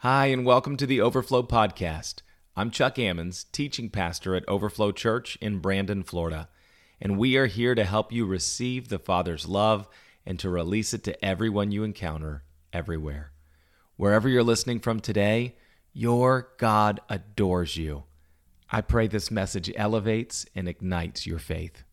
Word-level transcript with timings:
Hi, 0.00 0.26
and 0.26 0.44
welcome 0.44 0.76
to 0.76 0.84
the 0.84 1.00
Overflow 1.00 1.44
Podcast. 1.44 2.16
I'm 2.54 2.70
Chuck 2.70 2.96
Ammons, 2.96 3.46
teaching 3.50 3.88
pastor 3.88 4.34
at 4.34 4.46
Overflow 4.46 4.92
Church 4.92 5.38
in 5.40 5.58
Brandon, 5.58 6.02
Florida, 6.02 6.50
and 7.00 7.16
we 7.16 7.34
are 7.38 7.46
here 7.46 7.74
to 7.74 7.82
help 7.82 8.12
you 8.12 8.26
receive 8.26 8.88
the 8.88 8.98
Father's 8.98 9.48
love 9.48 9.88
and 10.26 10.38
to 10.38 10.50
release 10.50 10.92
it 10.92 11.02
to 11.04 11.24
everyone 11.24 11.72
you 11.72 11.82
encounter 11.82 12.44
everywhere. 12.74 13.32
Wherever 13.96 14.28
you're 14.28 14.42
listening 14.42 14.80
from 14.80 15.00
today, 15.00 15.56
your 15.94 16.50
God 16.58 17.00
adores 17.08 17.78
you. 17.78 18.04
I 18.70 18.82
pray 18.82 19.06
this 19.06 19.30
message 19.30 19.72
elevates 19.76 20.44
and 20.54 20.68
ignites 20.68 21.26
your 21.26 21.38
faith. 21.38 21.84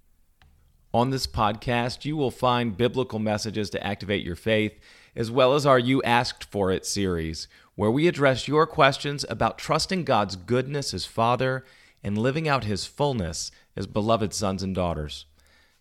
On 0.93 1.09
this 1.09 1.25
podcast, 1.25 2.03
you 2.03 2.17
will 2.17 2.31
find 2.31 2.75
biblical 2.75 3.19
messages 3.19 3.69
to 3.69 3.87
activate 3.87 4.25
your 4.25 4.35
faith, 4.35 4.77
as 5.15 5.31
well 5.31 5.53
as 5.53 5.65
our 5.65 5.79
You 5.79 6.01
Asked 6.03 6.43
For 6.43 6.71
It 6.71 6.85
series, 6.85 7.47
where 7.75 7.91
we 7.91 8.07
address 8.07 8.47
your 8.47 8.65
questions 8.67 9.25
about 9.29 9.57
trusting 9.57 10.03
God's 10.03 10.35
goodness 10.35 10.93
as 10.93 11.05
Father 11.05 11.65
and 12.03 12.17
living 12.17 12.47
out 12.47 12.63
His 12.63 12.85
fullness 12.85 13.51
as 13.75 13.87
beloved 13.87 14.33
sons 14.33 14.63
and 14.63 14.75
daughters. 14.75 15.25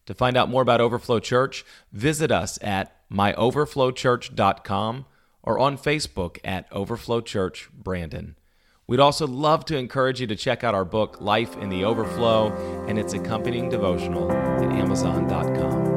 To 0.07 0.15
find 0.15 0.37
out 0.37 0.49
more 0.49 0.63
about 0.63 0.81
Overflow 0.81 1.21
Church, 1.21 1.65
visit 1.93 2.33
us 2.33 2.59
at 2.63 2.97
myoverflowchurch.com 3.11 5.07
or 5.43 5.59
on 5.59 5.77
Facebook 5.79 6.39
at 6.45 6.67
Overflow 6.73 7.21
Church 7.21 7.69
Brandon. 7.73 8.37
We'd 8.87 9.01
also 9.01 9.27
love 9.27 9.65
to 9.67 9.77
encourage 9.77 10.21
you 10.21 10.27
to 10.27 10.37
check 10.37 10.65
out 10.65 10.75
our 10.75 10.85
book, 10.85 11.21
Life 11.21 11.57
in 11.57 11.69
the 11.69 11.85
Overflow, 11.85 12.53
and 12.89 12.99
its 12.99 13.13
accompanying 13.13 13.69
devotional 13.69 14.31
at 14.31 14.71
Amazon.com. 14.73 15.92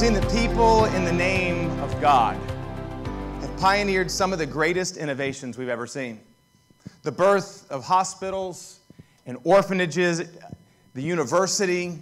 Seen 0.00 0.14
that 0.14 0.32
people 0.32 0.86
in 0.86 1.04
the 1.04 1.12
name 1.12 1.78
of 1.80 2.00
God 2.00 2.34
have 3.42 3.56
pioneered 3.58 4.10
some 4.10 4.32
of 4.32 4.38
the 4.38 4.46
greatest 4.46 4.96
innovations 4.96 5.58
we've 5.58 5.68
ever 5.68 5.86
seen. 5.86 6.20
The 7.02 7.12
birth 7.12 7.70
of 7.70 7.84
hospitals 7.84 8.80
and 9.26 9.36
orphanages, 9.44 10.22
the 10.94 11.02
university, 11.02 11.98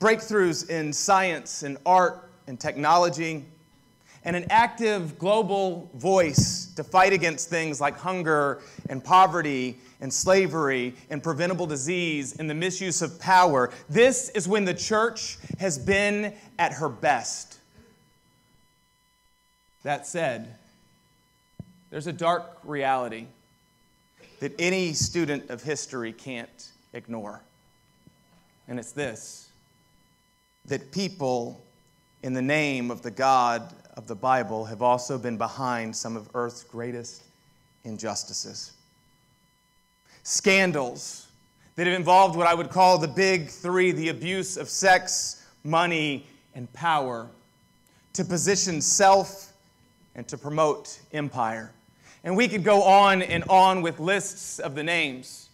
breakthroughs 0.00 0.68
in 0.68 0.92
science 0.92 1.62
and 1.62 1.78
art 1.86 2.30
and 2.46 2.60
technology, 2.60 3.46
and 4.24 4.36
an 4.36 4.44
active 4.50 5.18
global 5.18 5.90
voice 5.94 6.74
to 6.76 6.84
fight 6.84 7.14
against 7.14 7.48
things 7.48 7.80
like 7.80 7.96
hunger 7.96 8.60
and 8.90 9.02
poverty 9.02 9.78
and 10.00 10.12
slavery 10.12 10.94
and 11.10 11.22
preventable 11.22 11.66
disease 11.66 12.36
and 12.36 12.48
the 12.48 12.54
misuse 12.54 13.02
of 13.02 13.18
power. 13.18 13.70
This 13.88 14.28
is 14.30 14.46
when 14.46 14.64
the 14.64 14.74
church 14.74 15.38
has 15.58 15.78
been 15.78 16.34
at 16.58 16.72
her 16.72 16.88
best. 16.88 17.58
That 19.82 20.06
said, 20.06 20.56
there's 21.90 22.06
a 22.06 22.12
dark 22.12 22.58
reality 22.64 23.26
that 24.40 24.52
any 24.58 24.92
student 24.92 25.48
of 25.50 25.62
history 25.62 26.12
can't 26.12 26.72
ignore. 26.92 27.40
And 28.68 28.78
it's 28.78 28.92
this 28.92 29.48
that 30.66 30.90
people, 30.90 31.64
in 32.24 32.32
the 32.32 32.42
name 32.42 32.90
of 32.90 33.00
the 33.00 33.10
God 33.10 33.72
of 33.96 34.08
the 34.08 34.16
Bible, 34.16 34.64
have 34.64 34.82
also 34.82 35.16
been 35.16 35.38
behind 35.38 35.94
some 35.94 36.16
of 36.16 36.28
earth's 36.34 36.64
greatest 36.64 37.22
injustices. 37.84 38.72
Scandals 40.28 41.28
that 41.76 41.86
have 41.86 41.94
involved 41.94 42.34
what 42.34 42.48
I 42.48 42.54
would 42.54 42.68
call 42.68 42.98
the 42.98 43.06
big 43.06 43.48
three 43.48 43.92
the 43.92 44.08
abuse 44.08 44.56
of 44.56 44.68
sex, 44.68 45.46
money, 45.62 46.26
and 46.56 46.70
power 46.72 47.28
to 48.14 48.24
position 48.24 48.80
self 48.80 49.52
and 50.16 50.26
to 50.26 50.36
promote 50.36 50.98
empire. 51.12 51.70
And 52.24 52.36
we 52.36 52.48
could 52.48 52.64
go 52.64 52.82
on 52.82 53.22
and 53.22 53.44
on 53.44 53.82
with 53.82 54.00
lists 54.00 54.58
of 54.58 54.74
the 54.74 54.82
names 54.82 55.48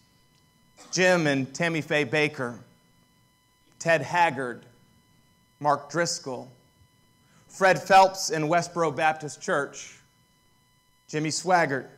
Jim 0.91 1.27
and 1.27 1.53
Tammy 1.53 1.81
Faye 1.81 2.03
Bakker, 2.03 2.57
Ted 3.77 4.01
Haggard, 4.01 4.65
Mark 5.59 5.91
Driscoll, 5.91 6.51
Fred 7.47 7.79
Phelps 7.79 8.31
and 8.31 8.45
Westboro 8.45 8.95
Baptist 8.95 9.39
Church, 9.39 9.99
Jimmy 11.07 11.29
Swaggart, 11.29 11.89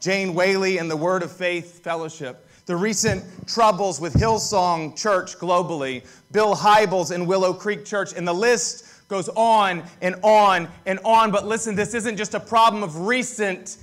Jane 0.00 0.32
Whaley 0.32 0.78
and 0.78 0.90
the 0.90 0.96
Word 0.96 1.22
of 1.22 1.30
Faith 1.30 1.84
Fellowship, 1.84 2.48
the 2.64 2.74
recent 2.74 3.22
troubles 3.46 4.00
with 4.00 4.14
Hillsong 4.14 4.96
Church 4.96 5.36
globally, 5.36 6.06
Bill 6.32 6.56
Hybels 6.56 7.14
and 7.14 7.26
Willow 7.26 7.52
Creek 7.52 7.84
Church, 7.84 8.14
and 8.16 8.26
the 8.26 8.32
list 8.32 8.86
goes 9.08 9.28
on 9.28 9.82
and 10.00 10.14
on 10.22 10.68
and 10.86 10.98
on. 11.04 11.30
But 11.30 11.46
listen, 11.46 11.74
this 11.74 11.92
isn't 11.92 12.16
just 12.16 12.32
a 12.32 12.40
problem 12.40 12.82
of 12.82 13.06
recent 13.06 13.76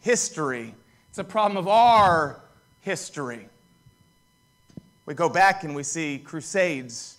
history, 0.00 0.74
it's 1.08 1.18
a 1.18 1.24
problem 1.24 1.56
of 1.56 1.68
our 1.68 2.42
history. 2.82 3.48
We 5.06 5.14
go 5.14 5.30
back 5.30 5.64
and 5.64 5.74
we 5.74 5.84
see 5.84 6.18
crusades 6.18 7.16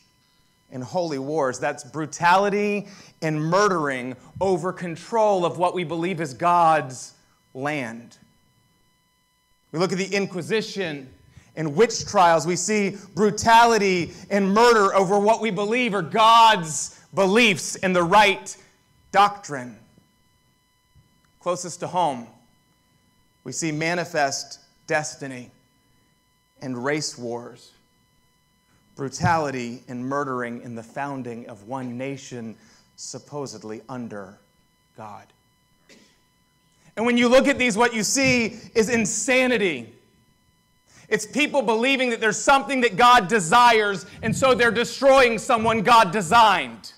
and 0.71 0.83
holy 0.83 1.19
wars. 1.19 1.57
That's 1.57 1.83
brutality 1.83 2.87
and 3.23 3.41
murdering 3.41 4.15
over 4.39 4.71
control 4.71 5.43
of 5.43 5.57
what 5.57 5.73
we 5.73 5.83
believe 5.83 6.21
is 6.21 6.35
God's 6.35 7.13
land. 7.53 8.17
We 9.73 9.79
look 9.79 9.91
at 9.91 9.97
the 9.97 10.15
Inquisition 10.15 11.09
and 11.55 11.75
witch 11.75 12.05
trials. 12.05 12.47
We 12.47 12.55
see 12.55 12.95
brutality 13.15 14.13
and 14.29 14.53
murder 14.53 14.95
over 14.95 15.19
what 15.19 15.41
we 15.41 15.51
believe 15.51 15.93
are 15.93 16.01
God's 16.01 16.99
beliefs 17.13 17.75
and 17.75 17.95
the 17.95 18.03
right 18.03 18.55
doctrine. 19.11 19.75
Closest 21.39 21.81
to 21.81 21.87
home, 21.87 22.27
we 23.43 23.51
see 23.51 23.71
manifest 23.71 24.59
destiny 24.87 25.51
and 26.61 26.85
race 26.85 27.17
wars, 27.17 27.71
brutality 28.95 29.83
and 29.87 30.05
murdering 30.05 30.61
in 30.61 30.75
the 30.75 30.83
founding 30.83 31.47
of 31.49 31.67
one 31.67 31.97
nation 31.97 32.55
supposedly 32.95 33.81
under 33.89 34.37
God. 34.95 35.25
And 36.95 37.05
when 37.05 37.17
you 37.17 37.27
look 37.27 37.47
at 37.47 37.57
these, 37.57 37.75
what 37.75 37.93
you 37.93 38.03
see 38.03 38.59
is 38.75 38.89
insanity. 38.89 39.93
It's 41.09 41.25
people 41.25 41.61
believing 41.61 42.09
that 42.11 42.19
there's 42.21 42.37
something 42.37 42.81
that 42.81 42.95
God 42.95 43.27
desires, 43.27 44.05
and 44.21 44.35
so 44.35 44.53
they're 44.53 44.71
destroying 44.71 45.37
someone 45.37 45.81
God 45.81 46.11
designed. 46.11 46.93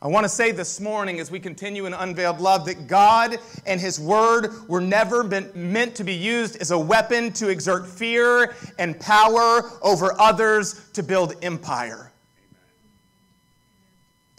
I 0.00 0.08
want 0.08 0.24
to 0.24 0.28
say 0.28 0.50
this 0.50 0.80
morning, 0.80 1.20
as 1.20 1.30
we 1.30 1.38
continue 1.38 1.86
in 1.86 1.94
unveiled 1.94 2.40
love, 2.40 2.66
that 2.66 2.88
God 2.88 3.38
and 3.66 3.80
His 3.80 4.00
Word 4.00 4.68
were 4.68 4.80
never 4.80 5.22
meant 5.22 5.94
to 5.94 6.02
be 6.02 6.14
used 6.14 6.56
as 6.56 6.72
a 6.72 6.78
weapon 6.78 7.32
to 7.34 7.48
exert 7.48 7.86
fear 7.86 8.56
and 8.78 8.98
power 8.98 9.70
over 9.80 10.20
others 10.20 10.88
to 10.94 11.02
build 11.02 11.34
empire. 11.42 12.11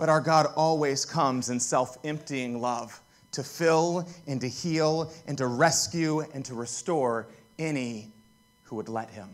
But 0.03 0.09
our 0.09 0.19
God 0.19 0.47
always 0.57 1.05
comes 1.05 1.49
in 1.49 1.61
self 1.61 1.97
emptying 2.03 2.59
love 2.59 3.01
to 3.31 3.41
fill 3.41 4.05
and 4.27 4.41
to 4.41 4.49
heal 4.49 5.09
and 5.27 5.37
to 5.37 5.47
rescue 5.47 6.19
and 6.33 6.43
to 6.43 6.53
restore 6.55 7.27
any 7.57 8.11
who 8.63 8.75
would 8.75 8.89
let 8.89 9.09
Him. 9.09 9.29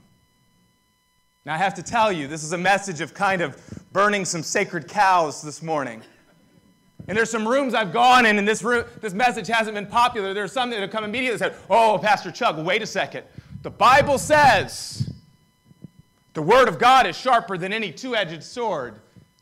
Now, 1.43 1.55
I 1.55 1.57
have 1.57 1.73
to 1.73 1.81
tell 1.81 2.11
you, 2.11 2.27
this 2.27 2.43
is 2.43 2.53
a 2.53 2.57
message 2.59 3.01
of 3.01 3.15
kind 3.15 3.41
of 3.41 3.59
burning 3.93 4.25
some 4.25 4.43
sacred 4.43 4.87
cows 4.87 5.41
this 5.41 5.63
morning. 5.63 6.03
And 7.07 7.17
there's 7.17 7.31
some 7.31 7.47
rooms 7.47 7.73
I've 7.73 7.91
gone 7.91 8.27
in, 8.27 8.37
and 8.37 8.47
this, 8.47 8.61
room, 8.61 8.85
this 9.01 9.15
message 9.15 9.47
hasn't 9.47 9.73
been 9.73 9.87
popular. 9.87 10.35
There's 10.35 10.51
some 10.51 10.69
that 10.69 10.81
have 10.81 10.91
come 10.91 11.03
immediately 11.03 11.31
and 11.31 11.39
said, 11.39 11.55
Oh, 11.67 11.97
Pastor 11.99 12.29
Chuck, 12.29 12.57
wait 12.59 12.83
a 12.83 12.85
second. 12.85 13.23
The 13.63 13.71
Bible 13.71 14.19
says 14.19 15.11
the 16.35 16.43
Word 16.43 16.67
of 16.67 16.77
God 16.77 17.07
is 17.07 17.17
sharper 17.17 17.57
than 17.57 17.73
any 17.73 17.91
two 17.91 18.15
edged 18.15 18.43
sword. 18.43 18.99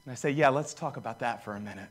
And 0.08 0.14
I 0.14 0.16
say, 0.16 0.32
Yeah, 0.32 0.48
let's 0.48 0.74
talk 0.74 0.96
about 0.96 1.20
that 1.20 1.44
for 1.44 1.58
a 1.58 1.60
minute. 1.60 1.90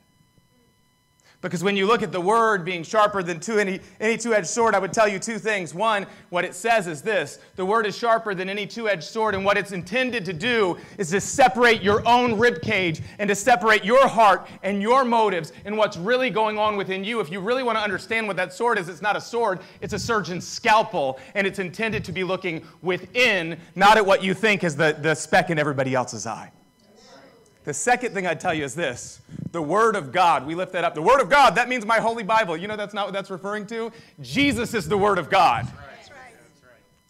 Because 1.43 1.63
when 1.63 1.77
you 1.77 1.87
look 1.87 2.03
at 2.03 2.13
the 2.13 2.21
word 2.21 2.65
being 2.65 2.83
sharper 2.83 3.23
than 3.23 3.41
two, 3.41 3.59
any, 3.59 3.79
any 4.01 4.17
two 4.17 4.33
edged 4.33 4.47
sword, 4.47 4.75
I 4.75 4.79
would 4.79 4.95
tell 4.95 5.07
you 5.07 5.19
two 5.19 5.39
things. 5.39 5.75
One, 5.75 6.07
what 6.31 6.43
it 6.47 6.55
says 6.55 6.87
is 6.87 7.03
this 7.03 7.39
the 7.57 7.67
word 7.67 7.85
is 7.85 7.95
sharper 7.95 8.35
than 8.35 8.49
any 8.49 8.67
two 8.67 8.89
edged 8.89 9.05
sword, 9.05 9.35
and 9.35 9.45
what 9.45 9.59
it's 9.59 9.73
intended 9.73 10.25
to 10.25 10.33
do 10.33 10.79
is 10.97 11.11
to 11.11 11.21
separate 11.21 11.83
your 11.83 12.09
own 12.09 12.39
ribcage 12.39 13.03
and 13.19 13.29
to 13.29 13.35
separate 13.35 13.85
your 13.85 14.09
heart 14.09 14.49
and 14.63 14.81
your 14.81 15.05
motives 15.05 15.53
and 15.67 15.77
what's 15.77 15.99
really 15.99 16.31
going 16.31 16.59
on 16.59 16.75
within 16.75 17.05
you. 17.05 17.21
If 17.21 17.31
you 17.31 17.41
really 17.41 17.63
want 17.63 17.77
to 17.77 17.85
understand 17.85 18.27
what 18.27 18.39
that 18.39 18.55
sword 18.55 18.79
is, 18.79 18.89
it's 18.89 19.03
not 19.03 19.15
a 19.15 19.21
sword, 19.21 19.61
it's 19.83 19.93
a 19.93 19.99
surgeon's 19.99 20.49
scalpel, 20.49 21.21
and 21.35 21.47
it's 21.47 21.59
intended 21.59 22.03
to 22.07 22.13
be 22.13 22.25
looking 22.25 22.65
within, 22.81 23.61
not 23.75 23.99
at 23.99 24.07
what 24.07 24.25
you 24.25 24.33
think 24.33 24.65
is 24.65 24.75
the, 24.75 24.97
the 25.03 25.15
speck 25.15 25.51
in 25.51 25.59
everybody 25.59 25.95
else's 25.95 26.27
eye. 26.27 26.51
The 27.67 27.75
second 27.75 28.15
thing 28.15 28.29
I'd 28.29 28.39
tell 28.39 28.55
you 28.55 28.65
is 28.65 28.77
this 28.77 29.21
the 29.51 29.61
Word 29.61 29.97
of 29.97 30.13
God. 30.13 30.47
We 30.47 30.55
lift 30.55 30.73
that 30.73 30.85
up. 30.85 30.95
The 30.95 31.03
Word 31.03 31.21
of 31.21 31.29
God, 31.29 31.57
that 31.57 31.69
means 31.69 31.85
my 31.85 31.99
Holy 31.99 32.23
Bible. 32.23 32.57
You 32.57 32.69
know 32.69 32.77
that's 32.77 32.95
not 32.95 33.09
what 33.09 33.13
that's 33.13 33.29
referring 33.29 33.67
to? 33.67 33.91
Jesus 34.23 34.73
is 34.73 34.89
the 34.89 34.97
Word 34.97 35.19
of 35.19 35.29
God. 35.29 35.67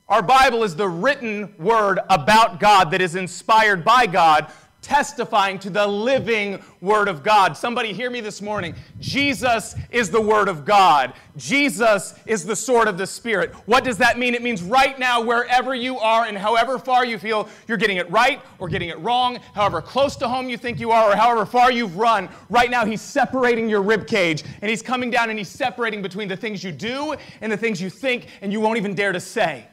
Our 0.09 0.23
Bible 0.23 0.63
is 0.63 0.75
the 0.75 0.89
written 0.89 1.53
word 1.59 1.99
about 2.09 2.59
God 2.59 2.93
that 2.93 3.03
is 3.03 3.17
inspired 3.17 3.85
by 3.85 4.07
God 4.07 4.51
testifying 4.87 5.59
to 5.59 5.69
the 5.69 5.85
living 5.85 6.63
Word 6.81 7.09
of 7.09 7.25
God. 7.25 7.57
Somebody 7.57 7.93
hear 7.93 8.09
me 8.09 8.21
this 8.21 8.41
morning. 8.41 8.73
Jesus 9.01 9.75
is 9.91 10.11
the 10.11 10.21
Word 10.21 10.49
of 10.49 10.65
God. 10.65 11.13
Jesus 11.37 12.15
is 12.25 12.45
the 12.45 12.55
sword 12.55 12.87
of 12.87 12.97
the 12.97 13.07
Spirit. 13.07 13.53
What 13.67 13.83
does 13.83 13.99
that 13.99 14.17
mean? 14.17 14.33
It 14.33 14.43
means 14.43 14.63
right 14.63 14.97
now, 14.97 15.21
wherever 15.21 15.75
you 15.75 15.99
are 15.99 16.27
and 16.27 16.39
however 16.39 16.79
far 16.79 17.05
you 17.05 17.19
feel 17.19 17.49
you're 17.67 17.77
getting 17.77 17.97
it 17.97 18.09
right 18.13 18.41
or 18.61 18.69
getting 18.69 18.89
it 18.89 18.99
wrong, 19.01 19.41
however 19.55 19.83
close 19.83 20.15
to 20.17 20.29
home 20.29 20.49
you 20.49 20.57
think 20.57 20.79
you 20.79 20.93
are 20.93 21.11
or 21.11 21.17
however 21.17 21.45
far 21.45 21.73
you've 21.73 21.97
run, 21.97 22.29
right 22.49 22.71
now 22.71 22.85
He's 22.85 23.03
separating 23.03 23.69
your 23.69 23.83
rib 23.83 24.07
cage 24.07 24.45
and 24.63 24.71
He's 24.71 24.83
coming 24.83 25.11
down 25.11 25.31
and 25.31 25.39
He's 25.39 25.49
separating 25.49 26.01
between 26.01 26.29
the 26.29 26.37
things 26.37 26.63
you 26.63 26.71
do 26.71 27.17
and 27.41 27.51
the 27.51 27.57
things 27.57 27.83
you 27.83 27.91
think 27.91 28.29
and 28.41 28.53
you 28.53 28.61
won't 28.61 28.77
even 28.77 28.95
dare 28.95 29.11
to 29.11 29.21
say. 29.21 29.67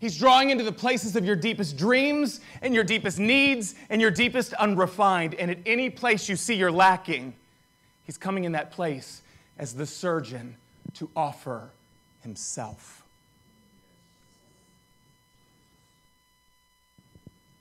He's 0.00 0.16
drawing 0.16 0.48
into 0.48 0.64
the 0.64 0.72
places 0.72 1.14
of 1.14 1.26
your 1.26 1.36
deepest 1.36 1.76
dreams 1.76 2.40
and 2.62 2.74
your 2.74 2.84
deepest 2.84 3.18
needs 3.18 3.74
and 3.90 4.00
your 4.00 4.10
deepest 4.10 4.54
unrefined. 4.54 5.34
And 5.34 5.50
at 5.50 5.58
any 5.66 5.90
place 5.90 6.26
you 6.26 6.36
see 6.36 6.54
you're 6.54 6.72
lacking, 6.72 7.34
He's 8.04 8.16
coming 8.16 8.44
in 8.44 8.52
that 8.52 8.72
place 8.72 9.20
as 9.58 9.74
the 9.74 9.84
surgeon 9.84 10.56
to 10.94 11.10
offer 11.14 11.68
Himself. 12.22 13.04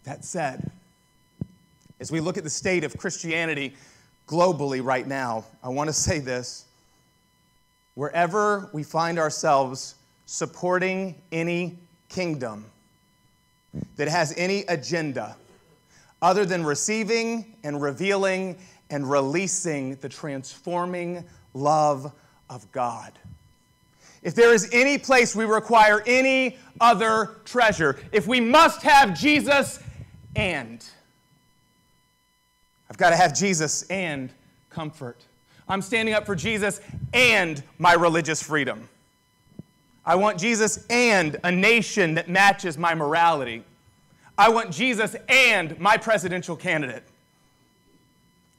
That 0.06 0.24
said, 0.24 0.72
as 2.00 2.10
we 2.10 2.22
look 2.22 2.38
at 2.38 2.46
the 2.46 2.50
state 2.50 2.86
of 2.86 2.98
Christianity 2.98 3.76
globally 4.28 4.84
right 4.84 5.06
now, 5.06 5.44
I 5.62 5.70
want 5.70 5.90
to 5.90 5.94
say 5.94 6.20
this. 6.20 6.66
Wherever 7.96 8.70
we 8.72 8.84
find 8.84 9.20
ourselves 9.20 9.96
supporting 10.26 11.16
any 11.34 11.78
kingdom 12.10 12.66
that 13.96 14.08
has 14.08 14.34
any 14.36 14.62
agenda 14.68 15.36
other 16.22 16.46
than 16.46 16.66
receiving 16.66 17.56
and 17.64 17.82
revealing 17.82 18.58
and 18.90 19.10
releasing 19.10 19.96
the 19.98 20.10
transforming 20.10 21.24
love 21.54 22.12
of 22.50 22.70
God. 22.72 23.14
If 24.22 24.36
there 24.36 24.54
is 24.54 24.70
any 24.74 24.98
place 24.98 25.36
we 25.36 25.46
require 25.46 26.04
any 26.06 26.58
other 26.82 27.38
treasure, 27.46 27.98
if 28.12 28.28
we 28.28 28.42
must 28.42 28.82
have 28.82 29.18
Jesus 29.18 29.80
and, 30.36 30.84
I've 32.90 32.98
got 32.98 33.12
to 33.12 33.16
have 33.16 33.34
Jesus 33.34 33.84
and 33.84 34.30
comfort. 34.70 35.24
I'm 35.68 35.82
standing 35.82 36.16
up 36.16 36.26
for 36.26 36.36
Jesus 36.36 36.82
and 37.14 37.64
my 37.78 37.94
religious 37.94 38.42
freedom. 38.42 38.90
I 40.10 40.16
want 40.16 40.40
Jesus 40.40 40.88
and 40.90 41.38
a 41.44 41.52
nation 41.52 42.16
that 42.16 42.28
matches 42.28 42.80
my 42.80 42.96
morality. 42.96 43.64
I 44.40 44.50
want 44.50 44.72
Jesus 44.72 45.16
and 45.28 45.80
my 45.80 45.98
presidential 45.98 46.56
candidate. 46.56 47.04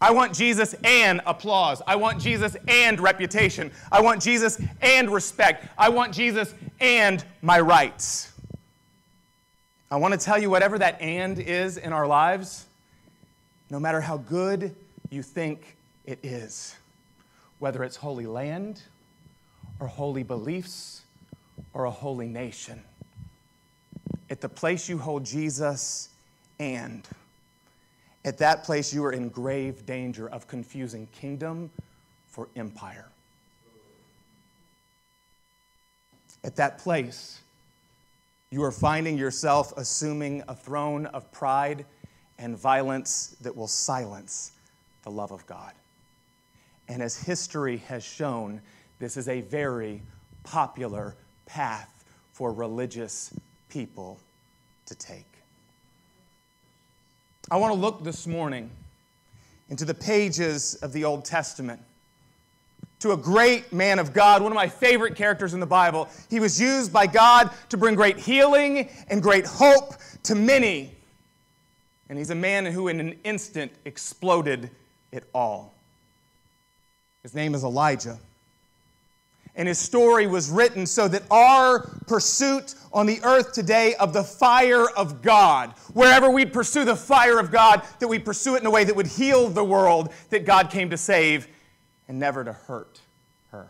I 0.00 0.12
want 0.12 0.32
Jesus 0.32 0.76
and 0.84 1.20
applause. 1.26 1.82
I 1.88 1.96
want 1.96 2.20
Jesus 2.20 2.56
and 2.68 3.00
reputation. 3.00 3.72
I 3.90 4.00
want 4.00 4.22
Jesus 4.22 4.62
and 4.80 5.10
respect. 5.10 5.66
I 5.76 5.88
want 5.88 6.14
Jesus 6.14 6.54
and 6.78 7.24
my 7.42 7.58
rights. 7.58 8.32
I 9.90 9.96
want 9.96 10.14
to 10.14 10.24
tell 10.24 10.40
you 10.40 10.50
whatever 10.50 10.78
that 10.78 11.00
and 11.00 11.36
is 11.36 11.78
in 11.78 11.92
our 11.92 12.06
lives, 12.06 12.66
no 13.70 13.80
matter 13.80 14.00
how 14.00 14.18
good 14.18 14.72
you 15.10 15.24
think 15.24 15.76
it 16.04 16.20
is, 16.22 16.76
whether 17.58 17.82
it's 17.82 17.96
holy 17.96 18.26
land 18.26 18.82
or 19.80 19.88
holy 19.88 20.22
beliefs 20.22 21.02
or 21.72 21.84
a 21.84 21.90
holy 21.90 22.28
nation. 22.28 22.82
At 24.28 24.40
the 24.40 24.48
place 24.48 24.88
you 24.88 24.98
hold 24.98 25.24
Jesus 25.24 26.08
and 26.58 27.06
at 28.24 28.38
that 28.38 28.64
place 28.64 28.92
you 28.92 29.04
are 29.04 29.12
in 29.12 29.28
grave 29.28 29.86
danger 29.86 30.28
of 30.28 30.46
confusing 30.46 31.08
kingdom 31.12 31.70
for 32.28 32.48
empire. 32.54 33.08
At 36.44 36.56
that 36.56 36.78
place, 36.78 37.40
you 38.50 38.62
are 38.62 38.72
finding 38.72 39.18
yourself 39.18 39.72
assuming 39.76 40.42
a 40.48 40.54
throne 40.54 41.06
of 41.06 41.30
pride 41.32 41.84
and 42.38 42.56
violence 42.56 43.36
that 43.42 43.54
will 43.54 43.68
silence 43.68 44.52
the 45.02 45.10
love 45.10 45.32
of 45.32 45.46
God. 45.46 45.72
And 46.88 47.02
as 47.02 47.16
history 47.16 47.78
has 47.88 48.02
shown, 48.02 48.60
this 48.98 49.16
is 49.16 49.28
a 49.28 49.42
very 49.42 50.02
popular 50.42 51.14
path 51.50 52.04
for 52.32 52.52
religious 52.52 53.34
people 53.68 54.18
to 54.86 54.94
take. 54.94 55.26
I 57.50 57.56
want 57.56 57.74
to 57.74 57.80
look 57.80 58.04
this 58.04 58.26
morning 58.26 58.70
into 59.68 59.84
the 59.84 59.94
pages 59.94 60.76
of 60.76 60.92
the 60.92 61.04
Old 61.04 61.24
Testament 61.24 61.80
to 63.00 63.12
a 63.12 63.16
great 63.16 63.72
man 63.72 63.98
of 63.98 64.12
God, 64.12 64.42
one 64.42 64.52
of 64.52 64.56
my 64.56 64.68
favorite 64.68 65.16
characters 65.16 65.54
in 65.54 65.60
the 65.60 65.66
Bible. 65.66 66.08
He 66.28 66.38
was 66.38 66.60
used 66.60 66.92
by 66.92 67.06
God 67.06 67.50
to 67.70 67.76
bring 67.76 67.94
great 67.94 68.18
healing 68.18 68.88
and 69.08 69.22
great 69.22 69.46
hope 69.46 69.94
to 70.24 70.34
many. 70.34 70.94
And 72.08 72.18
he's 72.18 72.30
a 72.30 72.34
man 72.34 72.66
who, 72.66 72.88
in 72.88 73.00
an 73.00 73.18
instant, 73.24 73.72
exploded 73.84 74.70
it 75.10 75.24
all. 75.34 75.74
His 77.22 77.34
name 77.34 77.54
is 77.54 77.64
Elijah 77.64 78.18
and 79.60 79.68
his 79.68 79.78
story 79.78 80.26
was 80.26 80.48
written 80.48 80.86
so 80.86 81.06
that 81.06 81.22
our 81.30 81.80
pursuit 82.06 82.74
on 82.94 83.04
the 83.04 83.20
earth 83.22 83.52
today 83.52 83.94
of 83.96 84.14
the 84.14 84.24
fire 84.24 84.88
of 84.96 85.20
God, 85.20 85.74
wherever 85.92 86.30
we'd 86.30 86.50
pursue 86.50 86.86
the 86.86 86.96
fire 86.96 87.38
of 87.38 87.50
God, 87.50 87.82
that 87.98 88.08
we 88.08 88.18
pursue 88.18 88.54
it 88.54 88.62
in 88.62 88.66
a 88.66 88.70
way 88.70 88.84
that 88.84 88.96
would 88.96 89.06
heal 89.06 89.50
the 89.50 89.62
world 89.62 90.14
that 90.30 90.46
God 90.46 90.70
came 90.70 90.88
to 90.88 90.96
save 90.96 91.46
and 92.08 92.18
never 92.18 92.42
to 92.42 92.54
hurt 92.54 93.02
her. 93.50 93.68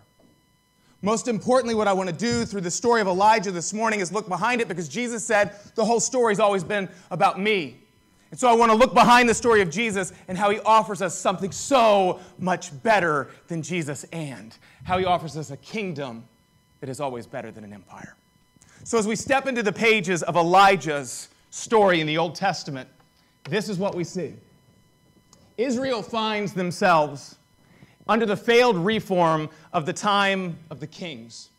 Most 1.03 1.27
importantly, 1.27 1.75
what 1.75 1.89
I 1.89 1.93
want 1.93 2.09
to 2.09 2.15
do 2.15 2.45
through 2.45 2.61
the 2.61 2.71
story 2.71 3.01
of 3.01 3.09
Elijah 3.09 3.51
this 3.51 3.73
morning 3.73 3.99
is 3.99 4.13
look 4.13 4.29
behind 4.29 4.61
it 4.61 4.69
because 4.69 4.89
Jesus 4.89 5.25
said 5.25 5.57
the 5.75 5.85
whole 5.85 5.99
story's 5.99 6.39
always 6.39 6.63
been 6.63 6.89
about 7.11 7.41
me. 7.41 7.81
And 8.31 8.39
so 8.39 8.49
I 8.49 8.53
want 8.53 8.71
to 8.71 8.77
look 8.77 8.95
behind 8.95 9.29
the 9.29 9.35
story 9.35 9.61
of 9.61 9.71
Jesus 9.71 10.13
and 10.29 10.39
how 10.39 10.51
he 10.51 10.61
offers 10.61 11.03
us 11.03 11.19
something 11.19 11.51
so 11.51 12.21
much 12.39 12.81
better 12.83 13.29
than 13.49 13.61
Jesus 13.61 14.05
and 14.13 14.57
how 14.85 14.99
he 14.99 15.05
offers 15.05 15.37
us 15.37 15.51
a 15.51 15.57
kingdom 15.57 16.25
that 16.81 16.89
is 16.89 17.01
always 17.01 17.27
better 17.27 17.51
than 17.51 17.65
an 17.65 17.73
empire. 17.73 18.17
So 18.85 18.99
as 18.99 19.07
we 19.07 19.17
step 19.17 19.47
into 19.47 19.63
the 19.63 19.73
pages 19.73 20.23
of 20.23 20.37
Elijah's 20.37 21.29
story 21.51 22.01
in 22.01 22.07
the 22.07 22.19
Old 22.19 22.35
Testament, 22.35 22.89
this 23.49 23.69
is 23.69 23.79
what 23.79 23.95
we 23.95 24.05
see. 24.05 24.35
Israel 25.59 26.03
finds 26.03 26.55
themselves 26.55 27.37
under 28.09 28.25
the 28.25 28.37
failed 28.37 28.77
reform 28.77 29.49
of 29.73 29.87
the 29.87 29.93
time 29.93 30.57
of 30.71 30.81
the 30.81 30.87
kings, 30.87 31.51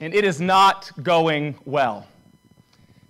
and 0.00 0.14
it 0.14 0.24
is 0.24 0.40
not 0.40 0.90
going 1.02 1.54
well. 1.64 2.06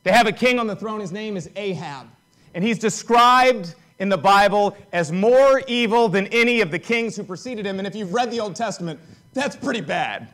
They 0.05 0.12
have 0.12 0.26
a 0.26 0.33
king 0.33 0.59
on 0.59 0.66
the 0.66 0.76
throne, 0.76 1.00
his 1.00 1.12
name 1.12 1.37
is 1.37 1.50
Ahab. 1.57 2.07
And 2.54 2.62
he's 2.64 2.78
described 2.78 3.75
in 3.99 4.09
the 4.09 4.18
Bible 4.18 4.76
as 4.92 5.12
more 5.12 5.62
evil 5.66 6.09
than 6.09 6.26
any 6.28 6.61
of 6.61 6.71
the 6.71 6.78
kings 6.78 7.16
who 7.16 7.23
preceded 7.23 7.64
him. 7.64 7.78
And 7.78 7.87
if 7.87 7.94
you've 7.94 8.12
read 8.12 8.30
the 8.30 8.40
Old 8.40 8.56
Testament, 8.56 8.99
that's 9.32 9.56
pretty 9.56 9.80
bad. 9.80 10.28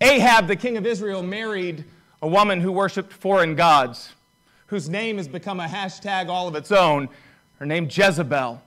Ahab, 0.00 0.46
the 0.46 0.56
king 0.56 0.76
of 0.76 0.86
Israel, 0.86 1.22
married 1.22 1.84
a 2.22 2.28
woman 2.28 2.60
who 2.60 2.72
worshiped 2.72 3.12
foreign 3.12 3.54
gods, 3.54 4.12
whose 4.66 4.88
name 4.88 5.16
has 5.16 5.28
become 5.28 5.60
a 5.60 5.66
hashtag 5.66 6.28
all 6.28 6.48
of 6.48 6.54
its 6.54 6.72
own. 6.72 7.08
Her 7.58 7.66
name 7.66 7.88
Jezebel. 7.90 8.62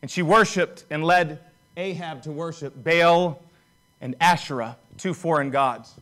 And 0.00 0.10
she 0.10 0.22
worshiped 0.22 0.84
and 0.90 1.04
led 1.04 1.40
Ahab 1.76 2.22
to 2.22 2.32
worship 2.32 2.72
Baal 2.82 3.42
and 4.00 4.14
Asherah, 4.20 4.76
two 4.96 5.12
foreign 5.12 5.50
gods. 5.50 5.94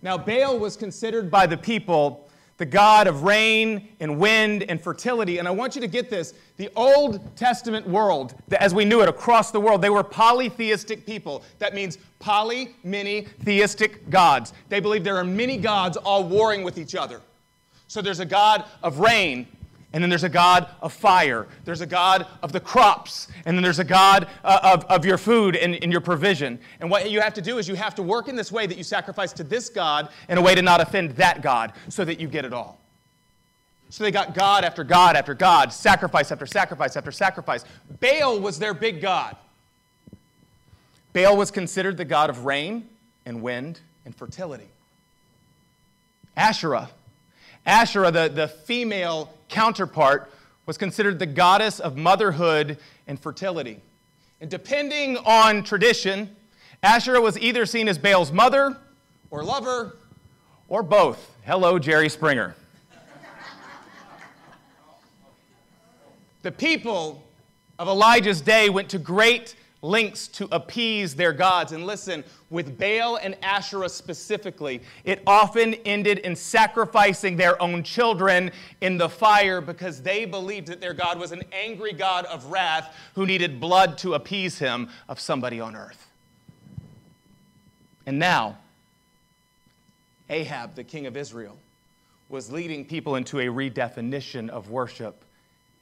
Now, 0.00 0.16
Baal 0.16 0.58
was 0.58 0.76
considered 0.76 1.30
by 1.30 1.46
the 1.46 1.56
people 1.56 2.28
the 2.58 2.66
god 2.66 3.06
of 3.06 3.22
rain 3.22 3.88
and 4.00 4.18
wind 4.18 4.64
and 4.68 4.80
fertility. 4.80 5.38
And 5.38 5.46
I 5.46 5.52
want 5.52 5.76
you 5.76 5.80
to 5.80 5.86
get 5.86 6.10
this 6.10 6.34
the 6.56 6.68
Old 6.74 7.36
Testament 7.36 7.88
world, 7.88 8.34
as 8.58 8.74
we 8.74 8.84
knew 8.84 9.00
it 9.00 9.08
across 9.08 9.52
the 9.52 9.60
world, 9.60 9.80
they 9.80 9.90
were 9.90 10.02
polytheistic 10.02 11.06
people. 11.06 11.44
That 11.60 11.72
means 11.72 11.98
poly, 12.18 12.74
many, 12.82 13.22
theistic 13.44 14.10
gods. 14.10 14.52
They 14.68 14.80
believe 14.80 15.04
there 15.04 15.16
are 15.16 15.24
many 15.24 15.56
gods 15.56 15.96
all 15.96 16.24
warring 16.24 16.64
with 16.64 16.78
each 16.78 16.96
other. 16.96 17.20
So 17.86 18.02
there's 18.02 18.20
a 18.20 18.26
god 18.26 18.64
of 18.82 18.98
rain, 18.98 19.46
and 19.92 20.02
then 20.02 20.10
there's 20.10 20.24
a 20.24 20.28
God 20.28 20.68
of 20.82 20.92
fire. 20.92 21.46
There's 21.64 21.80
a 21.80 21.86
God 21.86 22.26
of 22.42 22.52
the 22.52 22.60
crops. 22.60 23.28
And 23.46 23.56
then 23.56 23.62
there's 23.62 23.78
a 23.78 23.84
God 23.84 24.28
uh, 24.44 24.60
of, 24.62 24.84
of 24.84 25.06
your 25.06 25.16
food 25.16 25.56
and, 25.56 25.82
and 25.82 25.90
your 25.90 26.02
provision. 26.02 26.58
And 26.80 26.90
what 26.90 27.10
you 27.10 27.22
have 27.22 27.32
to 27.34 27.42
do 27.42 27.56
is 27.56 27.66
you 27.68 27.74
have 27.74 27.94
to 27.94 28.02
work 28.02 28.28
in 28.28 28.36
this 28.36 28.52
way 28.52 28.66
that 28.66 28.76
you 28.76 28.84
sacrifice 28.84 29.32
to 29.34 29.44
this 29.44 29.70
God 29.70 30.10
in 30.28 30.36
a 30.36 30.42
way 30.42 30.54
to 30.54 30.60
not 30.60 30.82
offend 30.82 31.12
that 31.12 31.40
God 31.40 31.72
so 31.88 32.04
that 32.04 32.20
you 32.20 32.28
get 32.28 32.44
it 32.44 32.52
all. 32.52 32.78
So 33.88 34.04
they 34.04 34.10
got 34.10 34.34
God 34.34 34.64
after 34.64 34.84
God 34.84 35.16
after 35.16 35.32
God, 35.32 35.72
sacrifice 35.72 36.30
after 36.30 36.44
sacrifice 36.44 36.94
after 36.94 37.10
sacrifice. 37.10 37.64
Baal 37.98 38.38
was 38.38 38.58
their 38.58 38.74
big 38.74 39.00
God. 39.00 39.36
Baal 41.14 41.38
was 41.38 41.50
considered 41.50 41.96
the 41.96 42.04
god 42.04 42.28
of 42.28 42.44
rain 42.44 42.86
and 43.24 43.40
wind 43.40 43.80
and 44.04 44.14
fertility. 44.14 44.68
Asherah, 46.36 46.90
Asherah, 47.66 48.10
the, 48.10 48.28
the 48.28 48.48
female 48.48 49.32
counterpart, 49.48 50.30
was 50.66 50.76
considered 50.76 51.18
the 51.18 51.26
goddess 51.26 51.80
of 51.80 51.96
motherhood 51.96 52.78
and 53.06 53.18
fertility. 53.18 53.80
And 54.40 54.50
depending 54.50 55.16
on 55.18 55.64
tradition, 55.64 56.34
Asherah 56.82 57.20
was 57.20 57.38
either 57.38 57.66
seen 57.66 57.88
as 57.88 57.98
Baal's 57.98 58.30
mother 58.30 58.76
or 59.30 59.42
lover 59.42 59.96
or 60.68 60.82
both. 60.82 61.34
Hello, 61.44 61.78
Jerry 61.78 62.08
Springer. 62.08 62.54
the 66.42 66.52
people 66.52 67.22
of 67.78 67.88
Elijah's 67.88 68.40
day 68.40 68.68
went 68.68 68.88
to 68.90 68.98
great 68.98 69.56
lengths 69.82 70.26
to 70.28 70.48
appease 70.50 71.14
their 71.14 71.32
gods. 71.32 71.72
And 71.72 71.86
listen, 71.86 72.24
with 72.50 72.78
Baal 72.78 73.16
and 73.16 73.36
Asherah 73.42 73.88
specifically, 73.88 74.80
it 75.04 75.22
often 75.26 75.74
ended 75.84 76.18
in 76.18 76.34
sacrificing 76.34 77.36
their 77.36 77.60
own 77.62 77.82
children 77.82 78.50
in 78.80 78.98
the 78.98 79.08
fire 79.08 79.60
because 79.60 80.02
they 80.02 80.24
believed 80.24 80.66
that 80.68 80.80
their 80.80 80.94
God 80.94 81.18
was 81.18 81.32
an 81.32 81.42
angry 81.52 81.92
God 81.92 82.24
of 82.26 82.46
wrath 82.46 82.96
who 83.14 83.26
needed 83.26 83.60
blood 83.60 83.98
to 83.98 84.14
appease 84.14 84.58
him 84.58 84.88
of 85.08 85.20
somebody 85.20 85.60
on 85.60 85.76
earth. 85.76 86.08
And 88.06 88.18
now, 88.18 88.58
Ahab, 90.30 90.74
the 90.74 90.84
king 90.84 91.06
of 91.06 91.16
Israel, 91.16 91.56
was 92.28 92.50
leading 92.50 92.84
people 92.84 93.16
into 93.16 93.38
a 93.38 93.46
redefinition 93.46 94.48
of 94.48 94.70
worship 94.70 95.24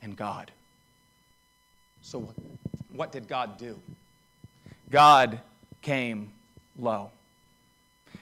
and 0.03 0.17
God. 0.17 0.51
So, 2.03 2.33
what 2.97 3.13
did 3.13 3.29
God 3.29 3.59
do? 3.59 3.79
God 4.91 5.41
came 5.83 6.33
low. 6.79 7.11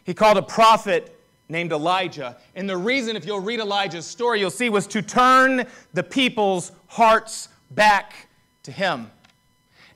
He 0.05 0.15
called 0.15 0.37
a 0.37 0.43
prophet 0.43 1.19
named 1.49 1.73
Elijah. 1.73 2.37
And 2.55 2.69
the 2.69 2.77
reason, 2.77 3.17
if 3.17 3.27
you'll 3.27 3.41
read 3.41 3.61
Elijah's 3.61 4.07
story, 4.07 4.41
you'll 4.41 4.51
see 4.51 4.69
was 4.69 4.87
to 4.89 5.03
turn 5.03 5.67
the 5.93 6.03
people's 6.03 6.73
hearts 6.89 7.49
back 7.71 8.29
to 8.63 8.73
him. 8.73 9.11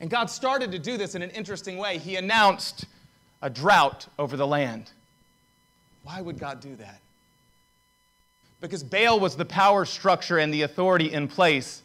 And 0.01 0.11
God 0.11 0.31
started 0.31 0.71
to 0.73 0.79
do 0.79 0.97
this 0.97 1.15
in 1.15 1.23
an 1.23 1.31
interesting 1.31 1.77
way. 1.79 1.99
He 1.99 2.17
announced 2.17 2.87
a 3.43 3.51
drought 3.51 4.07
over 4.19 4.37
the 4.37 4.47
land. 4.47 4.91
Why 6.05 6.21
would 6.21 6.39
God 6.39 6.61
do 6.61 6.77
that? 6.77 7.01
Because 8.61 8.83
Baal 8.83 9.21
was 9.21 9.37
the 9.37 9.45
power 9.45 9.85
structure 9.85 10.39
and 10.39 10.53
the 10.53 10.63
authority 10.63 11.13
in 11.13 11.29
place 11.29 11.83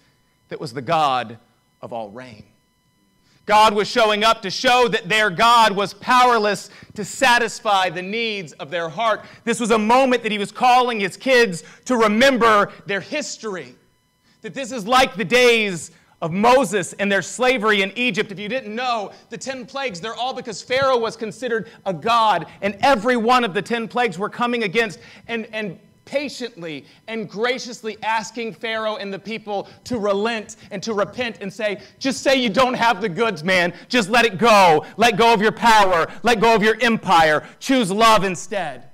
that 0.50 0.60
was 0.60 0.74
the 0.74 0.82
God 0.82 1.38
of 1.82 1.94
all 1.94 2.10
rain. 2.10 2.44
God 3.46 3.74
was 3.74 3.90
showing 3.90 4.24
up 4.24 4.42
to 4.44 4.50
show 4.50 4.88
that 4.88 5.10
their 5.10 5.30
God 5.30 5.74
was 5.74 5.94
powerless 5.94 6.70
to 6.94 7.04
satisfy 7.04 7.90
the 7.90 8.02
needs 8.02 8.54
of 8.54 8.70
their 8.70 8.88
heart. 8.88 9.26
This 9.44 9.60
was 9.60 9.72
a 9.72 9.78
moment 9.78 10.24
that 10.24 10.32
he 10.32 10.38
was 10.38 10.52
calling 10.52 11.00
his 11.00 11.18
kids 11.18 11.64
to 11.86 11.98
remember 11.98 12.72
their 12.86 13.02
history. 13.02 13.76
That 14.42 14.54
this 14.54 14.72
is 14.72 14.88
like 14.88 15.16
the 15.16 15.26
days 15.26 15.92
of 16.22 16.32
Moses 16.32 16.94
and 16.94 17.12
their 17.12 17.22
slavery 17.22 17.82
in 17.82 17.92
Egypt. 17.98 18.32
If 18.32 18.40
you 18.40 18.48
didn't 18.48 18.74
know, 18.74 19.12
the 19.30 19.38
10 19.38 19.66
plagues, 19.66 20.00
they're 20.00 20.16
all 20.16 20.34
because 20.34 20.62
Pharaoh 20.62 20.98
was 20.98 21.18
considered 21.18 21.70
a 21.86 21.94
god, 21.94 22.48
and 22.62 22.78
every 22.80 23.18
one 23.18 23.44
of 23.44 23.54
the 23.54 23.62
10 23.62 23.90
plagues 23.90 24.18
were 24.18 24.30
coming 24.30 24.64
against 24.64 25.00
and, 25.28 25.48
and 25.52 25.78
patiently 26.06 26.86
and 27.08 27.30
graciously 27.30 27.98
asking 28.04 28.54
Pharaoh 28.54 28.98
and 28.98 29.14
the 29.14 29.20
people 29.20 29.68
to 29.86 29.98
relent 29.98 30.58
and 30.72 30.82
to 30.84 30.94
repent 30.94 31.38
and 31.42 31.52
say, 31.52 31.82
just 32.00 32.22
say 32.22 32.36
you 32.36 32.50
don't 32.50 32.74
have 32.74 33.02
the 33.02 33.10
goods, 33.10 33.44
man. 33.44 33.74
Just 33.90 34.10
let 34.10 34.26
it 34.26 34.38
go. 34.38 34.86
Let 34.98 35.18
go 35.18 35.34
of 35.34 35.42
your 35.42 35.52
power. 35.52 36.12
Let 36.24 36.40
go 36.40 36.56
of 36.56 36.64
your 36.64 36.78
empire. 36.82 37.48
Choose 37.60 37.92
love 37.92 38.24
instead. 38.24 38.90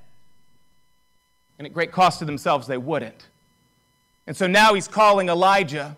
And 1.57 1.65
at 1.65 1.73
great 1.73 1.91
cost 1.91 2.19
to 2.19 2.25
themselves, 2.25 2.67
they 2.67 2.77
wouldn't. 2.77 3.27
And 4.27 4.37
so 4.37 4.47
now 4.47 4.73
he's 4.73 4.87
calling 4.87 5.29
Elijah 5.29 5.97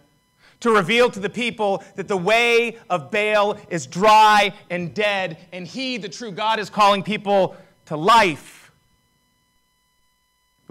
to 0.62 0.72
reveal 0.72 1.10
to 1.10 1.20
the 1.20 1.30
people 1.30 1.84
that 1.96 2.08
the 2.08 2.18
way 2.18 2.77
of 2.89 3.12
Baal 3.12 3.58
is 3.70 3.88
dry 3.88 4.53
and 4.70 4.94
dead, 4.94 5.38
and 5.51 5.68
he, 5.68 5.98
the 5.98 6.08
true 6.08 6.32
God, 6.32 6.60
is 6.60 6.70
calling 6.70 7.03
people 7.03 7.56
to 7.88 7.98
life 7.98 8.61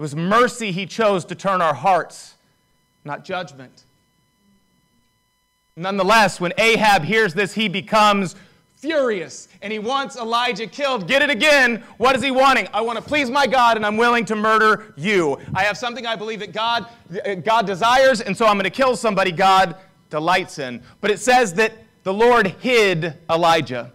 it 0.01 0.05
was 0.09 0.15
mercy 0.15 0.71
he 0.71 0.87
chose 0.87 1.25
to 1.25 1.35
turn 1.35 1.61
our 1.61 1.75
hearts, 1.75 2.33
not 3.05 3.23
judgment. 3.23 3.83
Nonetheless, 5.75 6.41
when 6.41 6.53
Ahab 6.57 7.03
hears 7.03 7.35
this, 7.35 7.53
he 7.53 7.67
becomes 7.67 8.35
furious 8.77 9.47
and 9.61 9.71
he 9.71 9.77
wants 9.77 10.15
Elijah 10.15 10.65
killed. 10.65 11.07
Get 11.07 11.21
it 11.21 11.29
again. 11.29 11.83
What 11.97 12.15
is 12.15 12.23
he 12.23 12.31
wanting? 12.31 12.67
I 12.73 12.81
want 12.81 12.97
to 12.97 13.03
please 13.03 13.29
my 13.29 13.45
God 13.45 13.77
and 13.77 13.85
I'm 13.85 13.95
willing 13.95 14.25
to 14.25 14.35
murder 14.35 14.91
you. 14.97 15.37
I 15.53 15.65
have 15.65 15.77
something 15.77 16.07
I 16.07 16.15
believe 16.15 16.39
that 16.39 16.51
God, 16.51 16.87
uh, 17.23 17.35
God 17.35 17.67
desires, 17.67 18.21
and 18.21 18.35
so 18.35 18.47
I'm 18.47 18.55
going 18.55 18.63
to 18.63 18.71
kill 18.71 18.95
somebody 18.95 19.31
God 19.31 19.75
delights 20.09 20.57
in. 20.57 20.81
But 20.99 21.11
it 21.11 21.19
says 21.19 21.53
that 21.53 21.73
the 22.01 22.11
Lord 22.11 22.47
hid 22.47 23.19
Elijah. 23.29 23.93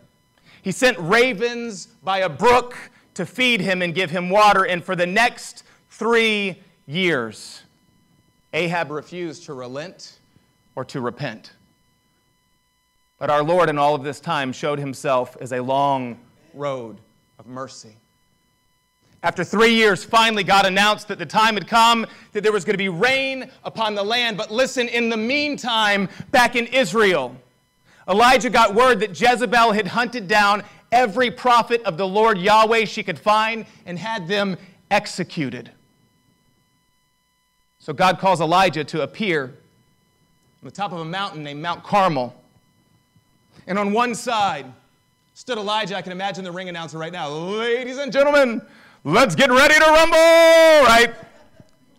He 0.62 0.70
sent 0.70 0.96
ravens 1.00 1.86
by 2.04 2.18
a 2.18 2.28
brook 2.28 2.76
to 3.14 3.26
feed 3.26 3.60
him 3.60 3.82
and 3.82 3.92
give 3.92 4.10
him 4.12 4.30
water, 4.30 4.64
and 4.64 4.84
for 4.84 4.94
the 4.94 5.06
next 5.06 5.64
three 5.98 6.62
years, 6.86 7.62
Ahab 8.52 8.90
refused 8.90 9.44
to 9.44 9.54
relent 9.54 10.18
or 10.74 10.84
to 10.84 11.00
repent. 11.00 11.52
But 13.18 13.30
our 13.30 13.42
Lord, 13.42 13.70
in 13.70 13.78
all 13.78 13.94
of 13.94 14.04
this 14.04 14.20
time, 14.20 14.52
showed 14.52 14.78
himself 14.78 15.36
as 15.40 15.52
a 15.52 15.62
long 15.62 16.18
road 16.52 16.98
of 17.38 17.46
mercy. 17.46 17.96
After 19.22 19.42
three 19.42 19.74
years, 19.74 20.04
finally, 20.04 20.44
God 20.44 20.66
announced 20.66 21.08
that 21.08 21.18
the 21.18 21.26
time 21.26 21.54
had 21.54 21.66
come, 21.66 22.06
that 22.32 22.42
there 22.42 22.52
was 22.52 22.64
going 22.66 22.74
to 22.74 22.78
be 22.78 22.90
rain 22.90 23.50
upon 23.64 23.94
the 23.94 24.02
land. 24.02 24.36
But 24.36 24.50
listen, 24.50 24.88
in 24.88 25.08
the 25.08 25.16
meantime, 25.16 26.10
back 26.30 26.56
in 26.56 26.66
Israel, 26.66 27.34
Elijah 28.06 28.50
got 28.50 28.74
word 28.74 29.00
that 29.00 29.18
Jezebel 29.18 29.72
had 29.72 29.86
hunted 29.86 30.28
down 30.28 30.62
every 30.92 31.30
prophet 31.30 31.82
of 31.84 31.96
the 31.96 32.06
Lord 32.06 32.38
Yahweh 32.38 32.84
she 32.84 33.02
could 33.02 33.18
find 33.18 33.64
and 33.86 33.98
had 33.98 34.28
them 34.28 34.58
executed. 34.90 35.70
So 37.86 37.92
God 37.92 38.18
calls 38.18 38.40
Elijah 38.40 38.82
to 38.82 39.02
appear 39.02 39.44
on 39.44 40.64
the 40.64 40.72
top 40.72 40.90
of 40.90 40.98
a 40.98 41.04
mountain 41.04 41.44
named 41.44 41.62
Mount 41.62 41.84
Carmel. 41.84 42.34
And 43.68 43.78
on 43.78 43.92
one 43.92 44.12
side 44.12 44.66
stood 45.34 45.56
Elijah. 45.56 45.96
I 45.96 46.02
can 46.02 46.10
imagine 46.10 46.42
the 46.42 46.50
ring 46.50 46.68
announcer 46.68 46.98
right 46.98 47.12
now. 47.12 47.28
Ladies 47.28 47.98
and 47.98 48.12
gentlemen, 48.12 48.60
let's 49.04 49.36
get 49.36 49.50
ready 49.52 49.74
to 49.74 49.84
rumble, 49.84 50.16
right? 50.16 51.14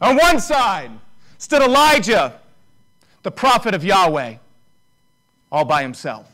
On 0.01 0.17
one 0.17 0.41
side 0.41 0.91
stood 1.38 1.62
Elijah, 1.62 2.38
the 3.24 3.32
prophet 3.32 3.74
of 3.74 3.86
Yahweh, 3.86 4.36
all 5.53 5.63
by 5.63 5.84
himself. 5.84 6.29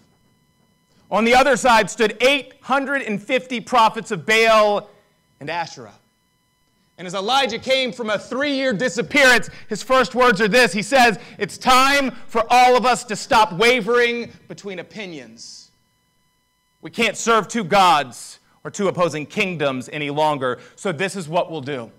On 1.12 1.26
the 1.26 1.36
other 1.36 1.58
side 1.58 1.92
stood 1.92 2.18
850 2.22 3.60
prophets 3.62 4.10
of 4.10 4.26
Baal 4.26 4.90
and 5.40 5.48
Asherah. 5.48 5.94
And 6.98 7.08
as 7.08 7.16
Elijah 7.16 7.58
came 7.58 7.92
from 7.92 8.10
a 8.10 8.20
three 8.20 8.54
year 8.54 8.72
disappearance, 8.74 9.50
his 9.68 9.82
first 9.82 10.14
words 10.14 10.40
are 10.42 10.48
this 10.48 10.74
He 10.74 10.84
says, 10.84 11.20
It's 11.38 11.58
time 11.58 12.12
for 12.28 12.44
all 12.50 12.76
of 12.78 12.86
us 12.86 13.04
to 13.06 13.16
stop 13.16 13.54
wavering 13.54 14.32
between 14.48 14.80
opinions. 14.80 15.72
We 16.82 16.92
can't 16.92 17.18
serve 17.18 17.48
two 17.48 17.64
gods 17.64 18.40
or 18.64 18.72
two 18.72 18.88
opposing 18.88 19.26
kingdoms 19.26 19.90
any 19.92 20.10
longer, 20.10 20.60
so 20.76 20.92
this 20.92 21.16
is 21.16 21.28
what 21.28 21.50
we'll 21.50 21.62
do. 21.62 21.92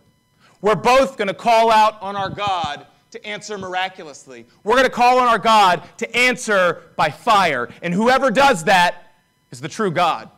We're 0.61 0.75
both 0.75 1.17
going 1.17 1.29
to 1.29 1.35
call 1.35 1.71
out 1.71 2.01
on 2.01 2.17
our 2.17 2.31
God 2.31 2.87
to 3.11 3.27
answer 3.27 3.59
miraculously. 3.59 4.47
We're 4.63 4.75
going 4.75 4.85
to 4.85 4.91
call 4.91 5.19
on 5.19 5.29
our 5.29 5.39
God 5.39 5.83
to 5.99 6.17
answer 6.17 6.83
by 6.97 7.11
fire. 7.11 7.69
And 7.83 7.93
whoever 7.93 8.31
does 8.31 8.65
that 8.65 9.15
is 9.51 9.61
the 9.61 9.69
true 9.69 9.91
God. 9.91 10.31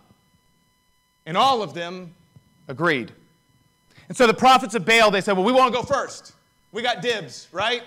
And 1.26 1.36
all 1.36 1.62
of 1.62 1.74
them 1.74 2.14
agreed. 2.68 3.12
And 4.08 4.16
so 4.16 4.26
the 4.26 4.34
prophets 4.34 4.74
of 4.74 4.84
Baal, 4.84 5.10
they 5.10 5.20
said, 5.20 5.32
well, 5.32 5.44
we 5.44 5.52
want 5.52 5.72
to 5.72 5.80
go 5.80 5.84
first. 5.84 6.32
We 6.72 6.82
got 6.82 7.02
dibs, 7.02 7.48
right? 7.52 7.82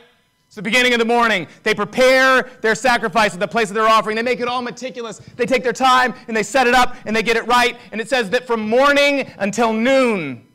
It's 0.47 0.55
the 0.55 0.61
beginning 0.63 0.93
of 0.93 0.99
the 0.99 1.05
morning. 1.05 1.47
They 1.61 1.75
prepare 1.75 2.41
their 2.61 2.73
sacrifice 2.73 3.35
at 3.35 3.39
the 3.39 3.47
place 3.47 3.69
of 3.69 3.75
their 3.75 3.88
offering. 3.88 4.15
They 4.15 4.23
make 4.23 4.39
it 4.39 4.47
all 4.47 4.63
meticulous. 4.63 5.19
They 5.19 5.45
take 5.45 5.61
their 5.63 5.73
time 5.73 6.15
and 6.27 6.35
they 6.35 6.41
set 6.41 6.65
it 6.65 6.73
up 6.73 6.95
and 7.05 7.15
they 7.15 7.21
get 7.21 7.38
it 7.38 7.45
right. 7.45 7.77
And 7.91 8.01
it 8.01 8.09
says 8.09 8.31
that 8.31 8.47
from 8.47 8.67
morning 8.67 9.31
until 9.38 9.71
noon, 9.71 10.47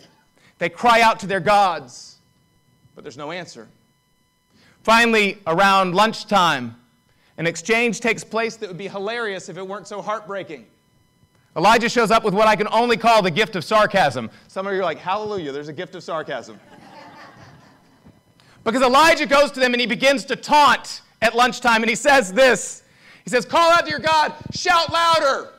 they 0.58 0.68
cry 0.68 1.00
out 1.00 1.20
to 1.20 1.28
their 1.28 1.38
gods, 1.38 2.18
but 2.96 3.04
there's 3.04 3.16
no 3.16 3.30
answer. 3.30 3.68
Finally, 4.82 5.38
around 5.46 5.94
lunchtime, 5.94 6.74
an 7.38 7.46
exchange 7.46 8.00
takes 8.00 8.24
place 8.24 8.56
that 8.56 8.68
would 8.68 8.78
be 8.78 8.88
hilarious 8.88 9.48
if 9.48 9.56
it 9.56 9.66
weren't 9.66 9.86
so 9.86 10.02
heartbreaking. 10.02 10.66
Elijah 11.56 11.88
shows 11.88 12.10
up 12.10 12.24
with 12.24 12.34
what 12.34 12.48
I 12.48 12.56
can 12.56 12.66
only 12.68 12.96
call 12.96 13.22
the 13.22 13.30
gift 13.30 13.54
of 13.54 13.64
sarcasm. 13.64 14.30
Some 14.48 14.66
of 14.66 14.72
you 14.72 14.80
are 14.80 14.84
like, 14.84 14.98
hallelujah, 14.98 15.52
there's 15.52 15.68
a 15.68 15.72
gift 15.72 15.94
of 15.94 16.02
sarcasm. 16.02 16.58
Because 18.64 18.82
Elijah 18.82 19.26
goes 19.26 19.50
to 19.52 19.60
them 19.60 19.74
and 19.74 19.80
he 19.80 19.86
begins 19.86 20.24
to 20.26 20.36
taunt 20.36 21.02
at 21.22 21.36
lunchtime 21.36 21.82
and 21.82 21.90
he 21.90 21.94
says 21.94 22.32
this 22.32 22.82
He 23.22 23.30
says, 23.30 23.44
Call 23.44 23.70
out 23.70 23.84
to 23.84 23.90
your 23.90 24.00
God, 24.00 24.34
shout 24.52 24.92
louder. 24.92 25.50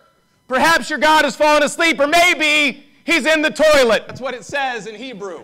Perhaps 0.47 0.89
your 0.89 0.99
God 0.99 1.23
has 1.23 1.35
fallen 1.35 1.63
asleep, 1.63 1.99
or 1.99 2.07
maybe 2.07 2.85
he's 3.03 3.25
in 3.25 3.41
the 3.41 3.49
toilet. 3.49 4.03
That's 4.07 4.21
what 4.21 4.33
it 4.33 4.43
says 4.43 4.85
in 4.85 4.95
Hebrew. 4.95 5.43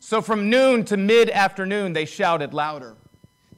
So 0.00 0.22
from 0.22 0.48
noon 0.48 0.84
to 0.86 0.96
mid 0.96 1.28
afternoon, 1.28 1.92
they 1.92 2.06
shouted 2.06 2.54
louder. 2.54 2.96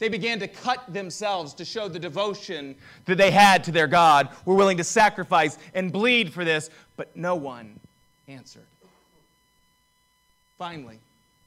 They 0.01 0.09
began 0.09 0.41
to 0.41 0.49
cut 0.49 0.93
themselves 0.93 1.55
to 1.55 1.65
show 1.65 1.87
the 1.87 1.99
devotion 1.99 2.75
that 3.05 3.19
they 3.19 3.31
had 3.31 3.63
to 3.65 3.71
their 3.71 3.87
God, 3.87 4.31
were 4.47 4.55
willing 4.55 4.79
to 4.79 4.85
sacrifice 4.85 5.59
and 5.75 5.93
bleed 5.93 6.33
for 6.33 6.45
this, 6.45 6.71
but 6.97 7.15
no 7.15 7.37
one 7.37 7.79
answered. 8.27 8.67
Finally, 10.59 10.99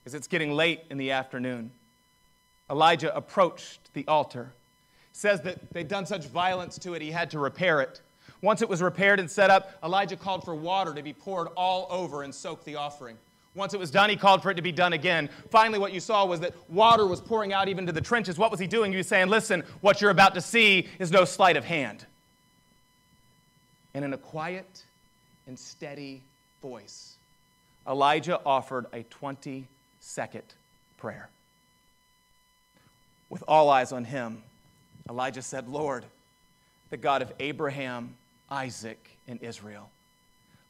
as 0.06 0.14
it's 0.14 0.28
getting 0.28 0.52
late 0.52 0.82
in 0.92 0.98
the 0.98 1.12
afternoon, 1.12 1.72
Elijah 2.70 3.14
approached 3.16 3.80
the 3.94 4.08
altar. 4.08 4.54
Says 5.14 5.42
that 5.42 5.74
they'd 5.74 5.88
done 5.88 6.06
such 6.06 6.28
violence 6.28 6.78
to 6.80 6.94
it, 6.94 7.02
he 7.02 7.12
had 7.12 7.32
to 7.32 7.40
repair 7.40 7.82
it. 7.82 8.02
Once 8.44 8.62
it 8.62 8.70
was 8.70 8.84
repaired 8.84 9.20
and 9.20 9.30
set 9.30 9.50
up, 9.50 9.72
Elijah 9.84 10.16
called 10.16 10.44
for 10.44 10.54
water 10.54 10.94
to 10.94 11.02
be 11.02 11.14
poured 11.14 11.48
all 11.56 11.88
over 11.90 12.22
and 12.22 12.34
soak 12.34 12.64
the 12.66 12.76
offering. 12.76 13.18
Once 13.56 13.74
it 13.74 13.80
was 13.80 13.92
done, 13.92 14.10
he 14.10 14.16
called 14.16 14.42
for 14.42 14.50
it 14.50 14.56
to 14.56 14.62
be 14.62 14.72
done 14.72 14.94
again. 14.94 15.30
Finally, 15.50 15.78
what 15.78 15.94
you 15.94 16.00
saw 16.00 16.26
was 16.26 16.40
that 16.40 16.54
water 16.70 17.06
was 17.06 17.22
pouring 17.22 17.54
out 17.54 17.68
even 17.68 17.86
to 17.86 17.92
the 17.92 18.02
trenches. 18.02 18.38
What 18.38 18.50
was 18.50 18.60
he 18.60 18.66
doing? 18.66 18.92
He 18.92 18.98
was 18.98 19.08
saying, 19.08 19.28
Listen, 19.28 19.64
what 19.82 20.02
you're 20.02 20.12
about 20.12 20.34
to 20.36 20.42
see 20.42 20.88
is 20.98 21.12
no 21.12 21.24
sleight 21.24 21.56
of 21.56 21.64
hand. 21.64 22.06
And 23.94 24.04
in 24.04 24.14
a 24.14 24.18
quiet 24.18 24.84
and 25.46 25.58
steady 25.58 26.22
voice, 26.62 27.16
Elijah 27.88 28.40
offered 28.44 28.88
a 28.92 29.04
20 29.04 29.68
second 30.00 30.44
prayer. 30.98 31.30
With 33.30 33.44
all 33.48 33.70
eyes 33.70 33.92
on 33.92 34.04
him, 34.06 34.42
Elijah 35.10 35.42
said, 35.42 35.68
Lord, 35.68 36.06
the 36.90 36.98
God 36.98 37.22
of 37.22 37.32
Abraham, 37.40 38.16
Isaac, 38.50 39.18
and 39.28 39.42
Israel, 39.44 39.90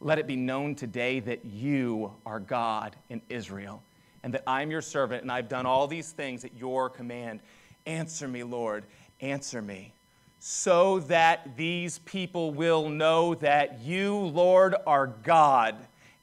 let 0.03 0.19
it 0.19 0.27
be 0.27 0.35
known 0.35 0.75
today 0.75 1.19
that 1.21 1.45
you 1.45 2.11
are 2.25 2.39
God 2.39 2.95
in 3.09 3.21
Israel, 3.29 3.81
and 4.23 4.33
that 4.33 4.43
I'm 4.45 4.69
your 4.69 4.81
servant, 4.81 5.21
and 5.21 5.31
I've 5.31 5.49
done 5.49 5.65
all 5.65 5.87
these 5.87 6.11
things 6.11 6.43
at 6.43 6.55
your 6.57 6.89
command. 6.89 7.39
Answer 7.85 8.27
me, 8.27 8.43
Lord, 8.43 8.83
answer 9.21 9.61
me, 9.61 9.93
so 10.39 10.99
that 10.99 11.55
these 11.55 11.99
people 11.99 12.51
will 12.51 12.89
know 12.89 13.35
that 13.35 13.79
you, 13.81 14.15
Lord, 14.17 14.75
are 14.85 15.07
God, 15.07 15.75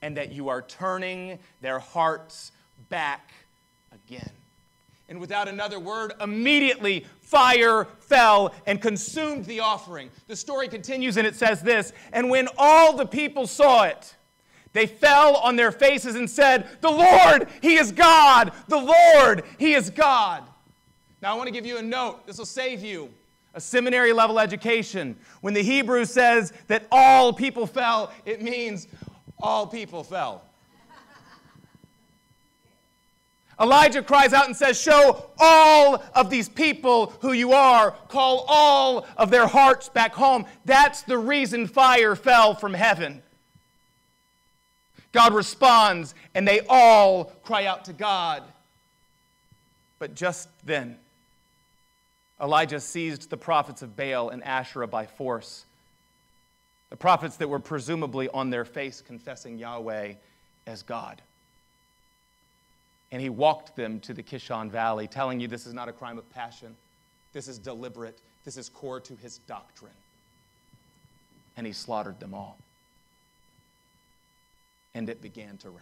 and 0.02 0.16
that 0.16 0.32
you 0.32 0.49
are 0.49 0.62
turning 0.62 1.38
their 1.60 1.78
hearts 1.78 2.52
back 2.88 3.32
again 3.92 4.30
and 5.10 5.20
without 5.20 5.48
another 5.48 5.80
word, 5.80 6.14
immediately 6.20 7.04
fire 7.20 7.84
fell 7.98 8.54
and 8.64 8.80
consumed 8.80 9.44
the 9.44 9.58
offering. 9.58 10.08
The 10.28 10.36
story 10.36 10.68
continues 10.68 11.16
and 11.16 11.26
it 11.26 11.34
says 11.34 11.60
this 11.60 11.92
And 12.12 12.30
when 12.30 12.48
all 12.56 12.96
the 12.96 13.04
people 13.04 13.46
saw 13.48 13.82
it, 13.84 14.14
they 14.72 14.86
fell 14.86 15.36
on 15.36 15.56
their 15.56 15.72
faces 15.72 16.14
and 16.14 16.30
said, 16.30 16.68
The 16.80 16.90
Lord, 16.90 17.48
He 17.60 17.74
is 17.74 17.90
God! 17.90 18.52
The 18.68 18.78
Lord, 18.78 19.42
He 19.58 19.74
is 19.74 19.90
God! 19.90 20.44
Now, 21.20 21.34
I 21.34 21.36
want 21.36 21.48
to 21.48 21.52
give 21.52 21.66
you 21.66 21.78
a 21.78 21.82
note. 21.82 22.24
This 22.26 22.38
will 22.38 22.46
save 22.46 22.82
you 22.82 23.10
a 23.52 23.60
seminary 23.60 24.12
level 24.12 24.38
education. 24.38 25.16
When 25.40 25.54
the 25.54 25.62
Hebrew 25.62 26.04
says 26.04 26.52
that 26.68 26.86
all 26.92 27.32
people 27.32 27.66
fell, 27.66 28.12
it 28.24 28.40
means 28.40 28.86
all 29.40 29.66
people 29.66 30.04
fell. 30.04 30.44
Elijah 33.60 34.02
cries 34.02 34.32
out 34.32 34.46
and 34.46 34.56
says, 34.56 34.80
Show 34.80 35.30
all 35.38 36.02
of 36.14 36.30
these 36.30 36.48
people 36.48 37.12
who 37.20 37.32
you 37.32 37.52
are. 37.52 37.90
Call 38.08 38.46
all 38.48 39.06
of 39.18 39.30
their 39.30 39.46
hearts 39.46 39.90
back 39.90 40.14
home. 40.14 40.46
That's 40.64 41.02
the 41.02 41.18
reason 41.18 41.66
fire 41.66 42.16
fell 42.16 42.54
from 42.54 42.73
heaven. 42.73 43.23
God 45.12 45.34
responds, 45.34 46.14
and 46.34 46.49
they 46.49 46.60
all 46.68 47.25
cry 47.42 47.66
out 47.66 47.84
to 47.86 47.92
God. 47.92 48.44
But 49.99 50.14
just 50.14 50.49
then, 50.64 50.96
Elijah 52.40 52.80
seized 52.80 53.28
the 53.28 53.36
prophets 53.36 53.82
of 53.82 53.94
Baal 53.94 54.30
and 54.30 54.42
Asherah 54.42 54.88
by 54.88 55.04
force. 55.04 55.66
The 56.88 56.96
prophets 56.96 57.36
that 57.36 57.49
were 57.49 57.58
presumably 57.58 58.28
on 58.30 58.49
their 58.49 58.64
face 58.64 59.02
confessing 59.02 59.58
Yahweh 59.58 60.14
as 60.66 60.82
God 60.82 61.20
and 63.12 63.20
he 63.20 63.28
walked 63.28 63.75
them 63.76 64.00
to 64.00 64.14
the 64.14 64.23
Kishon 64.23 64.70
Valley, 64.70 65.08
telling 65.08 65.40
you 65.40 65.49
this 65.49 65.66
is 65.66 65.75
not 65.75 65.88
a 65.88 65.92
crime 65.92 66.18
of 66.18 66.28
passion. 66.30 66.76
This 67.32 67.49
is 67.49 67.58
deliberate. 67.58 68.18
This 68.44 68.56
is 68.56 68.68
core 68.68 69.00
to 69.00 69.16
his 69.16 69.38
doctrine. 69.46 69.92
And 71.56 71.66
he 71.66 71.73
slaughtered 71.73 72.20
them 72.20 72.34
all. 72.34 72.56
And 74.94 75.08
it 75.08 75.20
began 75.20 75.56
to 75.58 75.70
rain. 75.70 75.78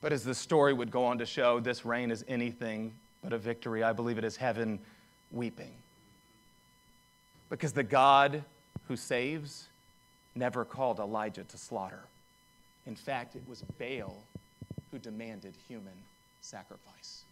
But 0.00 0.12
as 0.12 0.24
the 0.24 0.34
story 0.34 0.72
would 0.72 0.90
go 0.90 1.04
on 1.04 1.18
to 1.18 1.26
show, 1.26 1.60
this 1.60 1.84
rain 1.84 2.10
is 2.10 2.24
anything 2.26 2.94
but 3.22 3.34
a 3.34 3.38
victory. 3.38 3.82
I 3.82 3.92
believe 3.92 4.16
it 4.16 4.24
is 4.24 4.36
heaven 4.36 4.78
weeping. 5.30 5.72
Because 7.50 7.72
the 7.72 7.82
God 7.82 8.42
who 8.88 8.96
saves 8.96 9.68
never 10.34 10.64
called 10.64 10.98
Elijah 10.98 11.44
to 11.44 11.58
slaughter. 11.58 12.00
In 12.86 12.96
fact, 12.96 13.36
it 13.36 13.42
was 13.46 13.62
Baal 13.78 14.16
who 14.90 14.98
demanded 14.98 15.54
human 15.68 15.92
sacrifice. 16.40 17.22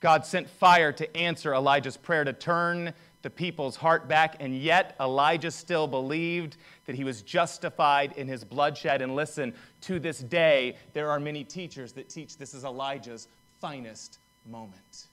God 0.00 0.26
sent 0.26 0.48
fire 0.48 0.92
to 0.92 1.16
answer 1.16 1.54
Elijah's 1.54 1.96
prayer 1.96 2.24
to 2.24 2.32
turn 2.32 2.92
the 3.22 3.30
people's 3.30 3.74
heart 3.74 4.06
back, 4.06 4.36
and 4.38 4.56
yet 4.56 4.94
Elijah 5.00 5.50
still 5.50 5.88
believed 5.88 6.56
that 6.84 6.94
he 6.94 7.02
was 7.02 7.22
justified 7.22 8.12
in 8.16 8.28
his 8.28 8.44
bloodshed. 8.44 9.02
And 9.02 9.16
listen, 9.16 9.52
to 9.80 9.98
this 9.98 10.20
day, 10.20 10.76
there 10.92 11.10
are 11.10 11.18
many 11.18 11.42
teachers 11.42 11.92
that 11.94 12.08
teach 12.08 12.36
this 12.36 12.54
is 12.54 12.64
Elijah's 12.64 13.26
finest 13.60 14.18
moment. 14.48 15.06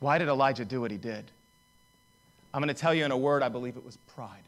Why 0.00 0.18
did 0.18 0.28
Elijah 0.28 0.64
do 0.64 0.80
what 0.82 0.90
he 0.90 0.98
did? 0.98 1.30
I'm 2.52 2.60
going 2.60 2.74
to 2.74 2.78
tell 2.78 2.94
you 2.94 3.04
in 3.04 3.10
a 3.10 3.16
word, 3.16 3.42
I 3.42 3.48
believe 3.48 3.76
it 3.76 3.84
was 3.84 3.96
pride. 4.14 4.45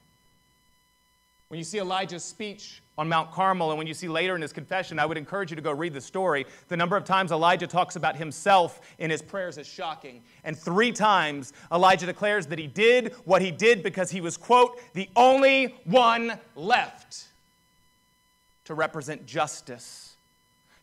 When 1.49 1.57
you 1.57 1.65
see 1.65 1.79
Elijah's 1.79 2.25
speech 2.25 2.83
on 2.99 3.09
Mount 3.09 3.33
Carmel 3.33 3.71
and 3.71 3.79
when 3.79 3.87
you 3.87 3.95
see 3.95 4.07
later 4.07 4.37
in 4.37 4.43
his 4.43 4.53
confession, 4.53 4.99
I 4.99 5.07
would 5.07 5.17
encourage 5.17 5.51
you 5.51 5.57
to 5.57 5.63
go 5.63 5.73
read 5.73 5.95
the 5.95 6.01
story. 6.01 6.45
The 6.69 6.77
number 6.77 6.95
of 6.95 7.05
times 7.05 7.33
Elijah 7.33 7.67
talks 7.67 7.97
about 7.97 8.17
himself 8.17 8.83
in 8.99 9.11
his 9.11 9.23
prayers 9.23 9.57
is 9.57 9.67
shocking. 9.67 10.23
And 10.45 10.59
three 10.59 10.93
times 10.93 11.55
Elijah 11.73 12.05
declares 12.05 12.47
that 12.49 12.59
he 12.59 12.67
did 12.67 13.15
what 13.25 13.41
he 13.41 13.51
did 13.51 13.83
because 13.83 14.11
he 14.11 14.21
was, 14.21 14.37
quote, 14.37 14.79
the 14.93 15.09
only 15.17 15.75
one 15.85 16.39
left 16.55 17.29
to 18.67 18.75
represent 18.75 19.25
justice, 19.25 20.17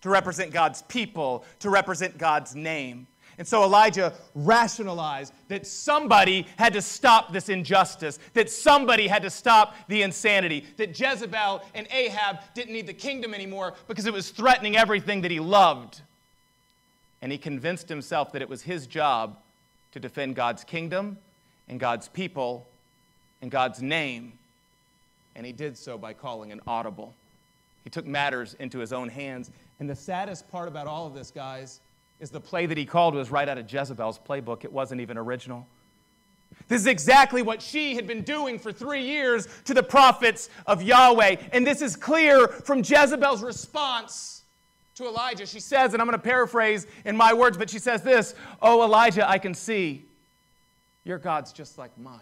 to 0.01 0.10
represent 0.10 0.51
God's 0.51 0.82
people, 0.82 1.45
to 1.60 1.69
represent 1.69 2.17
God's 2.17 2.56
name. 2.56 3.06
And 3.37 3.47
so 3.47 3.63
Elijah 3.63 4.13
rationalized 4.33 5.33
that 5.49 5.67
somebody 5.67 6.47
had 6.57 6.73
to 6.73 6.81
stop 6.81 7.33
this 7.33 7.49
injustice, 7.49 8.17
that 8.33 8.49
somebody 8.49 9.07
had 9.07 9.23
to 9.23 9.29
stop 9.29 9.75
the 9.87 10.03
insanity, 10.03 10.65
that 10.77 10.97
Jezebel 10.97 11.61
and 11.73 11.87
Ahab 11.91 12.39
didn't 12.53 12.73
need 12.73 12.87
the 12.87 12.93
kingdom 12.93 13.33
anymore 13.33 13.73
because 13.87 14.05
it 14.05 14.13
was 14.13 14.29
threatening 14.29 14.77
everything 14.77 15.21
that 15.21 15.31
he 15.31 15.39
loved. 15.39 16.01
And 17.21 17.31
he 17.31 17.37
convinced 17.37 17.89
himself 17.89 18.31
that 18.33 18.41
it 18.41 18.49
was 18.49 18.61
his 18.61 18.87
job 18.87 19.37
to 19.91 19.99
defend 19.99 20.35
God's 20.35 20.63
kingdom 20.63 21.17
and 21.67 21.79
God's 21.79 22.07
people 22.07 22.67
and 23.41 23.49
God's 23.51 23.81
name. 23.81 24.33
And 25.35 25.45
he 25.45 25.51
did 25.51 25.77
so 25.77 25.97
by 25.97 26.13
calling 26.13 26.51
an 26.51 26.61
audible. 26.67 27.13
He 27.83 27.89
took 27.89 28.05
matters 28.05 28.55
into 28.59 28.79
his 28.79 28.93
own 28.93 29.09
hands. 29.09 29.51
And 29.79 29.89
the 29.89 29.95
saddest 29.95 30.49
part 30.51 30.67
about 30.67 30.87
all 30.87 31.05
of 31.05 31.13
this, 31.13 31.31
guys, 31.31 31.81
is 32.19 32.30
the 32.30 32.39
play 32.39 32.65
that 32.65 32.78
he 32.78 32.86
called 32.86 33.13
was 33.13 33.30
right 33.30 33.47
out 33.47 33.58
of 33.58 33.71
Jezebel's 33.71 34.19
playbook. 34.19 34.63
It 34.63 34.71
wasn't 34.71 35.01
even 35.01 35.17
original. 35.17 35.67
This 36.67 36.82
is 36.82 36.88
exactly 36.88 37.41
what 37.41 37.62
she 37.62 37.95
had 37.95 38.08
been 38.08 38.21
doing 38.21 38.58
for 38.58 38.71
three 38.71 39.04
years 39.04 39.47
to 39.65 39.73
the 39.73 39.84
prophets 39.84 40.49
of 40.65 40.82
Yahweh. 40.82 41.38
And 41.51 41.67
this 41.67 41.82
is 41.82 41.95
clear 41.95 42.47
from 42.47 42.80
Jezebel's 42.80 43.43
response 43.43 44.43
to 44.95 45.06
Elijah. 45.06 45.45
She 45.45 45.60
says, 45.60 45.93
and 45.93 46.01
I'm 46.01 46.08
going 46.08 46.17
to 46.17 46.23
paraphrase 46.23 46.88
in 47.04 47.15
my 47.15 47.34
words, 47.34 47.58
but 47.58 47.69
she 47.69 47.80
says 47.80 48.01
this 48.01 48.34
Oh, 48.62 48.84
Elijah, 48.84 49.30
I 49.30 49.38
can 49.38 49.54
see 49.54 50.06
your 51.04 51.17
God's 51.17 51.51
just 51.51 51.78
like 51.78 51.95
mine. 51.97 52.19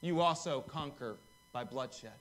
You 0.00 0.20
also 0.20 0.62
conquer 0.62 1.16
by 1.52 1.64
bloodshed. 1.64 2.12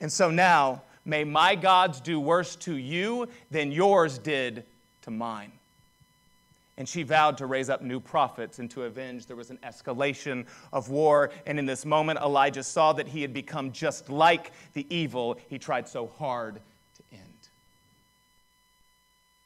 And 0.00 0.10
so 0.10 0.30
now, 0.30 0.82
May 1.04 1.24
my 1.24 1.54
gods 1.54 2.00
do 2.00 2.20
worse 2.20 2.56
to 2.56 2.76
you 2.76 3.28
than 3.50 3.72
yours 3.72 4.18
did 4.18 4.64
to 5.02 5.10
mine. 5.10 5.52
And 6.78 6.88
she 6.88 7.02
vowed 7.02 7.38
to 7.38 7.46
raise 7.46 7.68
up 7.68 7.82
new 7.82 8.00
prophets 8.00 8.58
and 8.58 8.70
to 8.70 8.84
avenge. 8.84 9.26
There 9.26 9.36
was 9.36 9.50
an 9.50 9.58
escalation 9.58 10.46
of 10.72 10.88
war. 10.88 11.30
And 11.46 11.58
in 11.58 11.66
this 11.66 11.84
moment, 11.84 12.18
Elijah 12.20 12.62
saw 12.62 12.92
that 12.94 13.08
he 13.08 13.20
had 13.20 13.34
become 13.34 13.72
just 13.72 14.08
like 14.08 14.52
the 14.72 14.86
evil 14.88 15.38
he 15.48 15.58
tried 15.58 15.86
so 15.86 16.06
hard 16.06 16.54
to 16.54 17.02
end. 17.12 17.22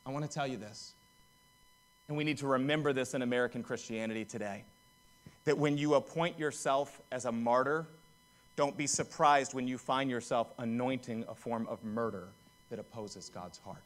I 0.07 0.11
want 0.11 0.25
to 0.25 0.31
tell 0.31 0.47
you 0.47 0.57
this, 0.57 0.93
and 2.07 2.17
we 2.17 2.23
need 2.23 2.39
to 2.39 2.47
remember 2.47 2.93
this 2.93 3.13
in 3.15 3.23
American 3.23 3.63
Christianity 3.63 4.25
today 4.25 4.63
that 5.47 5.59
when 5.59 5.77
you 5.77 5.95
appoint 5.95 6.39
yourself 6.39 7.01
as 7.11 7.25
a 7.25 7.33
martyr, 7.33 7.87
don't 8.57 8.77
be 8.77 8.87
surprised 8.87 9.55
when 9.55 9.69
you 9.69 9.79
find 9.79 10.11
yourself 10.11 10.53
anointing 10.59 11.25
a 11.29 11.35
form 11.35 11.67
of 11.69 11.85
murder 11.85 12.29
that 12.71 12.79
opposes 12.79 13.31
God's 13.33 13.59
heart 13.59 13.83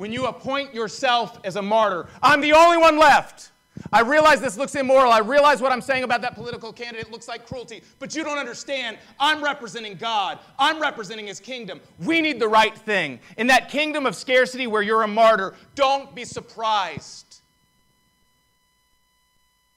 when 0.00 0.10
you 0.10 0.24
appoint 0.24 0.72
yourself 0.72 1.38
as 1.44 1.56
a 1.56 1.62
martyr. 1.62 2.08
I'm 2.22 2.40
the 2.40 2.54
only 2.54 2.78
one 2.78 2.98
left. 2.98 3.52
I 3.92 4.00
realize 4.00 4.40
this 4.40 4.56
looks 4.56 4.74
immoral. 4.74 5.12
I 5.12 5.18
realize 5.18 5.60
what 5.60 5.72
I'm 5.72 5.82
saying 5.82 6.04
about 6.04 6.22
that 6.22 6.34
political 6.34 6.72
candidate 6.72 7.10
looks 7.12 7.28
like 7.28 7.46
cruelty, 7.46 7.82
but 7.98 8.16
you 8.16 8.24
don't 8.24 8.38
understand. 8.38 8.96
I'm 9.20 9.44
representing 9.44 9.96
God, 9.96 10.38
I'm 10.58 10.80
representing 10.80 11.26
His 11.26 11.38
kingdom. 11.38 11.82
We 11.98 12.22
need 12.22 12.40
the 12.40 12.48
right 12.48 12.74
thing. 12.74 13.20
In 13.36 13.46
that 13.48 13.68
kingdom 13.68 14.06
of 14.06 14.16
scarcity 14.16 14.66
where 14.66 14.80
you're 14.80 15.02
a 15.02 15.08
martyr, 15.08 15.54
don't 15.74 16.14
be 16.14 16.24
surprised 16.24 17.29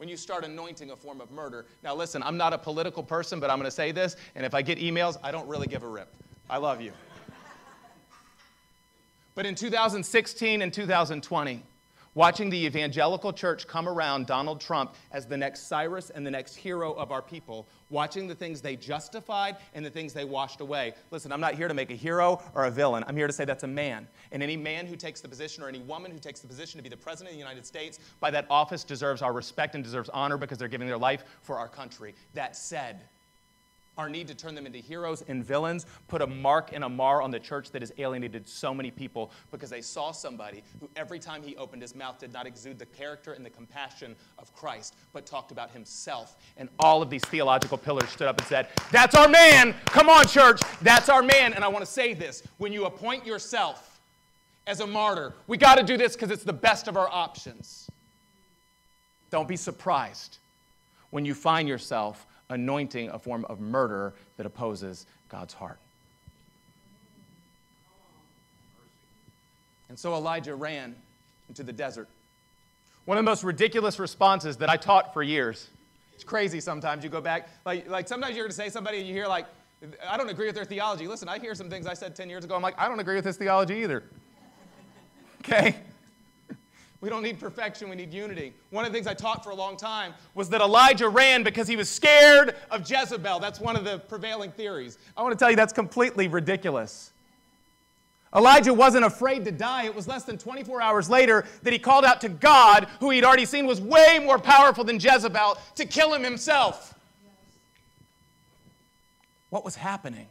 when 0.04 0.10
you 0.10 0.18
start 0.18 0.44
anointing 0.44 0.92
a 0.92 0.98
form 0.98 1.22
of 1.22 1.32
murder. 1.32 1.66
Now, 1.82 1.96
listen, 1.96 2.22
I'm 2.24 2.36
not 2.36 2.52
a 2.52 2.58
political 2.58 3.02
person, 3.02 3.40
but 3.40 3.50
I'm 3.50 3.58
going 3.58 3.68
to 3.68 3.72
say 3.72 3.94
this, 3.94 4.18
and 4.36 4.46
if 4.46 4.54
I 4.54 4.62
get 4.62 4.78
emails, 4.78 5.18
I 5.24 5.32
don't 5.32 5.48
really 5.48 5.66
give 5.66 5.82
a 5.82 5.88
rip. 5.88 6.14
I 6.50 6.58
love 6.58 6.82
you. 6.82 6.92
But 9.34 9.46
in 9.46 9.56
2016 9.56 10.62
and 10.62 10.74
2020, 10.74 11.64
watching 12.16 12.50
the 12.50 12.66
evangelical 12.66 13.34
church 13.34 13.68
come 13.68 13.88
around 13.88 14.28
Donald 14.28 14.62
Trump 14.62 14.96
as 15.12 15.26
the 15.26 15.38
next 15.38 15.68
Cyrus 15.68 16.10
and 16.10 16.26
the 16.26 16.32
next 16.32 16.56
hero 16.56 16.94
of 16.94 17.12
our 17.12 17.22
people, 17.22 17.68
watching 17.90 18.28
the 18.28 18.36
things 18.36 18.62
they 18.62 18.76
justified 18.76 19.58
and 19.74 19.86
the 19.86 19.90
things 19.90 20.14
they 20.14 20.26
washed 20.26 20.62
away. 20.62 20.94
Listen, 21.12 21.32
I'm 21.32 21.42
not 21.42 21.56
here 21.56 21.68
to 21.68 21.74
make 21.74 21.92
a 21.92 21.96
hero 21.96 22.42
or 22.54 22.66
a 22.66 22.72
villain. 22.72 23.04
I'm 23.08 23.16
here 23.16 23.28
to 23.28 23.34
say 23.34 23.46
that's 23.46 23.64
a 23.64 23.68
man. 23.68 24.08
And 24.32 24.44
any 24.44 24.58
man 24.58 24.86
who 24.86 24.96
takes 24.96 25.22
the 25.22 25.28
position 25.28 25.64
or 25.64 25.70
any 25.70 25.80
woman 25.80 26.12
who 26.12 26.20
takes 26.20 26.40
the 26.40 26.48
position 26.48 26.78
to 26.78 26.84
be 26.84 26.90
the 26.90 26.98
president 26.98 27.30
of 27.30 27.36
the 27.36 27.44
United 27.44 27.66
States 27.66 28.00
by 28.20 28.32
that 28.32 28.46
office 28.50 28.84
deserves 28.84 29.22
our 29.22 29.34
respect 29.34 29.76
and 29.76 29.84
deserves 29.84 30.10
honor 30.10 30.38
because 30.38 30.58
they're 30.58 30.68
giving 30.68 30.88
their 30.88 30.98
life 30.98 31.24
for 31.42 31.58
our 31.58 31.68
country. 31.68 32.16
That 32.34 32.56
said, 32.56 33.02
our 33.98 34.10
need 34.10 34.28
to 34.28 34.36
turn 34.36 34.56
them 34.56 34.66
into 34.66 34.80
heroes 34.80 35.24
and 35.28 35.44
villains 35.46 35.86
put 36.08 36.22
a 36.22 36.28
mark 36.28 36.72
and 36.74 36.84
a 36.84 36.90
mar 36.90 37.22
on 37.22 37.32
the 37.32 37.40
church 37.40 37.72
that 37.72 37.82
has 37.82 37.92
alienated 37.98 38.48
so 38.48 38.74
many 38.74 38.90
people 38.90 39.32
because 39.52 39.70
they 39.70 39.82
saw 39.82 40.12
somebody 40.12 40.64
who 40.80 40.90
every 40.96 41.20
time 41.20 41.44
he 41.44 41.56
opened 41.58 41.82
his 41.82 41.96
mouth 41.96 42.20
did 42.20 42.34
not 42.34 42.48
exude 42.48 42.80
the 42.80 42.86
character 42.86 43.34
and 43.34 43.46
the 43.46 43.50
compassion 43.50 44.16
of 44.40 44.54
Christ, 44.56 44.96
but 45.14 45.26
talked 45.26 45.52
about 45.52 45.72
himself. 45.72 46.38
And 46.58 46.70
all 46.80 47.02
of 47.02 47.10
these 47.10 47.24
theological 47.26 47.78
pillars 47.78 48.10
stood 48.10 48.28
up 48.28 48.40
and 48.40 48.48
said, 48.48 48.68
That's 48.92 49.16
our 49.16 49.28
man! 49.28 49.76
Come 49.86 50.10
on, 50.10 50.26
church! 50.28 50.62
That's 50.82 51.10
our 51.10 51.22
man! 51.22 51.54
And 51.54 51.64
I 51.64 51.68
want 51.68 51.86
to 51.86 51.92
say 51.92 52.14
this 52.14 52.44
when 52.58 52.74
you 52.74 52.86
appoint 52.86 53.26
yourself 53.26 54.02
as 54.66 54.80
a 54.80 54.88
martyr, 54.88 55.34
we 55.48 55.58
got 55.58 55.78
to 55.78 55.84
do 55.84 55.98
this 55.98 56.14
because 56.14 56.32
it's 56.32 56.44
the 56.44 56.54
best 56.54 56.88
of 56.88 56.98
our 56.98 57.10
options. 57.10 57.90
Don't 59.30 59.48
be 59.48 59.58
surprised 59.58 60.38
when 61.10 61.26
you 61.26 61.34
find 61.34 61.68
yourself 61.68 62.26
anointing 62.54 63.10
a 63.10 63.20
form 63.20 63.46
of 63.46 63.60
murder 63.60 64.14
that 64.38 64.46
opposes 64.46 65.06
God's 65.30 65.54
heart. 65.54 65.80
And 69.90 70.00
so 70.00 70.14
Elijah 70.14 70.56
ran 70.56 70.96
into 71.50 71.64
the 71.64 71.74
desert. 71.74 72.08
One 73.06 73.18
of 73.18 73.24
the 73.24 73.30
most 73.30 73.44
ridiculous 73.44 74.00
responses 74.00 74.58
that 74.58 74.70
I 74.70 74.78
taught 74.78 75.14
for 75.14 75.22
years. 75.22 75.70
It's 76.16 76.24
crazy 76.24 76.60
sometimes. 76.62 77.04
You 77.04 77.10
go 77.10 77.22
back, 77.22 77.50
like, 77.66 77.90
like 77.90 78.08
sometimes 78.08 78.36
you're 78.36 78.46
going 78.46 78.52
to 78.52 78.56
say 78.56 78.70
somebody 78.70 79.00
and 79.00 79.08
you 79.08 79.14
hear, 79.14 79.28
like, 79.28 79.46
I 80.08 80.16
don't 80.16 80.30
agree 80.30 80.46
with 80.46 80.56
their 80.56 80.66
theology. 80.66 81.08
Listen, 81.08 81.28
I 81.28 81.40
hear 81.40 81.54
some 81.54 81.70
things 81.70 81.86
I 81.86 81.94
said 81.94 82.16
10 82.16 82.30
years 82.30 82.46
ago. 82.46 82.56
I'm 82.56 82.62
like, 82.62 82.80
I 82.80 82.88
don't 82.88 83.00
agree 83.00 83.16
with 83.16 83.26
this 83.26 83.38
theology 83.38 83.76
either. 83.76 84.04
Okay? 85.46 85.76
We 87.04 87.10
don't 87.10 87.22
need 87.22 87.38
perfection, 87.38 87.90
we 87.90 87.98
need 87.98 88.14
unity. 88.14 88.54
One 88.70 88.86
of 88.86 88.94
the 88.94 88.96
things 88.96 89.08
I 89.08 89.14
taught 89.14 89.44
for 89.44 89.50
a 89.50 89.56
long 89.56 89.76
time 89.76 90.14
was 90.36 90.48
that 90.52 90.62
Elijah 90.62 91.10
ran 91.10 91.44
because 91.44 91.68
he 91.68 91.76
was 91.76 91.90
scared 91.90 92.56
of 92.72 92.90
Jezebel. 92.90 93.42
That's 93.42 93.60
one 93.60 93.76
of 93.76 93.84
the 93.84 94.00
prevailing 94.00 94.54
theories. 94.54 94.98
I 95.18 95.22
want 95.22 95.38
to 95.38 95.38
tell 95.38 95.50
you 95.50 95.58
that's 95.58 95.74
completely 95.74 96.30
ridiculous. 96.30 97.12
Elijah 98.34 98.74
wasn't 98.74 99.04
afraid 99.04 99.44
to 99.44 99.52
die. 99.52 99.84
It 99.84 99.94
was 99.94 100.08
less 100.08 100.24
than 100.24 100.38
24 100.38 100.82
hours 100.82 101.10
later 101.10 101.44
that 101.64 101.74
he 101.74 101.78
called 101.78 102.06
out 102.06 102.22
to 102.22 102.30
God, 102.30 102.88
who 103.02 103.10
he'd 103.10 103.26
already 103.26 103.44
seen 103.44 103.66
was 103.66 103.82
way 103.82 104.22
more 104.24 104.40
powerful 104.40 104.86
than 104.86 104.96
Jezebel, 104.96 105.58
to 105.76 105.86
kill 105.86 106.14
him 106.14 106.24
himself. 106.24 106.98
What 109.50 109.66
was 109.66 109.76
happening? 109.76 110.28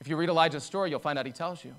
If 0.00 0.08
you 0.08 0.16
read 0.16 0.30
Elijah's 0.30 0.64
story, 0.64 0.88
you'll 0.88 1.00
find 1.00 1.18
out 1.18 1.26
he 1.26 1.32
tells 1.32 1.62
you. 1.62 1.74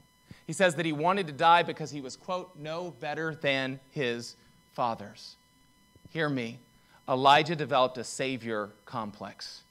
He 0.52 0.54
says 0.54 0.76
that 0.76 0.86
he 0.86 0.92
wanted 0.92 1.28
to 1.28 1.32
die 1.32 1.64
because 1.64 1.92
he 1.92 2.02
was, 2.02 2.18
quote, 2.18 2.52
no 2.60 2.92
better 3.00 3.36
than 3.36 3.80
his 3.92 4.36
fathers. 4.74 5.38
Hear 6.10 6.28
me. 6.28 6.60
Elijah 7.08 7.56
developed 7.56 7.98
a 7.98 8.04
savior 8.04 8.70
complex. 8.86 9.64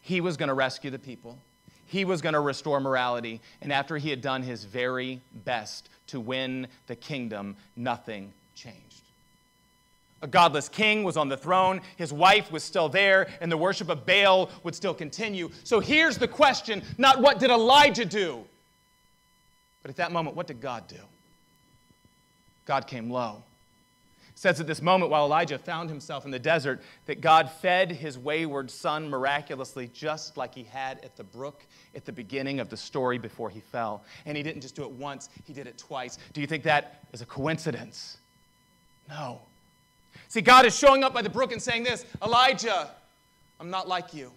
He 0.00 0.20
was 0.20 0.36
going 0.36 0.48
to 0.48 0.54
rescue 0.54 0.90
the 0.90 0.98
people, 0.98 1.38
he 1.86 2.04
was 2.04 2.20
going 2.20 2.32
to 2.32 2.40
restore 2.40 2.80
morality. 2.80 3.40
And 3.60 3.72
after 3.72 3.96
he 3.96 4.10
had 4.10 4.20
done 4.20 4.42
his 4.42 4.64
very 4.64 5.20
best 5.44 5.88
to 6.08 6.18
win 6.18 6.66
the 6.88 6.96
kingdom, 6.96 7.54
nothing 7.76 8.32
changed. 8.56 9.04
A 10.20 10.26
godless 10.26 10.68
king 10.68 11.04
was 11.04 11.16
on 11.16 11.28
the 11.28 11.36
throne, 11.36 11.80
his 11.96 12.12
wife 12.12 12.50
was 12.50 12.64
still 12.64 12.88
there, 12.88 13.28
and 13.40 13.52
the 13.52 13.56
worship 13.56 13.88
of 13.88 14.04
Baal 14.04 14.50
would 14.64 14.74
still 14.74 14.94
continue. 14.94 15.48
So 15.62 15.78
here's 15.78 16.18
the 16.18 16.26
question 16.26 16.82
not 16.98 17.20
what 17.20 17.38
did 17.38 17.52
Elijah 17.52 18.04
do? 18.04 18.46
But 19.82 19.90
at 19.90 19.96
that 19.96 20.12
moment, 20.12 20.36
what 20.36 20.46
did 20.46 20.60
God 20.60 20.86
do? 20.88 20.96
God 22.66 22.86
came 22.86 23.10
low. 23.10 23.42
It 24.30 24.38
says 24.38 24.60
at 24.60 24.66
this 24.66 24.80
moment, 24.80 25.10
while 25.10 25.24
Elijah 25.24 25.58
found 25.58 25.90
himself 25.90 26.24
in 26.24 26.30
the 26.30 26.38
desert, 26.38 26.80
that 27.06 27.20
God 27.20 27.50
fed 27.50 27.92
his 27.92 28.18
wayward 28.18 28.70
son 28.70 29.10
miraculously, 29.10 29.90
just 29.92 30.36
like 30.36 30.54
he 30.54 30.64
had 30.64 31.04
at 31.04 31.16
the 31.16 31.24
brook 31.24 31.62
at 31.94 32.06
the 32.06 32.12
beginning 32.12 32.58
of 32.58 32.70
the 32.70 32.76
story 32.76 33.18
before 33.18 33.50
he 33.50 33.60
fell. 33.60 34.02
And 34.24 34.36
he 34.36 34.42
didn't 34.42 34.62
just 34.62 34.74
do 34.74 34.84
it 34.84 34.90
once, 34.90 35.28
he 35.44 35.52
did 35.52 35.66
it 35.66 35.76
twice. 35.76 36.18
Do 36.32 36.40
you 36.40 36.46
think 36.46 36.64
that 36.64 37.04
is 37.12 37.20
a 37.20 37.26
coincidence? 37.26 38.16
No. 39.08 39.40
See, 40.28 40.40
God 40.40 40.64
is 40.64 40.76
showing 40.76 41.04
up 41.04 41.12
by 41.12 41.22
the 41.22 41.30
brook 41.30 41.52
and 41.52 41.60
saying 41.60 41.82
this 41.82 42.06
Elijah, 42.22 42.90
I'm 43.60 43.70
not 43.70 43.86
like 43.86 44.14
you. 44.14 44.32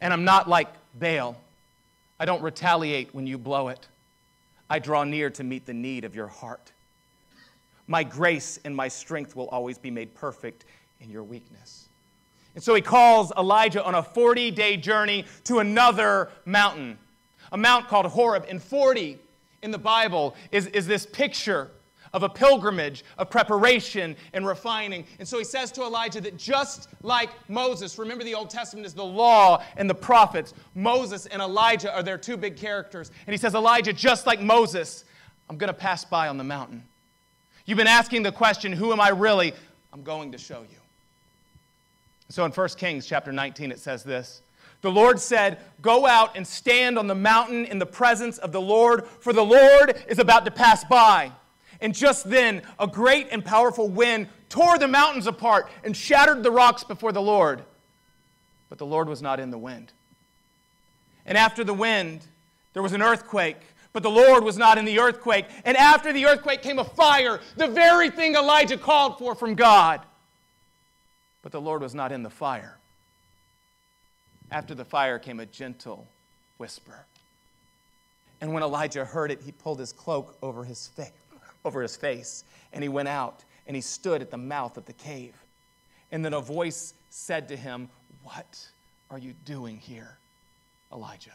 And 0.00 0.12
I'm 0.12 0.24
not 0.24 0.48
like 0.48 0.68
Baal. 0.98 1.36
I 2.20 2.24
don't 2.24 2.42
retaliate 2.42 3.14
when 3.14 3.26
you 3.26 3.36
blow 3.36 3.68
it. 3.68 3.88
I 4.72 4.78
draw 4.78 5.04
near 5.04 5.28
to 5.28 5.44
meet 5.44 5.66
the 5.66 5.74
need 5.74 6.02
of 6.02 6.14
your 6.14 6.28
heart. 6.28 6.72
My 7.88 8.02
grace 8.02 8.58
and 8.64 8.74
my 8.74 8.88
strength 8.88 9.36
will 9.36 9.48
always 9.48 9.76
be 9.76 9.90
made 9.90 10.14
perfect 10.14 10.64
in 11.02 11.10
your 11.10 11.24
weakness. 11.24 11.88
And 12.54 12.64
so 12.64 12.74
he 12.74 12.80
calls 12.80 13.32
Elijah 13.36 13.84
on 13.84 13.94
a 13.94 14.02
40 14.02 14.50
day 14.50 14.78
journey 14.78 15.26
to 15.44 15.58
another 15.58 16.30
mountain, 16.46 16.96
a 17.52 17.58
mount 17.58 17.86
called 17.86 18.06
Horeb. 18.06 18.46
And 18.48 18.62
40 18.62 19.18
in 19.62 19.72
the 19.72 19.78
Bible 19.78 20.34
is, 20.50 20.68
is 20.68 20.86
this 20.86 21.04
picture 21.04 21.68
of 22.12 22.22
a 22.22 22.28
pilgrimage 22.28 23.04
of 23.18 23.30
preparation 23.30 24.16
and 24.32 24.46
refining. 24.46 25.04
And 25.18 25.26
so 25.26 25.38
he 25.38 25.44
says 25.44 25.72
to 25.72 25.82
Elijah 25.82 26.20
that 26.20 26.36
just 26.36 26.88
like 27.02 27.30
Moses, 27.48 27.98
remember 27.98 28.24
the 28.24 28.34
Old 28.34 28.50
Testament 28.50 28.86
is 28.86 28.94
the 28.94 29.04
law 29.04 29.62
and 29.76 29.88
the 29.88 29.94
prophets, 29.94 30.54
Moses 30.74 31.26
and 31.26 31.40
Elijah 31.40 31.94
are 31.94 32.02
their 32.02 32.18
two 32.18 32.36
big 32.36 32.56
characters. 32.56 33.10
And 33.26 33.32
he 33.32 33.38
says, 33.38 33.54
Elijah, 33.54 33.92
just 33.92 34.26
like 34.26 34.40
Moses, 34.40 35.04
I'm 35.48 35.56
going 35.56 35.68
to 35.68 35.74
pass 35.74 36.04
by 36.04 36.28
on 36.28 36.36
the 36.36 36.44
mountain. 36.44 36.82
You've 37.64 37.78
been 37.78 37.86
asking 37.86 38.22
the 38.22 38.32
question, 38.32 38.72
who 38.72 38.92
am 38.92 39.00
I 39.00 39.10
really? 39.10 39.54
I'm 39.92 40.02
going 40.02 40.32
to 40.32 40.38
show 40.38 40.60
you. 40.60 40.78
So 42.28 42.44
in 42.44 42.52
1 42.52 42.68
Kings 42.70 43.06
chapter 43.06 43.30
19, 43.30 43.70
it 43.70 43.78
says 43.78 44.02
this. 44.02 44.42
The 44.80 44.90
Lord 44.90 45.20
said, 45.20 45.58
Go 45.80 46.06
out 46.06 46.36
and 46.36 46.46
stand 46.46 46.98
on 46.98 47.06
the 47.06 47.14
mountain 47.14 47.66
in 47.66 47.78
the 47.78 47.86
presence 47.86 48.38
of 48.38 48.52
the 48.52 48.60
Lord, 48.60 49.06
for 49.06 49.32
the 49.32 49.44
Lord 49.44 50.02
is 50.08 50.18
about 50.18 50.44
to 50.44 50.50
pass 50.50 50.82
by. 50.84 51.30
And 51.82 51.92
just 51.92 52.30
then, 52.30 52.62
a 52.78 52.86
great 52.86 53.28
and 53.32 53.44
powerful 53.44 53.88
wind 53.88 54.28
tore 54.48 54.78
the 54.78 54.86
mountains 54.86 55.26
apart 55.26 55.68
and 55.82 55.96
shattered 55.96 56.44
the 56.44 56.50
rocks 56.50 56.84
before 56.84 57.10
the 57.10 57.20
Lord. 57.20 57.64
But 58.68 58.78
the 58.78 58.86
Lord 58.86 59.08
was 59.08 59.20
not 59.20 59.40
in 59.40 59.50
the 59.50 59.58
wind. 59.58 59.92
And 61.26 61.36
after 61.36 61.64
the 61.64 61.74
wind, 61.74 62.24
there 62.72 62.84
was 62.84 62.92
an 62.92 63.02
earthquake, 63.02 63.60
but 63.92 64.04
the 64.04 64.10
Lord 64.10 64.44
was 64.44 64.56
not 64.56 64.78
in 64.78 64.84
the 64.84 65.00
earthquake. 65.00 65.46
And 65.64 65.76
after 65.76 66.12
the 66.12 66.24
earthquake 66.24 66.62
came 66.62 66.78
a 66.78 66.84
fire, 66.84 67.40
the 67.56 67.66
very 67.66 68.10
thing 68.10 68.36
Elijah 68.36 68.78
called 68.78 69.18
for 69.18 69.34
from 69.34 69.56
God. 69.56 70.02
But 71.42 71.50
the 71.50 71.60
Lord 71.60 71.82
was 71.82 71.96
not 71.96 72.12
in 72.12 72.22
the 72.22 72.30
fire. 72.30 72.78
After 74.52 74.76
the 74.76 74.84
fire 74.84 75.18
came 75.18 75.40
a 75.40 75.46
gentle 75.46 76.06
whisper. 76.58 77.06
And 78.40 78.54
when 78.54 78.62
Elijah 78.62 79.04
heard 79.04 79.32
it, 79.32 79.40
he 79.44 79.50
pulled 79.50 79.80
his 79.80 79.92
cloak 79.92 80.36
over 80.42 80.62
his 80.62 80.86
face 80.86 81.10
over 81.64 81.82
his 81.82 81.96
face. 81.96 82.44
And 82.72 82.82
he 82.82 82.88
went 82.88 83.08
out 83.08 83.44
and 83.66 83.76
he 83.76 83.82
stood 83.82 84.22
at 84.22 84.30
the 84.30 84.36
mouth 84.36 84.76
of 84.76 84.84
the 84.86 84.92
cave. 84.92 85.34
And 86.10 86.24
then 86.24 86.34
a 86.34 86.40
voice 86.40 86.94
said 87.10 87.48
to 87.48 87.56
him, 87.56 87.88
What 88.24 88.66
are 89.10 89.18
you 89.18 89.34
doing 89.44 89.76
here, 89.76 90.18
Elijah? 90.92 91.30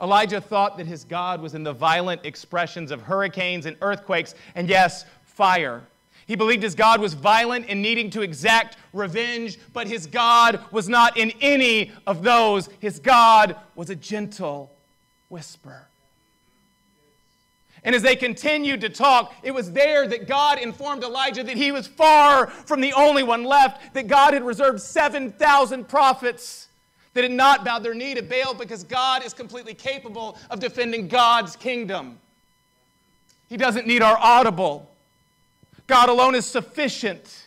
Elijah 0.00 0.40
thought 0.40 0.78
that 0.78 0.86
his 0.86 1.04
God 1.04 1.42
was 1.42 1.54
in 1.54 1.62
the 1.62 1.72
violent 1.72 2.24
expressions 2.24 2.90
of 2.90 3.02
hurricanes 3.02 3.66
and 3.66 3.76
earthquakes, 3.82 4.34
and 4.54 4.68
yes, 4.68 5.04
fire. 5.24 5.82
He 6.26 6.36
believed 6.36 6.62
his 6.62 6.74
God 6.74 7.00
was 7.00 7.12
violent 7.12 7.66
and 7.68 7.82
needing 7.82 8.08
to 8.10 8.22
exact 8.22 8.76
revenge, 8.92 9.58
but 9.72 9.88
his 9.88 10.06
God 10.06 10.60
was 10.70 10.88
not 10.88 11.16
in 11.16 11.32
any 11.40 11.92
of 12.06 12.22
those. 12.22 12.68
His 12.78 12.98
God 12.98 13.56
was 13.74 13.90
a 13.90 13.96
gentle 13.96 14.70
whisper. 15.28 15.88
And 17.82 17.94
as 17.94 18.02
they 18.02 18.16
continued 18.16 18.82
to 18.82 18.88
talk, 18.90 19.34
it 19.42 19.52
was 19.52 19.72
there 19.72 20.06
that 20.06 20.28
God 20.28 20.58
informed 20.58 21.02
Elijah 21.02 21.42
that 21.42 21.56
he 21.56 21.72
was 21.72 21.86
far 21.86 22.46
from 22.48 22.80
the 22.80 22.92
only 22.92 23.22
one 23.22 23.44
left, 23.44 23.94
that 23.94 24.06
God 24.06 24.34
had 24.34 24.44
reserved 24.44 24.80
7,000 24.80 25.88
prophets 25.88 26.68
that 27.14 27.24
had 27.24 27.32
not 27.32 27.64
bowed 27.64 27.82
their 27.82 27.94
knee 27.94 28.14
to 28.14 28.22
Baal 28.22 28.54
because 28.54 28.84
God 28.84 29.24
is 29.24 29.32
completely 29.32 29.74
capable 29.74 30.36
of 30.50 30.60
defending 30.60 31.08
God's 31.08 31.56
kingdom. 31.56 32.18
He 33.48 33.56
doesn't 33.56 33.86
need 33.86 34.02
our 34.02 34.16
audible. 34.18 34.88
God 35.86 36.08
alone 36.08 36.34
is 36.34 36.46
sufficient. 36.46 37.46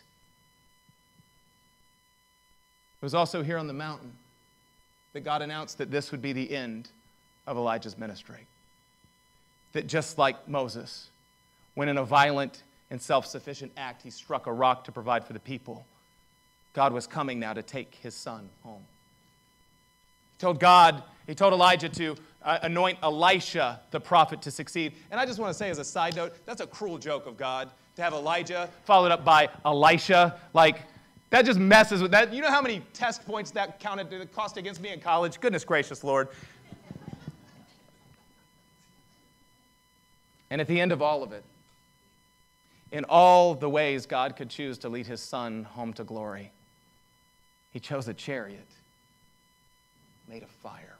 It 3.02 3.06
was 3.06 3.14
also 3.14 3.42
here 3.44 3.58
on 3.58 3.68
the 3.68 3.74
mountain 3.74 4.12
that 5.14 5.22
God 5.22 5.42
announced 5.42 5.78
that 5.78 5.92
this 5.92 6.12
would 6.12 6.22
be 6.22 6.34
the 6.34 6.54
end 6.54 6.90
of 7.48 7.56
Elijah's 7.56 7.98
ministry. 7.98 8.48
That 9.74 9.88
just 9.88 10.18
like 10.18 10.48
Moses, 10.48 11.10
when 11.76 11.90
in 11.90 11.98
a 11.98 12.04
violent 12.04 12.64
and 12.90 13.02
self 13.02 13.26
sufficient 13.26 13.72
act 13.76 14.04
he 14.04 14.10
struck 14.10 14.48
a 14.48 14.54
rock 14.54 14.84
to 14.86 14.92
provide 14.92 15.26
for 15.26 15.34
the 15.34 15.40
people, 15.40 15.86
God 16.74 16.94
was 16.94 17.08
coming 17.08 17.40
now 17.40 17.54
to 17.54 17.62
take 17.62 17.96
his 17.96 18.16
son 18.16 18.50
home. 18.64 18.84
He 20.38 20.42
told 20.42 20.60
God, 20.60 21.04
he 21.28 21.36
told 21.36 21.54
Elijah 21.54 21.90
to 21.90 22.16
uh, 22.44 22.60
anoint 22.64 22.98
Elisha, 23.02 23.80
the 23.92 24.00
prophet, 24.00 24.42
to 24.42 24.52
succeed. 24.52 24.94
And 25.12 25.20
I 25.20 25.26
just 25.26 25.40
want 25.40 25.52
to 25.52 25.58
say, 25.58 25.70
as 25.70 25.80
a 25.80 25.84
side 25.84 26.16
note, 26.16 26.34
that's 26.46 26.62
a 26.62 26.68
cruel 26.68 26.98
joke 26.98 27.26
of 27.26 27.38
God 27.38 27.70
to 27.96 28.02
have 28.02 28.14
Elijah 28.14 28.70
followed 28.86 29.12
up 29.12 29.24
by 29.24 29.50
Elisha. 29.66 30.40
Like, 30.54 30.82
that 31.30 31.46
just 31.46 31.60
messes 31.60 32.02
with 32.02 32.12
that. 32.12 32.34
You 32.34 32.42
know 32.42 32.50
how 32.50 32.62
many 32.62 32.82
test 32.94 33.26
points 33.26 33.52
that 33.52 33.80
counted 33.80 34.10
to 34.12 34.26
cost 34.28 34.58
against 34.58 34.82
me 34.82 34.92
in 34.92 35.00
college? 35.00 35.40
Goodness 35.40 35.64
gracious, 35.64 36.04
Lord. 36.04 36.30
And 40.54 40.62
at 40.62 40.68
the 40.68 40.80
end 40.80 40.92
of 40.92 41.02
all 41.02 41.24
of 41.24 41.32
it, 41.32 41.44
in 42.92 43.06
all 43.06 43.56
the 43.56 43.68
ways 43.68 44.06
God 44.06 44.36
could 44.36 44.52
choose 44.52 44.78
to 44.78 44.88
lead 44.88 45.08
his 45.08 45.20
son 45.20 45.64
home 45.64 45.94
to 45.94 46.04
glory, 46.04 46.52
he 47.72 47.80
chose 47.80 48.08
a 48.08 48.14
chariot 48.14 48.68
made 50.30 50.44
of 50.44 50.50
fire. 50.52 50.98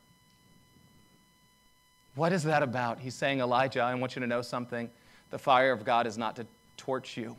What 2.16 2.34
is 2.34 2.42
that 2.46 2.64
about? 2.64 3.00
He's 3.00 3.14
saying, 3.14 3.42
Elijah, 3.42 3.82
I 3.82 3.94
want 3.94 4.16
you 4.16 4.22
to 4.22 4.28
know 4.28 4.42
something. 4.42 4.90
The 5.30 5.38
fire 5.38 5.72
of 5.72 5.86
God 5.86 6.08
is 6.08 6.18
not 6.18 6.36
to 6.38 6.48
torch 6.76 7.16
you, 7.16 7.38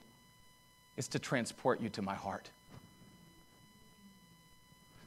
it's 0.96 1.08
to 1.08 1.18
transport 1.18 1.80
you 1.80 1.88
to 1.88 2.02
my 2.02 2.14
heart. 2.14 2.48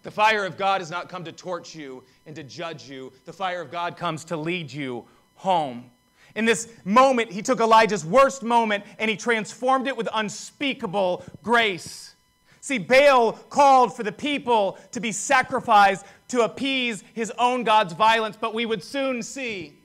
The 0.04 0.12
fire 0.12 0.44
of 0.44 0.58
God 0.58 0.82
has 0.82 0.92
not 0.92 1.08
come 1.08 1.24
to 1.24 1.32
torch 1.32 1.74
you 1.74 2.04
and 2.26 2.36
to 2.36 2.44
judge 2.44 2.90
you. 2.90 3.14
The 3.24 3.32
fire 3.32 3.62
of 3.62 3.72
God 3.72 3.96
comes 3.96 4.26
to 4.26 4.36
lead 4.36 4.70
you 4.70 5.06
home. 5.36 5.90
In 6.38 6.46
this 6.46 6.70
moment, 6.86 7.32
he 7.32 7.42
took 7.42 7.60
Elijah's 7.60 8.06
worst 8.06 8.44
moment 8.44 8.84
and 9.00 9.10
he 9.10 9.18
transformed 9.18 9.88
it 9.88 9.98
with 9.98 10.08
unspeakable 10.14 11.26
grace. 11.42 12.14
See, 12.62 12.78
Baal 12.78 13.34
called 13.34 13.96
for 13.96 14.04
the 14.04 14.12
people 14.12 14.78
to 14.92 15.00
be 15.00 15.12
sacrificed 15.12 16.06
to 16.28 16.44
appease 16.44 17.04
his 17.16 17.34
own 17.40 17.64
God's 17.64 17.94
violence, 17.94 18.38
but 18.40 18.54
we 18.54 18.68
would 18.68 18.84
soon 18.84 19.24
see 19.24 19.77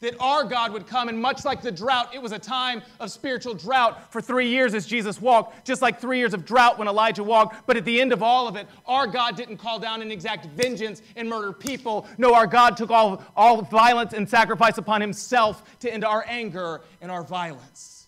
that 0.00 0.14
our 0.20 0.44
God 0.44 0.72
would 0.72 0.86
come, 0.86 1.08
and 1.08 1.20
much 1.20 1.44
like 1.44 1.60
the 1.60 1.72
drought, 1.72 2.14
it 2.14 2.22
was 2.22 2.30
a 2.30 2.38
time 2.38 2.82
of 3.00 3.10
spiritual 3.10 3.54
drought 3.54 4.12
for 4.12 4.20
three 4.20 4.48
years 4.48 4.72
as 4.74 4.86
Jesus 4.86 5.20
walked, 5.20 5.66
just 5.66 5.82
like 5.82 6.00
three 6.00 6.18
years 6.18 6.34
of 6.34 6.44
drought 6.44 6.78
when 6.78 6.86
Elijah 6.86 7.24
walked. 7.24 7.66
But 7.66 7.76
at 7.76 7.84
the 7.84 8.00
end 8.00 8.12
of 8.12 8.22
all 8.22 8.46
of 8.46 8.54
it, 8.54 8.68
our 8.86 9.08
God 9.08 9.36
didn't 9.36 9.56
call 9.56 9.80
down 9.80 10.00
an 10.00 10.12
exact 10.12 10.46
vengeance 10.46 11.02
and 11.16 11.28
murder 11.28 11.52
people. 11.52 12.06
No, 12.16 12.32
our 12.32 12.46
God 12.46 12.76
took 12.76 12.90
all, 12.90 13.24
all 13.36 13.62
violence 13.62 14.12
and 14.12 14.28
sacrifice 14.28 14.78
upon 14.78 15.00
himself 15.00 15.78
to 15.80 15.92
end 15.92 16.04
our 16.04 16.24
anger 16.28 16.82
and 17.00 17.10
our 17.10 17.24
violence. 17.24 18.06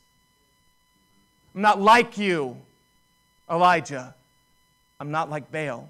I'm 1.57 1.63
not 1.63 1.81
like 1.81 2.17
you, 2.17 2.57
Elijah. 3.51 4.15
I'm 5.01 5.11
not 5.11 5.29
like 5.29 5.51
Baal. 5.51 5.89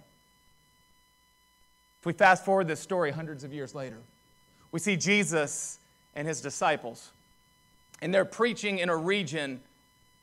If 2.00 2.06
we 2.06 2.14
fast 2.14 2.46
forward 2.46 2.68
this 2.68 2.80
story 2.80 3.10
hundreds 3.10 3.44
of 3.44 3.52
years 3.52 3.74
later, 3.74 3.98
we 4.72 4.78
see 4.78 4.96
Jesus 4.96 5.79
and 6.20 6.28
his 6.28 6.42
disciples. 6.42 7.12
And 8.02 8.12
they're 8.12 8.26
preaching 8.26 8.80
in 8.80 8.90
a 8.90 8.96
region 8.96 9.58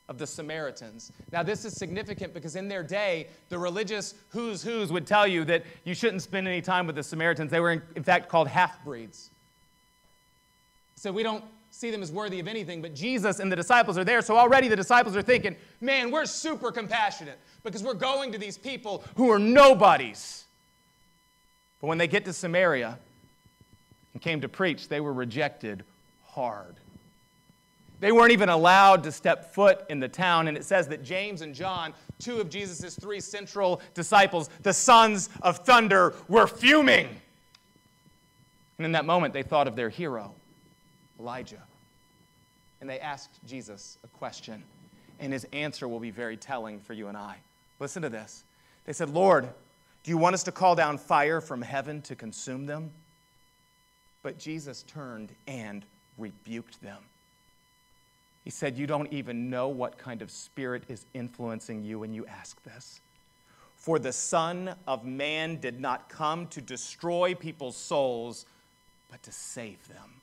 of 0.08 0.20
the 0.20 0.28
Samaritans. 0.28 1.12
Now, 1.32 1.42
this 1.42 1.66
is 1.66 1.74
significant 1.74 2.36
because 2.36 2.56
in 2.56 2.68
their 2.68 2.84
day, 2.84 3.26
the 3.50 3.58
religious 3.58 4.14
who's 4.30 4.62
who's 4.62 4.92
would 4.92 5.08
tell 5.08 5.26
you 5.26 5.44
that 5.46 5.64
you 5.86 5.96
shouldn't 5.96 6.22
spend 6.22 6.48
any 6.48 6.62
time 6.62 6.86
with 6.86 6.96
the 6.96 7.02
Samaritans. 7.02 7.50
They 7.50 7.60
were, 7.60 7.72
in, 7.72 7.82
in 7.96 8.04
fact, 8.04 8.30
called 8.30 8.48
half 8.48 8.84
breeds. 8.84 9.32
So 10.98 11.12
we 11.12 11.24
don't 11.24 11.44
see 11.72 11.90
them 11.90 12.04
as 12.04 12.12
worthy 12.12 12.40
of 12.40 12.48
anything, 12.48 12.80
but 12.80 12.94
Jesus 12.94 13.40
and 13.40 13.52
the 13.52 13.56
disciples 13.56 13.98
are 13.98 14.04
there. 14.04 14.22
So 14.22 14.38
already 14.38 14.68
the 14.68 14.76
disciples 14.76 15.18
are 15.18 15.24
thinking, 15.24 15.56
man, 15.82 16.12
we're 16.12 16.28
super 16.28 16.72
compassionate 16.72 17.40
because 17.64 17.82
we're 17.82 17.96
going 17.96 18.32
to 18.34 18.38
these 18.38 18.58
people 18.58 19.04
who 19.16 19.32
are 19.32 19.40
nobodies. 19.40 20.46
But 21.82 21.88
when 21.88 21.98
they 21.98 22.08
get 22.08 22.24
to 22.26 22.34
Samaria, 22.34 23.00
and 24.14 24.22
came 24.22 24.42
to 24.42 24.50
preach, 24.50 24.88
they 24.88 25.00
were 25.00 25.14
rejected 25.14 25.84
hard. 26.26 26.76
They 28.00 28.12
weren't 28.12 28.32
even 28.32 28.50
allowed 28.50 29.04
to 29.04 29.12
step 29.12 29.54
foot 29.54 29.84
in 29.90 30.00
the 30.00 30.08
town. 30.08 30.48
And 30.48 30.56
it 30.56 30.64
says 30.64 30.88
that 30.90 31.04
James 31.04 31.42
and 31.42 31.54
John, 31.54 31.94
two 32.20 32.40
of 32.40 32.50
Jesus' 32.50 32.96
three 32.96 33.20
central 33.20 33.82
disciples, 33.94 34.50
the 34.62 34.74
sons 34.74 35.30
of 35.42 35.60
thunder, 35.60 36.14
were 36.28 36.46
fuming. 36.46 37.08
And 38.78 38.86
in 38.86 38.92
that 38.92 39.06
moment, 39.06 39.34
they 39.34 39.42
thought 39.42 39.68
of 39.68 39.76
their 39.76 39.90
hero, 39.90 40.36
Elijah. 41.20 41.64
And 42.82 42.90
they 42.90 43.00
asked 43.00 43.40
Jesus 43.48 43.98
a 44.04 44.08
question. 44.08 44.64
And 45.20 45.34
his 45.34 45.48
answer 45.52 45.88
will 45.88 46.00
be 46.00 46.12
very 46.12 46.38
telling 46.38 46.80
for 46.80 46.94
you 46.94 47.08
and 47.08 47.18
I. 47.18 47.38
Listen 47.80 48.04
to 48.04 48.10
this. 48.10 48.44
They 48.86 48.94
said, 48.94 49.10
Lord, 49.10 49.50
do 50.04 50.12
you 50.12 50.18
want 50.18 50.36
us 50.36 50.44
to 50.44 50.52
call 50.52 50.76
down 50.76 51.00
fire 51.00 51.42
from 51.42 51.64
heaven 51.64 52.04
to 52.04 52.16
consume 52.16 52.68
them? 52.68 52.92
But 54.28 54.38
Jesus 54.38 54.84
turned 54.84 55.30
and 55.48 55.86
rebuked 56.18 56.82
them. 56.82 56.98
He 58.44 58.50
said, 58.50 58.78
You 58.78 58.86
don't 58.86 59.14
even 59.14 59.50
know 59.50 59.70
what 59.70 59.98
kind 59.98 60.22
of 60.22 60.32
spirit 60.32 60.84
is 60.90 61.06
influencing 61.14 61.82
you 61.82 62.00
when 62.00 62.14
you 62.14 62.26
ask 62.26 62.62
this. 62.64 63.00
For 63.78 64.00
the 64.00 64.12
Son 64.12 64.76
of 64.86 65.06
Man 65.06 65.62
did 65.62 65.80
not 65.80 66.10
come 66.10 66.48
to 66.48 66.60
destroy 66.60 67.36
people's 67.36 67.78
souls, 67.78 68.46
but 69.10 69.24
to 69.24 69.32
save 69.32 69.88
them. 69.88 70.20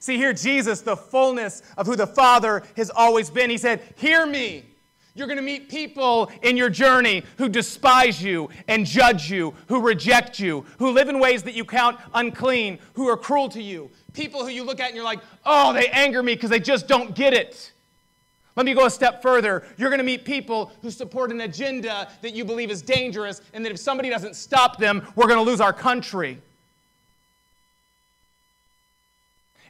See, 0.00 0.16
here, 0.16 0.32
Jesus, 0.32 0.80
the 0.80 0.96
fullness 0.96 1.62
of 1.76 1.86
who 1.86 1.94
the 1.94 2.08
Father 2.08 2.64
has 2.76 2.90
always 2.90 3.30
been, 3.30 3.48
he 3.48 3.58
said, 3.58 3.80
Hear 3.94 4.26
me. 4.26 4.64
You're 5.14 5.26
going 5.26 5.38
to 5.38 5.42
meet 5.42 5.68
people 5.68 6.30
in 6.42 6.56
your 6.56 6.70
journey 6.70 7.24
who 7.36 7.48
despise 7.48 8.22
you 8.22 8.48
and 8.68 8.86
judge 8.86 9.30
you, 9.30 9.54
who 9.66 9.80
reject 9.80 10.38
you, 10.38 10.64
who 10.78 10.92
live 10.92 11.08
in 11.08 11.18
ways 11.18 11.42
that 11.42 11.54
you 11.54 11.64
count 11.64 11.98
unclean, 12.14 12.78
who 12.94 13.08
are 13.08 13.16
cruel 13.16 13.48
to 13.50 13.62
you. 13.62 13.90
People 14.12 14.42
who 14.44 14.50
you 14.50 14.62
look 14.62 14.80
at 14.80 14.86
and 14.86 14.96
you're 14.96 15.04
like, 15.04 15.20
oh, 15.44 15.72
they 15.72 15.88
anger 15.88 16.22
me 16.22 16.34
because 16.34 16.50
they 16.50 16.60
just 16.60 16.86
don't 16.86 17.14
get 17.14 17.34
it. 17.34 17.72
Let 18.56 18.66
me 18.66 18.74
go 18.74 18.86
a 18.86 18.90
step 18.90 19.22
further. 19.22 19.64
You're 19.78 19.90
going 19.90 19.98
to 19.98 20.04
meet 20.04 20.24
people 20.24 20.72
who 20.82 20.90
support 20.90 21.30
an 21.30 21.40
agenda 21.40 22.08
that 22.22 22.34
you 22.34 22.44
believe 22.44 22.70
is 22.70 22.82
dangerous, 22.82 23.40
and 23.54 23.64
that 23.64 23.70
if 23.70 23.78
somebody 23.78 24.10
doesn't 24.10 24.34
stop 24.36 24.76
them, 24.76 25.06
we're 25.14 25.28
going 25.28 25.38
to 25.38 25.48
lose 25.48 25.60
our 25.60 25.72
country. 25.72 26.38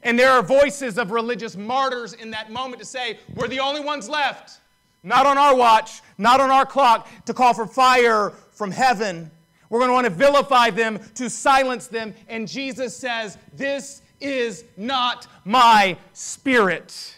And 0.03 0.19
there 0.19 0.31
are 0.31 0.43
voices 0.43 0.97
of 0.97 1.11
religious 1.11 1.57
martyrs 1.57 2.15
in 2.15 2.31
that 2.31 2.51
moment 2.51 2.81
to 2.81 2.87
say, 2.87 3.19
we're 3.35 3.49
the 3.49 3.61
only 3.61 3.83
ones 3.83 4.09
left. 4.09 4.61
Not 5.03 5.27
on 5.27 5.39
our 5.39 5.55
watch, 5.55 6.03
not 6.19 6.41
on 6.41 6.51
our 6.51 6.67
clock, 6.67 7.09
to 7.27 7.35
call 7.35 7.55
for 7.55 7.67
fire 7.67 8.31
from 8.53 8.71
heaven. 8.71 9.31
We're 9.71 9.79
going 9.79 9.89
to 9.89 9.95
want 9.95 10.05
to 10.07 10.11
vilify 10.11 10.71
them, 10.71 11.01
to 11.15 11.31
silence 11.31 11.87
them. 11.87 12.15
And 12.29 12.47
Jesus 12.47 12.97
says, 12.97 13.39
This 13.55 14.03
is 14.21 14.65
not 14.77 15.27
my 15.45 15.97
spirit. 16.13 17.17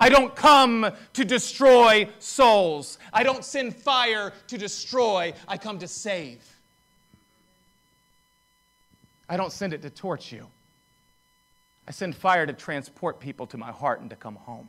I 0.00 0.08
don't 0.10 0.34
come 0.36 0.92
to 1.14 1.24
destroy 1.24 2.08
souls. 2.20 2.98
I 3.12 3.24
don't 3.24 3.44
send 3.44 3.74
fire 3.74 4.32
to 4.46 4.56
destroy. 4.56 5.32
I 5.48 5.56
come 5.56 5.80
to 5.80 5.88
save. 5.88 6.44
I 9.28 9.36
don't 9.36 9.52
send 9.52 9.72
it 9.72 9.82
to 9.82 9.90
torch 9.90 10.32
you. 10.32 10.46
I 11.88 11.90
send 11.90 12.14
fire 12.14 12.46
to 12.46 12.52
transport 12.52 13.18
people 13.18 13.46
to 13.48 13.58
my 13.58 13.72
heart 13.72 14.00
and 14.00 14.10
to 14.10 14.16
come 14.16 14.36
home. 14.36 14.68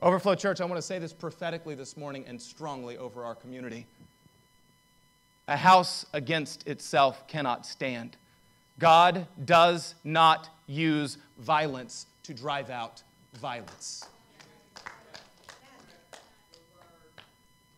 Overflow 0.00 0.36
Church, 0.36 0.60
I 0.60 0.64
want 0.64 0.76
to 0.76 0.82
say 0.82 1.00
this 1.00 1.12
prophetically 1.12 1.74
this 1.74 1.96
morning 1.96 2.24
and 2.28 2.40
strongly 2.40 2.96
over 2.96 3.24
our 3.24 3.34
community. 3.34 3.86
A 5.48 5.56
house 5.56 6.06
against 6.12 6.68
itself 6.68 7.26
cannot 7.26 7.66
stand. 7.66 8.16
God 8.78 9.26
does 9.44 9.96
not 10.04 10.50
use 10.68 11.18
violence 11.38 12.06
to 12.22 12.32
drive 12.32 12.70
out 12.70 13.02
violence. 13.34 14.06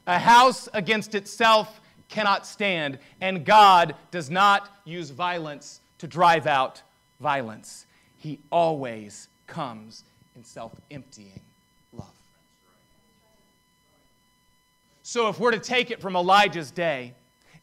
A 0.06 0.18
house 0.18 0.68
against 0.74 1.14
itself 1.14 1.80
cannot 2.08 2.46
stand, 2.46 2.98
and 3.20 3.46
God 3.46 3.94
does 4.10 4.28
not 4.28 4.68
use 4.84 5.10
violence 5.10 5.80
to 5.98 6.06
drive 6.06 6.46
out 6.46 6.82
violence. 7.20 7.86
He 8.18 8.40
always 8.50 9.28
comes 9.46 10.04
in 10.34 10.44
self 10.44 10.72
emptying 10.90 11.40
love. 11.92 12.10
So, 15.10 15.26
if 15.26 15.40
we're 15.40 15.50
to 15.50 15.58
take 15.58 15.90
it 15.90 16.00
from 16.00 16.14
Elijah's 16.14 16.70
day, 16.70 17.14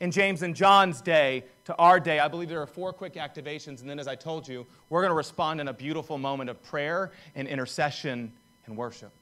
in 0.02 0.12
James 0.12 0.42
and 0.42 0.54
John's 0.54 1.00
day 1.00 1.46
to 1.64 1.74
our 1.78 1.98
day, 1.98 2.20
I 2.20 2.28
believe 2.28 2.50
there 2.50 2.62
are 2.62 2.68
four 2.68 2.92
quick 2.92 3.14
activations. 3.14 3.80
And 3.80 3.90
then, 3.90 4.00
as 4.00 4.08
I 4.10 4.16
told 4.16 4.46
you, 4.46 4.68
we're 4.90 5.00
going 5.00 5.12
to 5.12 5.16
respond 5.16 5.62
in 5.62 5.70
a 5.70 5.74
beautiful 5.74 6.18
moment 6.18 6.50
of 6.50 6.62
prayer 6.62 7.14
and 7.36 7.48
intercession 7.48 8.34
and 8.66 8.76
worship. 8.76 9.14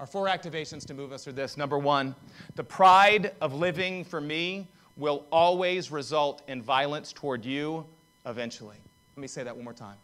Our 0.00 0.06
four 0.06 0.26
activations 0.26 0.84
to 0.86 0.94
move 0.94 1.12
us 1.12 1.28
are 1.28 1.32
this. 1.32 1.56
Number 1.56 1.78
one, 1.78 2.16
the 2.56 2.64
pride 2.64 3.36
of 3.40 3.54
living 3.54 4.02
for 4.02 4.20
me 4.20 4.66
will 4.96 5.26
always 5.30 5.92
result 5.92 6.42
in 6.48 6.60
violence 6.60 7.12
toward 7.12 7.44
you 7.44 7.86
eventually. 8.26 8.78
Let 9.14 9.20
me 9.20 9.28
say 9.28 9.44
that 9.44 9.54
one 9.54 9.62
more 9.62 9.72
time. 9.72 9.98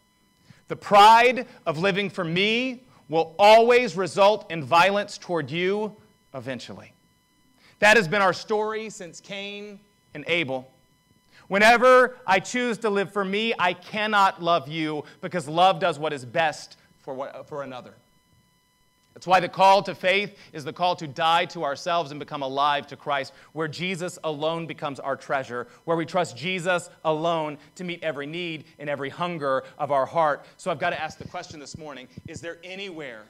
The 0.69 0.77
pride 0.77 1.47
of 1.65 1.79
living 1.79 2.09
for 2.09 2.23
me 2.23 2.83
will 3.09 3.35
always 3.37 3.97
result 3.97 4.49
in 4.49 4.63
violence 4.63 5.17
toward 5.17 5.51
you 5.51 5.97
eventually. 6.35 6.91
That 7.79 7.97
has 7.97 8.07
been 8.07 8.21
our 8.21 8.33
story 8.33 8.89
since 8.89 9.19
Cain 9.19 9.79
and 10.13 10.23
Abel. 10.27 10.69
Whenever 11.47 12.17
I 12.25 12.39
choose 12.39 12.77
to 12.79 12.89
live 12.89 13.11
for 13.11 13.23
me, 13.23 13.53
I 13.57 13.73
cannot 13.73 14.41
love 14.41 14.67
you 14.67 15.03
because 15.21 15.47
love 15.47 15.79
does 15.79 15.99
what 15.99 16.13
is 16.13 16.25
best 16.25 16.77
for, 17.01 17.13
what, 17.13 17.47
for 17.47 17.63
another. 17.63 17.93
That's 19.13 19.27
why 19.27 19.39
the 19.39 19.47
call 19.47 19.81
to 19.83 19.95
faith 19.95 20.37
is 20.51 20.65
the 20.65 20.73
call 20.73 20.97
to 20.97 21.07
die 21.07 21.45
to 21.45 21.63
ourselves 21.63 22.11
and 22.11 22.19
become 22.19 22.41
alive 22.41 22.85
to 22.87 22.97
Christ, 22.97 23.31
where 23.53 23.69
Jesus 23.69 24.19
alone 24.25 24.65
becomes 24.65 24.99
our 24.99 25.15
treasure, 25.15 25.67
where 25.85 25.95
we 25.95 26.05
trust 26.05 26.35
Jesus 26.35 26.89
alone 27.05 27.57
to 27.75 27.85
meet 27.85 28.03
every 28.03 28.25
need 28.25 28.65
and 28.77 28.89
every 28.89 29.09
hunger 29.09 29.63
of 29.77 29.89
our 29.89 30.05
heart. 30.05 30.45
So 30.57 30.69
I've 30.69 30.79
got 30.79 30.89
to 30.89 31.01
ask 31.01 31.17
the 31.17 31.27
question 31.27 31.61
this 31.61 31.77
morning 31.77 32.09
is 32.27 32.41
there 32.41 32.57
anywhere 32.61 33.23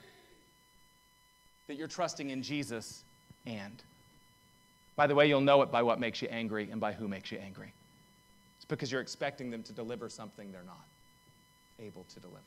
that 1.67 1.75
you're 1.75 1.87
trusting 1.87 2.29
in 2.29 2.41
Jesus 2.41 3.03
and? 3.45 3.83
By 4.95 5.07
the 5.07 5.15
way, 5.15 5.27
you'll 5.27 5.41
know 5.41 5.61
it 5.61 5.71
by 5.71 5.83
what 5.83 5.99
makes 5.99 6.21
you 6.21 6.27
angry 6.29 6.69
and 6.71 6.79
by 6.79 6.93
who 6.93 7.07
makes 7.07 7.31
you 7.31 7.37
angry. 7.37 7.73
It's 8.57 8.65
because 8.65 8.91
you're 8.91 9.01
expecting 9.01 9.51
them 9.51 9.63
to 9.63 9.73
deliver 9.73 10.09
something 10.09 10.51
they're 10.51 10.63
not 10.63 10.85
able 11.79 12.05
to 12.13 12.19
deliver. 12.19 12.39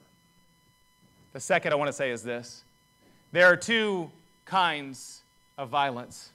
The 1.33 1.41
second 1.41 1.73
I 1.73 1.77
want 1.77 1.89
to 1.89 1.93
say 1.93 2.11
is 2.11 2.23
this 2.23 2.65
there 3.33 3.47
are 3.47 3.57
two 3.57 4.11
kinds 4.47 5.23
of 5.59 5.69
violence 5.69 6.31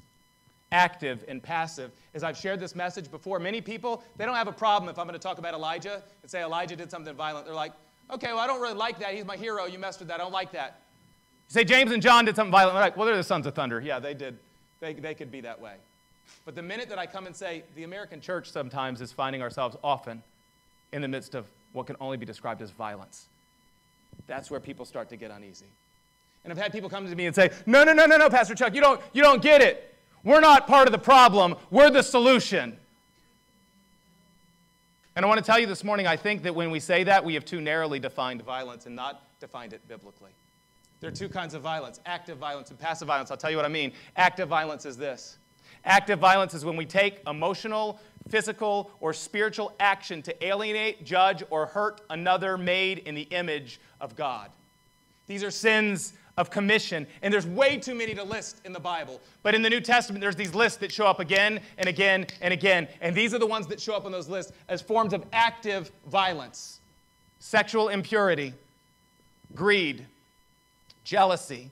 active 0.71 1.23
and 1.27 1.41
passive. 1.41 1.91
As 2.13 2.23
I've 2.23 2.37
shared 2.37 2.59
this 2.59 2.75
message 2.75 3.09
before, 3.09 3.39
many 3.39 3.61
people, 3.61 4.03
they 4.17 4.25
don't 4.25 4.35
have 4.35 4.47
a 4.47 4.53
problem 4.53 4.89
if 4.89 4.97
I'm 4.97 5.05
going 5.05 5.19
to 5.19 5.23
talk 5.23 5.37
about 5.37 5.53
Elijah 5.53 6.01
and 6.21 6.29
say 6.29 6.41
Elijah 6.41 6.75
did 6.75 6.89
something 6.89 7.15
violent. 7.15 7.45
They're 7.45 7.55
like, 7.55 7.73
okay, 8.11 8.27
well, 8.27 8.39
I 8.39 8.47
don't 8.47 8.61
really 8.61 8.73
like 8.73 8.99
that. 8.99 9.13
He's 9.13 9.25
my 9.25 9.37
hero. 9.37 9.65
You 9.65 9.79
messed 9.79 9.99
with 9.99 10.07
that. 10.09 10.15
I 10.15 10.23
don't 10.23 10.31
like 10.31 10.51
that. 10.51 10.81
Say 11.53 11.63
James 11.63 11.91
and 11.91 12.01
John 12.01 12.25
did 12.25 12.35
something 12.35 12.51
violent. 12.51 12.73
They're 12.73 12.81
like, 12.81 12.97
well, 12.97 13.05
they're 13.05 13.15
the 13.15 13.21
sons 13.21 13.45
of 13.45 13.53
thunder. 13.53 13.79
Yeah, 13.79 13.99
they 13.99 14.15
did. 14.15 14.39
They, 14.79 14.93
they 14.93 15.13
could 15.13 15.31
be 15.31 15.39
that 15.41 15.61
way. 15.61 15.75
But 16.45 16.55
the 16.55 16.63
minute 16.63 16.89
that 16.89 16.97
I 16.97 17.05
come 17.05 17.27
and 17.27 17.35
say, 17.35 17.61
the 17.75 17.83
American 17.83 18.21
church 18.21 18.49
sometimes 18.49 19.01
is 19.01 19.11
finding 19.11 19.43
ourselves 19.43 19.77
often 19.83 20.23
in 20.93 21.03
the 21.03 21.07
midst 21.07 21.35
of 21.35 21.45
what 21.73 21.85
can 21.85 21.95
only 22.01 22.17
be 22.17 22.25
described 22.25 22.63
as 22.63 22.71
violence, 22.71 23.27
that's 24.25 24.49
where 24.49 24.59
people 24.59 24.83
start 24.83 25.09
to 25.09 25.15
get 25.15 25.29
uneasy. 25.29 25.67
And 26.43 26.51
I've 26.51 26.57
had 26.57 26.71
people 26.71 26.89
come 26.89 27.07
to 27.07 27.15
me 27.15 27.27
and 27.27 27.35
say, 27.35 27.51
no, 27.67 27.83
no, 27.83 27.93
no, 27.93 28.07
no, 28.07 28.17
no, 28.17 28.31
Pastor 28.31 28.55
Chuck, 28.55 28.73
you 28.73 28.81
don't, 28.81 28.99
you 29.13 29.21
don't 29.21 29.43
get 29.43 29.61
it. 29.61 29.93
We're 30.23 30.41
not 30.41 30.65
part 30.65 30.87
of 30.87 30.91
the 30.91 30.97
problem, 30.97 31.53
we're 31.69 31.91
the 31.91 32.01
solution. 32.01 32.75
And 35.15 35.23
I 35.23 35.27
want 35.27 35.37
to 35.37 35.45
tell 35.45 35.59
you 35.59 35.67
this 35.67 35.83
morning, 35.83 36.07
I 36.07 36.17
think 36.17 36.41
that 36.41 36.55
when 36.55 36.71
we 36.71 36.79
say 36.79 37.03
that, 37.03 37.23
we 37.23 37.35
have 37.35 37.45
too 37.45 37.61
narrowly 37.61 37.99
defined 37.99 38.41
violence 38.41 38.87
and 38.87 38.95
not 38.95 39.21
defined 39.39 39.73
it 39.73 39.87
biblically. 39.87 40.31
There 41.03 41.11
are 41.11 41.13
two 41.13 41.27
kinds 41.27 41.53
of 41.53 41.61
violence 41.61 41.99
active 42.05 42.37
violence 42.37 42.69
and 42.69 42.79
passive 42.79 43.09
violence. 43.09 43.29
I'll 43.29 43.35
tell 43.35 43.51
you 43.51 43.57
what 43.57 43.65
I 43.65 43.69
mean. 43.69 43.91
Active 44.15 44.47
violence 44.47 44.85
is 44.85 44.95
this 44.95 45.37
Active 45.83 46.17
violence 46.17 46.53
is 46.53 46.63
when 46.63 46.77
we 46.77 46.85
take 46.85 47.19
emotional, 47.27 47.99
physical, 48.29 48.89
or 49.01 49.11
spiritual 49.11 49.73
action 49.81 50.21
to 50.21 50.45
alienate, 50.45 51.03
judge, 51.03 51.43
or 51.49 51.65
hurt 51.65 51.99
another 52.09 52.57
made 52.57 52.99
in 52.99 53.15
the 53.15 53.23
image 53.23 53.81
of 53.99 54.15
God. 54.15 54.49
These 55.27 55.43
are 55.43 55.51
sins 55.51 56.13
of 56.37 56.49
commission, 56.49 57.05
and 57.21 57.33
there's 57.33 57.47
way 57.47 57.75
too 57.75 57.95
many 57.95 58.15
to 58.15 58.23
list 58.23 58.61
in 58.63 58.71
the 58.71 58.79
Bible. 58.79 59.19
But 59.41 59.55
in 59.55 59.61
the 59.61 59.69
New 59.69 59.81
Testament, 59.81 60.21
there's 60.21 60.37
these 60.37 60.55
lists 60.55 60.77
that 60.77 60.89
show 60.89 61.05
up 61.05 61.19
again 61.19 61.59
and 61.77 61.89
again 61.89 62.27
and 62.39 62.53
again, 62.53 62.87
and 63.01 63.13
these 63.13 63.33
are 63.33 63.39
the 63.39 63.45
ones 63.45 63.67
that 63.67 63.81
show 63.81 63.93
up 63.93 64.05
on 64.05 64.13
those 64.13 64.29
lists 64.29 64.53
as 64.69 64.81
forms 64.81 65.11
of 65.11 65.25
active 65.33 65.91
violence 66.07 66.79
sexual 67.39 67.89
impurity, 67.89 68.53
greed, 69.53 70.05
jealousy, 71.03 71.71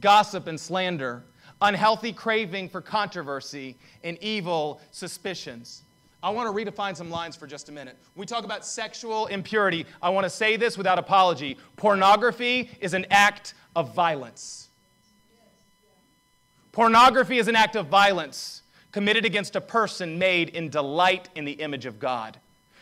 gossip 0.00 0.46
and 0.46 0.58
slander 0.58 1.22
unhealthy 1.64 2.12
craving 2.12 2.68
for 2.68 2.80
controversy, 2.80 3.76
and 4.02 4.18
evil 4.22 4.80
suspicions. 4.90 5.82
I 6.22 6.30
want 6.30 6.54
to 6.54 6.64
redefine 6.64 6.96
some 6.96 7.10
lines 7.10 7.36
for 7.36 7.46
just 7.46 7.68
a 7.68 7.72
minute. 7.72 7.96
we 8.16 8.24
talk 8.26 8.44
about 8.44 8.64
sexual 8.64 9.26
impurity, 9.26 9.86
I 10.02 10.10
want 10.10 10.24
to 10.24 10.30
say 10.30 10.56
this 10.56 10.78
without 10.78 10.98
apology. 10.98 11.58
Pornography 11.76 12.70
is 12.80 12.94
an 12.94 13.06
act 13.10 13.54
of 13.76 13.94
violence. 13.94 14.68
Pornography 16.72 17.38
is 17.38 17.48
an 17.48 17.56
act 17.56 17.76
of 17.76 17.86
violence 17.86 18.62
committed 18.90 19.24
against 19.24 19.56
a 19.56 19.60
person 19.60 20.18
made 20.18 20.50
in 20.50 20.70
delight 20.70 21.28
in 21.34 21.44
the 21.44 21.52
image 21.52 21.84
of 21.84 21.98
God. 21.98 22.38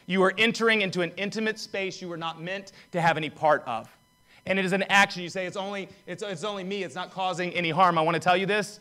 You 0.06 0.22
are 0.24 0.34
entering 0.38 0.82
into 0.82 1.02
an 1.02 1.12
intimate 1.16 1.58
space 1.58 2.02
you 2.02 2.08
were 2.08 2.16
not 2.16 2.40
meant 2.40 2.72
to 2.92 3.00
have 3.00 3.16
any 3.16 3.30
part 3.30 3.62
of 3.66 3.88
and 4.46 4.58
it 4.58 4.64
is 4.64 4.72
an 4.72 4.82
action. 4.84 5.22
You 5.22 5.28
say, 5.28 5.46
it's 5.46 5.56
only, 5.56 5.88
it's, 6.06 6.22
it's 6.22 6.44
only 6.44 6.64
me, 6.64 6.82
it's 6.82 6.94
not 6.94 7.10
causing 7.10 7.52
any 7.52 7.70
harm. 7.70 7.98
I 7.98 8.02
want 8.02 8.14
to 8.14 8.20
tell 8.20 8.36
you 8.36 8.46
this 8.46 8.80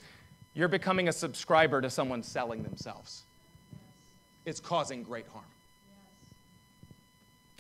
you're 0.54 0.68
becoming 0.68 1.08
a 1.08 1.14
subscriber 1.14 1.80
to 1.82 1.90
someone 1.90 2.22
selling 2.22 2.62
themselves. 2.64 3.24
It's 4.46 4.60
causing 4.60 5.04
great 5.04 5.28
harm. 5.28 5.46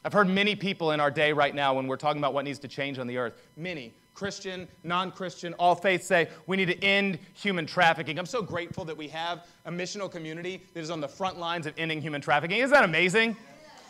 I've 0.04 0.14
heard 0.14 0.28
many 0.28 0.56
people 0.56 0.92
in 0.92 1.00
our 1.00 1.12
day 1.12 1.32
right 1.32 1.54
now 1.54 1.76
when 1.76 1.88
we're 1.88 1.96
talking 1.96 2.20
about 2.20 2.34
what 2.34 2.44
needs 2.44 2.60
to 2.60 2.68
change 2.68 2.98
on 2.98 3.06
the 3.06 3.18
earth, 3.18 3.34
many, 3.56 3.94
Christian, 4.14 4.68
non 4.84 5.12
Christian, 5.12 5.54
all 5.54 5.76
faiths 5.76 6.08
say 6.08 6.28
we 6.48 6.58
need 6.58 6.66
to 6.66 6.84
end 6.84 7.20
human 7.34 7.66
trafficking. 7.66 8.18
I'm 8.18 8.26
so 8.26 8.42
grateful 8.42 8.84
that 8.86 8.98
we 8.98 9.08
have 9.10 9.46
a 9.66 9.72
missional 9.72 10.12
community 10.12 10.64
that 10.74 10.80
is 10.80 10.90
on 10.90 11.02
the 11.02 11.08
front 11.08 11.40
lines 11.40 11.66
of 11.66 11.74
ending 11.78 12.02
human 12.02 12.20
trafficking. 12.20 12.58
Isn't 12.58 12.74
that 12.74 12.84
amazing? 12.84 13.38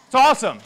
It's 0.05 0.15
awesome. 0.15 0.59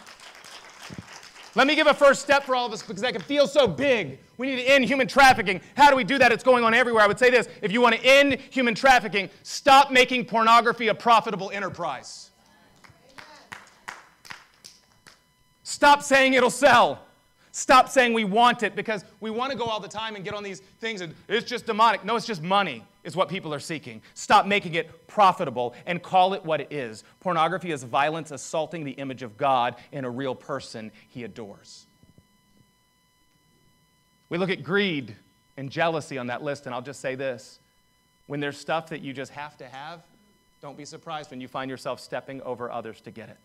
Let 1.55 1.67
me 1.67 1.75
give 1.75 1.87
a 1.87 1.93
first 1.93 2.21
step 2.21 2.43
for 2.43 2.53
all 2.53 2.65
of 2.65 2.73
us 2.73 2.83
because 2.83 3.01
that 3.01 3.13
can 3.13 3.21
feel 3.21 3.47
so 3.47 3.65
big. 3.65 4.19
We 4.37 4.47
need 4.47 4.57
to 4.57 4.63
end 4.63 4.83
human 4.83 5.07
trafficking. 5.07 5.61
How 5.77 5.89
do 5.89 5.95
we 5.95 6.03
do 6.03 6.17
that? 6.17 6.33
It's 6.33 6.43
going 6.43 6.65
on 6.65 6.73
everywhere. 6.73 7.01
I 7.01 7.07
would 7.07 7.17
say 7.17 7.29
this 7.29 7.47
if 7.61 7.71
you 7.71 7.79
want 7.79 7.95
to 7.95 8.05
end 8.05 8.33
human 8.49 8.75
trafficking, 8.75 9.29
stop 9.43 9.89
making 9.89 10.25
pornography 10.25 10.89
a 10.89 10.93
profitable 10.93 11.51
enterprise. 11.51 12.31
Stop 15.63 16.03
saying 16.03 16.33
it'll 16.33 16.49
sell. 16.49 17.04
Stop 17.55 17.87
saying 17.87 18.11
we 18.11 18.25
want 18.25 18.63
it 18.63 18.75
because 18.75 19.05
we 19.21 19.29
want 19.29 19.49
to 19.49 19.57
go 19.57 19.63
all 19.63 19.80
the 19.80 19.88
time 19.88 20.17
and 20.17 20.25
get 20.25 20.34
on 20.34 20.43
these 20.43 20.59
things 20.82 20.99
and 20.99 21.15
it's 21.30 21.47
just 21.47 21.65
demonic. 21.65 22.03
No, 22.03 22.17
it's 22.17 22.25
just 22.25 22.43
money 22.43 22.84
is 23.05 23.15
what 23.15 23.30
people 23.30 23.53
are 23.53 23.61
seeking. 23.61 24.01
Stop 24.13 24.45
making 24.45 24.75
it 24.75 25.07
profitable 25.07 25.73
and 25.86 26.03
call 26.03 26.34
it 26.34 26.43
what 26.43 26.59
it 26.59 26.67
is. 26.69 27.05
Pornography 27.21 27.71
is 27.71 27.82
violence 27.82 28.32
assaulting 28.32 28.84
the 28.84 28.91
image 28.91 29.23
of 29.23 29.38
God 29.38 29.77
in 29.93 30.03
a 30.03 30.09
real 30.09 30.36
person 30.36 30.91
he 31.07 31.23
adores. 31.23 31.86
We 34.27 34.38
look 34.38 34.49
at 34.49 34.61
greed 34.61 35.15
and 35.55 35.69
jealousy 35.69 36.17
on 36.17 36.27
that 36.27 36.43
list, 36.43 36.65
and 36.65 36.75
I'll 36.75 36.82
just 36.82 36.99
say 36.99 37.15
this 37.15 37.59
when 38.27 38.41
there's 38.41 38.57
stuff 38.57 38.89
that 38.89 38.99
you 38.99 39.13
just 39.13 39.32
have 39.32 39.55
to 39.59 39.67
have, 39.69 40.01
don't 40.61 40.75
be 40.75 40.84
surprised 40.84 41.32
when 41.32 41.39
you 41.39 41.47
find 41.47 41.71
yourself 41.71 42.01
stepping 42.01 42.41
over 42.41 42.69
others 42.69 42.99
to 42.99 43.11
get 43.11 43.30
it. 43.30 43.38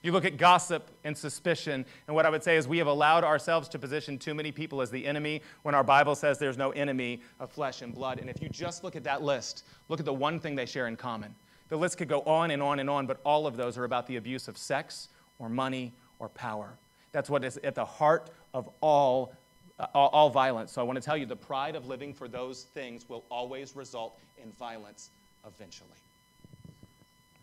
You 0.00 0.12
look 0.12 0.24
at 0.24 0.36
gossip 0.36 0.90
and 1.02 1.16
suspicion, 1.16 1.84
and 2.06 2.14
what 2.14 2.24
I 2.24 2.30
would 2.30 2.44
say 2.44 2.56
is 2.56 2.68
we 2.68 2.78
have 2.78 2.86
allowed 2.86 3.24
ourselves 3.24 3.68
to 3.70 3.80
position 3.80 4.16
too 4.16 4.32
many 4.32 4.52
people 4.52 4.80
as 4.80 4.92
the 4.92 5.04
enemy 5.04 5.42
when 5.62 5.74
our 5.74 5.82
Bible 5.82 6.14
says 6.14 6.38
there's 6.38 6.56
no 6.56 6.70
enemy 6.70 7.20
of 7.40 7.50
flesh 7.50 7.82
and 7.82 7.92
blood. 7.92 8.20
And 8.20 8.30
if 8.30 8.40
you 8.40 8.48
just 8.48 8.84
look 8.84 8.94
at 8.94 9.02
that 9.04 9.22
list, 9.22 9.64
look 9.88 9.98
at 9.98 10.06
the 10.06 10.12
one 10.12 10.38
thing 10.38 10.54
they 10.54 10.66
share 10.66 10.86
in 10.86 10.96
common 10.96 11.34
The 11.68 11.76
list 11.76 11.98
could 11.98 12.08
go 12.08 12.20
on 12.22 12.52
and 12.52 12.62
on 12.62 12.78
and 12.78 12.88
on, 12.88 13.06
but 13.06 13.20
all 13.24 13.46
of 13.46 13.56
those 13.56 13.76
are 13.76 13.84
about 13.84 14.06
the 14.06 14.16
abuse 14.16 14.46
of 14.46 14.56
sex 14.56 15.08
or 15.40 15.48
money 15.48 15.92
or 16.20 16.28
power. 16.28 16.70
That's 17.10 17.28
what 17.28 17.44
is 17.44 17.56
at 17.64 17.74
the 17.74 17.84
heart 17.84 18.30
of 18.54 18.68
all, 18.80 19.34
uh, 19.80 19.86
all, 19.94 20.08
all 20.10 20.30
violence. 20.30 20.70
So 20.70 20.80
I 20.80 20.84
want 20.84 20.96
to 20.96 21.04
tell 21.04 21.16
you 21.16 21.26
the 21.26 21.34
pride 21.34 21.74
of 21.74 21.88
living 21.88 22.14
for 22.14 22.28
those 22.28 22.64
things 22.72 23.08
will 23.08 23.24
always 23.30 23.74
result 23.74 24.16
in 24.40 24.52
violence 24.52 25.10
eventually. 25.44 25.90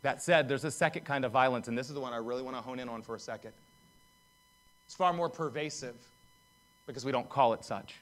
That 0.05 0.21
said, 0.21 0.47
there's 0.47 0.65
a 0.65 0.69
second 0.69 1.03
kind 1.03 1.25
of 1.25 1.31
violence, 1.31 1.67
and 1.67 1.75
this 1.75 1.87
is 1.87 1.95
the 1.95 1.99
one 1.99 2.13
I 2.13 2.17
really 2.17 2.43
want 2.43 2.55
to 2.55 2.61
hone 2.61 2.77
in 2.77 2.87
on 2.87 3.01
for 3.01 3.15
a 3.15 3.19
second. 3.19 3.53
It's 4.85 4.93
far 4.93 5.11
more 5.13 5.29
pervasive 5.29 5.95
because 6.85 7.03
we 7.03 7.11
don't 7.11 7.27
call 7.27 7.53
it 7.53 7.65
such. 7.65 7.95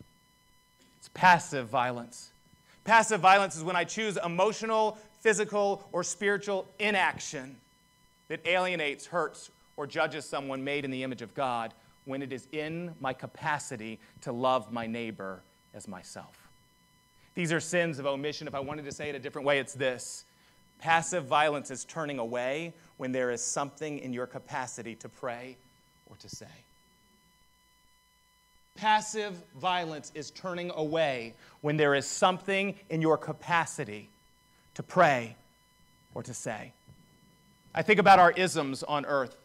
It's 0.97 1.09
passive 1.13 1.69
violence. 1.69 2.31
Passive 2.83 3.21
violence 3.21 3.55
is 3.55 3.63
when 3.63 3.77
I 3.77 3.85
choose 3.85 4.17
emotional, 4.17 4.97
physical, 5.21 5.87
or 5.93 6.03
spiritual 6.03 6.67
inaction 6.77 7.55
that 8.27 8.45
alienates, 8.45 9.05
hurts, 9.05 9.49
or 9.77 9.87
judges 9.87 10.25
someone 10.25 10.61
made 10.61 10.83
in 10.83 10.91
the 10.91 11.03
image 11.03 11.21
of 11.21 11.33
God 11.33 11.73
when 12.03 12.21
it 12.21 12.33
is 12.33 12.49
in 12.51 12.93
my 12.99 13.13
capacity 13.13 13.97
to 14.23 14.33
love 14.33 14.73
my 14.73 14.87
neighbor 14.87 15.41
as 15.73 15.87
myself. 15.87 16.49
These 17.33 17.53
are 17.53 17.61
sins 17.61 17.97
of 17.97 18.05
omission. 18.05 18.45
If 18.45 18.55
I 18.55 18.59
wanted 18.59 18.83
to 18.83 18.91
say 18.91 19.07
it 19.07 19.15
a 19.15 19.19
different 19.19 19.47
way, 19.47 19.59
it's 19.59 19.73
this 19.73 20.25
passive 20.83 21.23
violence 21.23 21.71
is 21.71 21.85
turning 21.85 22.19
away 22.19 22.73
when 22.97 23.13
there 23.13 23.31
is 23.31 23.41
something 23.41 23.99
in 23.99 24.11
your 24.11 24.27
capacity 24.27 24.95
to 24.95 25.07
pray 25.07 25.55
or 26.09 26.17
to 26.17 26.27
say. 26.27 26.45
Passive 28.75 29.41
violence 29.55 30.11
is 30.13 30.29
turning 30.31 30.71
away 30.75 31.35
when 31.61 31.77
there 31.77 31.95
is 31.95 32.05
something 32.05 32.75
in 32.89 33.01
your 33.01 33.15
capacity 33.15 34.09
to 34.73 34.83
pray 34.83 35.37
or 36.13 36.21
to 36.21 36.33
say. 36.33 36.73
I 37.73 37.81
think 37.81 38.01
about 38.01 38.19
our 38.19 38.31
isms 38.31 38.83
on 38.83 39.05
earth 39.05 39.37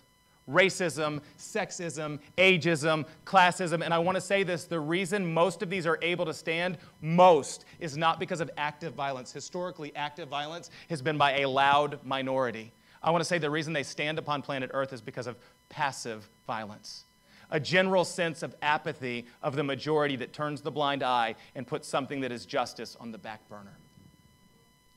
racism, 0.49 1.21
sexism, 1.39 2.19
ageism, 2.37 3.07
classism. 3.25 3.85
And 3.85 3.93
I 3.93 3.99
want 3.99 4.17
to 4.17 4.21
say 4.21 4.43
this 4.43 4.65
the 4.65 4.81
reason 4.81 5.33
most 5.33 5.63
of 5.63 5.71
these 5.71 5.87
are 5.87 5.99
able 6.03 6.25
to 6.27 6.35
stand, 6.35 6.79
most, 7.01 7.65
is 7.81 7.97
not 7.97 8.19
because 8.19 8.41
of 8.41 8.51
active 8.57 8.95
violence. 8.95 9.33
Historically, 9.33 9.95
active 9.95 10.29
violence 10.29 10.71
has 10.89 11.03
been 11.03 11.19
by 11.19 11.41
a 11.41 11.49
loud 11.49 11.99
minority. 12.05 12.73
I 13.03 13.11
want 13.11 13.21
to 13.21 13.29
say 13.29 13.39
the 13.39 13.51
reason 13.51 13.73
they 13.73 13.83
stand 13.83 14.19
upon 14.19 14.43
planet 14.43 14.71
Earth 14.75 14.93
is 14.93 15.01
because 15.01 15.27
of 15.27 15.37
passive 15.69 16.29
violence 16.47 17.05
a 17.51 17.61
general 17.61 18.05
sense 18.05 18.43
of 18.43 18.55
apathy 18.63 19.27
of 19.43 19.57
the 19.57 19.63
majority 19.63 20.17
that 20.17 20.33
turns 20.33 20.61
the 20.61 20.71
blind 20.71 21.03
eye 21.03 21.35
and 21.55 21.67
puts 21.67 21.89
something 21.89 22.21
that 22.21 22.33
is 22.33 22.45
justice 22.47 22.97
on 23.01 23.11
the 23.11 23.19
back 23.19 23.47
burner. 23.49 23.77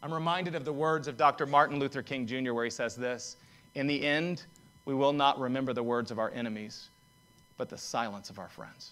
I'm 0.03 0.13
reminded 0.13 0.55
of 0.55 0.65
the 0.65 0.73
words 0.73 1.07
of 1.07 1.15
Dr. 1.15 1.45
Martin 1.45 1.79
Luther 1.79 2.01
King 2.01 2.25
Jr., 2.25 2.53
where 2.53 2.65
he 2.65 2.71
says 2.71 2.95
this 2.95 3.37
In 3.75 3.87
the 3.87 4.05
end, 4.05 4.45
we 4.85 4.93
will 4.93 5.13
not 5.13 5.39
remember 5.39 5.73
the 5.73 5.83
words 5.83 6.11
of 6.11 6.19
our 6.19 6.31
enemies, 6.31 6.89
but 7.57 7.69
the 7.69 7.77
silence 7.77 8.29
of 8.29 8.39
our 8.39 8.49
friends. 8.49 8.91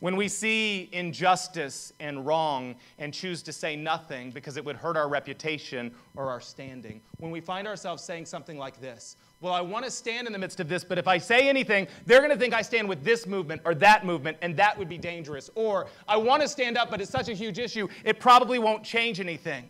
When 0.00 0.16
we 0.16 0.28
see 0.28 0.88
injustice 0.92 1.92
and 2.00 2.24
wrong 2.26 2.76
and 2.98 3.12
choose 3.12 3.42
to 3.42 3.52
say 3.52 3.76
nothing 3.76 4.30
because 4.30 4.56
it 4.56 4.64
would 4.64 4.76
hurt 4.76 4.96
our 4.96 5.08
reputation 5.08 5.94
or 6.16 6.30
our 6.30 6.40
standing, 6.40 7.02
when 7.18 7.30
we 7.30 7.42
find 7.42 7.68
ourselves 7.68 8.02
saying 8.02 8.24
something 8.24 8.56
like 8.56 8.80
this, 8.80 9.16
well, 9.42 9.52
I 9.52 9.60
want 9.60 9.84
to 9.84 9.90
stand 9.90 10.26
in 10.26 10.32
the 10.32 10.38
midst 10.38 10.58
of 10.58 10.70
this, 10.70 10.84
but 10.84 10.96
if 10.96 11.06
I 11.06 11.18
say 11.18 11.50
anything, 11.50 11.86
they're 12.06 12.20
going 12.20 12.30
to 12.30 12.36
think 12.36 12.54
I 12.54 12.62
stand 12.62 12.88
with 12.88 13.04
this 13.04 13.26
movement 13.26 13.60
or 13.66 13.74
that 13.74 14.06
movement, 14.06 14.38
and 14.40 14.56
that 14.56 14.78
would 14.78 14.88
be 14.88 14.98
dangerous. 14.98 15.50
Or 15.54 15.86
I 16.08 16.16
want 16.16 16.40
to 16.42 16.48
stand 16.48 16.78
up, 16.78 16.90
but 16.90 17.02
it's 17.02 17.10
such 17.10 17.28
a 17.28 17.34
huge 17.34 17.58
issue, 17.58 17.86
it 18.02 18.20
probably 18.20 18.58
won't 18.58 18.82
change 18.82 19.20
anything. 19.20 19.68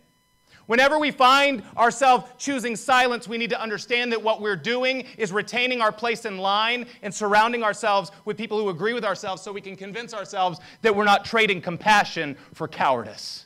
Whenever 0.67 0.99
we 0.99 1.11
find 1.11 1.63
ourselves 1.75 2.25
choosing 2.37 2.75
silence, 2.75 3.27
we 3.27 3.37
need 3.37 3.49
to 3.49 3.61
understand 3.61 4.11
that 4.11 4.21
what 4.21 4.41
we're 4.41 4.55
doing 4.55 5.05
is 5.17 5.31
retaining 5.31 5.81
our 5.81 5.91
place 5.91 6.25
in 6.25 6.37
line 6.37 6.85
and 7.01 7.13
surrounding 7.13 7.63
ourselves 7.63 8.11
with 8.25 8.37
people 8.37 8.59
who 8.59 8.69
agree 8.69 8.93
with 8.93 9.03
ourselves 9.03 9.41
so 9.41 9.51
we 9.51 9.61
can 9.61 9.75
convince 9.75 10.13
ourselves 10.13 10.59
that 10.81 10.95
we're 10.95 11.03
not 11.03 11.25
trading 11.25 11.61
compassion 11.61 12.37
for 12.53 12.67
cowardice. 12.67 13.45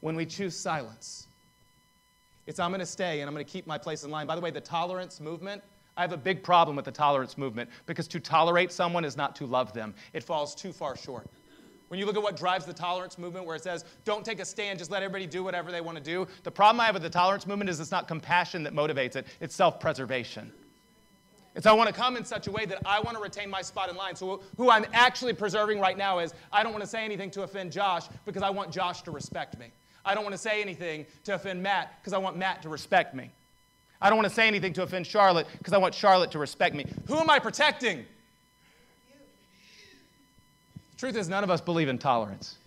When 0.00 0.16
we 0.16 0.26
choose 0.26 0.56
silence, 0.56 1.28
it's 2.46 2.58
I'm 2.58 2.70
going 2.70 2.80
to 2.80 2.86
stay 2.86 3.20
and 3.20 3.28
I'm 3.28 3.34
going 3.34 3.46
to 3.46 3.50
keep 3.50 3.66
my 3.66 3.78
place 3.78 4.02
in 4.02 4.10
line. 4.10 4.26
By 4.26 4.34
the 4.34 4.40
way, 4.40 4.50
the 4.50 4.60
tolerance 4.60 5.20
movement, 5.20 5.62
I 5.96 6.00
have 6.00 6.12
a 6.12 6.16
big 6.16 6.42
problem 6.42 6.74
with 6.74 6.84
the 6.84 6.92
tolerance 6.92 7.38
movement 7.38 7.70
because 7.86 8.08
to 8.08 8.20
tolerate 8.20 8.72
someone 8.72 9.04
is 9.04 9.16
not 9.16 9.36
to 9.36 9.46
love 9.46 9.72
them. 9.72 9.94
It 10.12 10.24
falls 10.24 10.54
too 10.54 10.72
far 10.72 10.96
short. 10.96 11.28
When 11.92 11.98
you 11.98 12.06
look 12.06 12.16
at 12.16 12.22
what 12.22 12.36
drives 12.36 12.64
the 12.64 12.72
tolerance 12.72 13.18
movement, 13.18 13.44
where 13.44 13.54
it 13.54 13.62
says, 13.62 13.84
don't 14.06 14.24
take 14.24 14.40
a 14.40 14.46
stand, 14.46 14.78
just 14.78 14.90
let 14.90 15.02
everybody 15.02 15.26
do 15.26 15.44
whatever 15.44 15.70
they 15.70 15.82
want 15.82 15.98
to 15.98 16.02
do, 16.02 16.26
the 16.42 16.50
problem 16.50 16.80
I 16.80 16.86
have 16.86 16.94
with 16.94 17.02
the 17.02 17.10
tolerance 17.10 17.46
movement 17.46 17.68
is 17.68 17.80
it's 17.80 17.90
not 17.90 18.08
compassion 18.08 18.62
that 18.62 18.72
motivates 18.72 19.14
it, 19.14 19.26
it's 19.40 19.54
self 19.54 19.78
preservation. 19.78 20.50
It's 21.54 21.66
I 21.66 21.72
want 21.72 21.88
to 21.88 21.94
come 21.94 22.16
in 22.16 22.24
such 22.24 22.46
a 22.46 22.50
way 22.50 22.64
that 22.64 22.80
I 22.86 23.00
want 23.00 23.18
to 23.18 23.22
retain 23.22 23.50
my 23.50 23.60
spot 23.60 23.90
in 23.90 23.96
line. 23.96 24.16
So, 24.16 24.40
who 24.56 24.70
I'm 24.70 24.86
actually 24.94 25.34
preserving 25.34 25.80
right 25.80 25.98
now 25.98 26.20
is 26.20 26.32
I 26.50 26.62
don't 26.62 26.72
want 26.72 26.82
to 26.82 26.88
say 26.88 27.04
anything 27.04 27.30
to 27.32 27.42
offend 27.42 27.70
Josh 27.70 28.04
because 28.24 28.40
I 28.40 28.48
want 28.48 28.72
Josh 28.72 29.02
to 29.02 29.10
respect 29.10 29.58
me. 29.58 29.66
I 30.02 30.14
don't 30.14 30.24
want 30.24 30.32
to 30.34 30.40
say 30.40 30.62
anything 30.62 31.04
to 31.24 31.34
offend 31.34 31.62
Matt 31.62 31.98
because 32.00 32.14
I 32.14 32.18
want 32.18 32.38
Matt 32.38 32.62
to 32.62 32.70
respect 32.70 33.14
me. 33.14 33.30
I 34.00 34.08
don't 34.08 34.16
want 34.16 34.30
to 34.30 34.34
say 34.34 34.48
anything 34.48 34.72
to 34.72 34.82
offend 34.82 35.06
Charlotte 35.06 35.46
because 35.58 35.74
I 35.74 35.78
want 35.78 35.92
Charlotte 35.92 36.30
to 36.30 36.38
respect 36.38 36.74
me. 36.74 36.86
Who 37.08 37.18
am 37.18 37.28
I 37.28 37.38
protecting? 37.38 38.06
Truth 41.02 41.16
is, 41.16 41.28
none 41.28 41.42
of 41.42 41.50
us 41.50 41.60
believe 41.60 41.88
in 41.88 41.98
tolerance. 41.98 42.58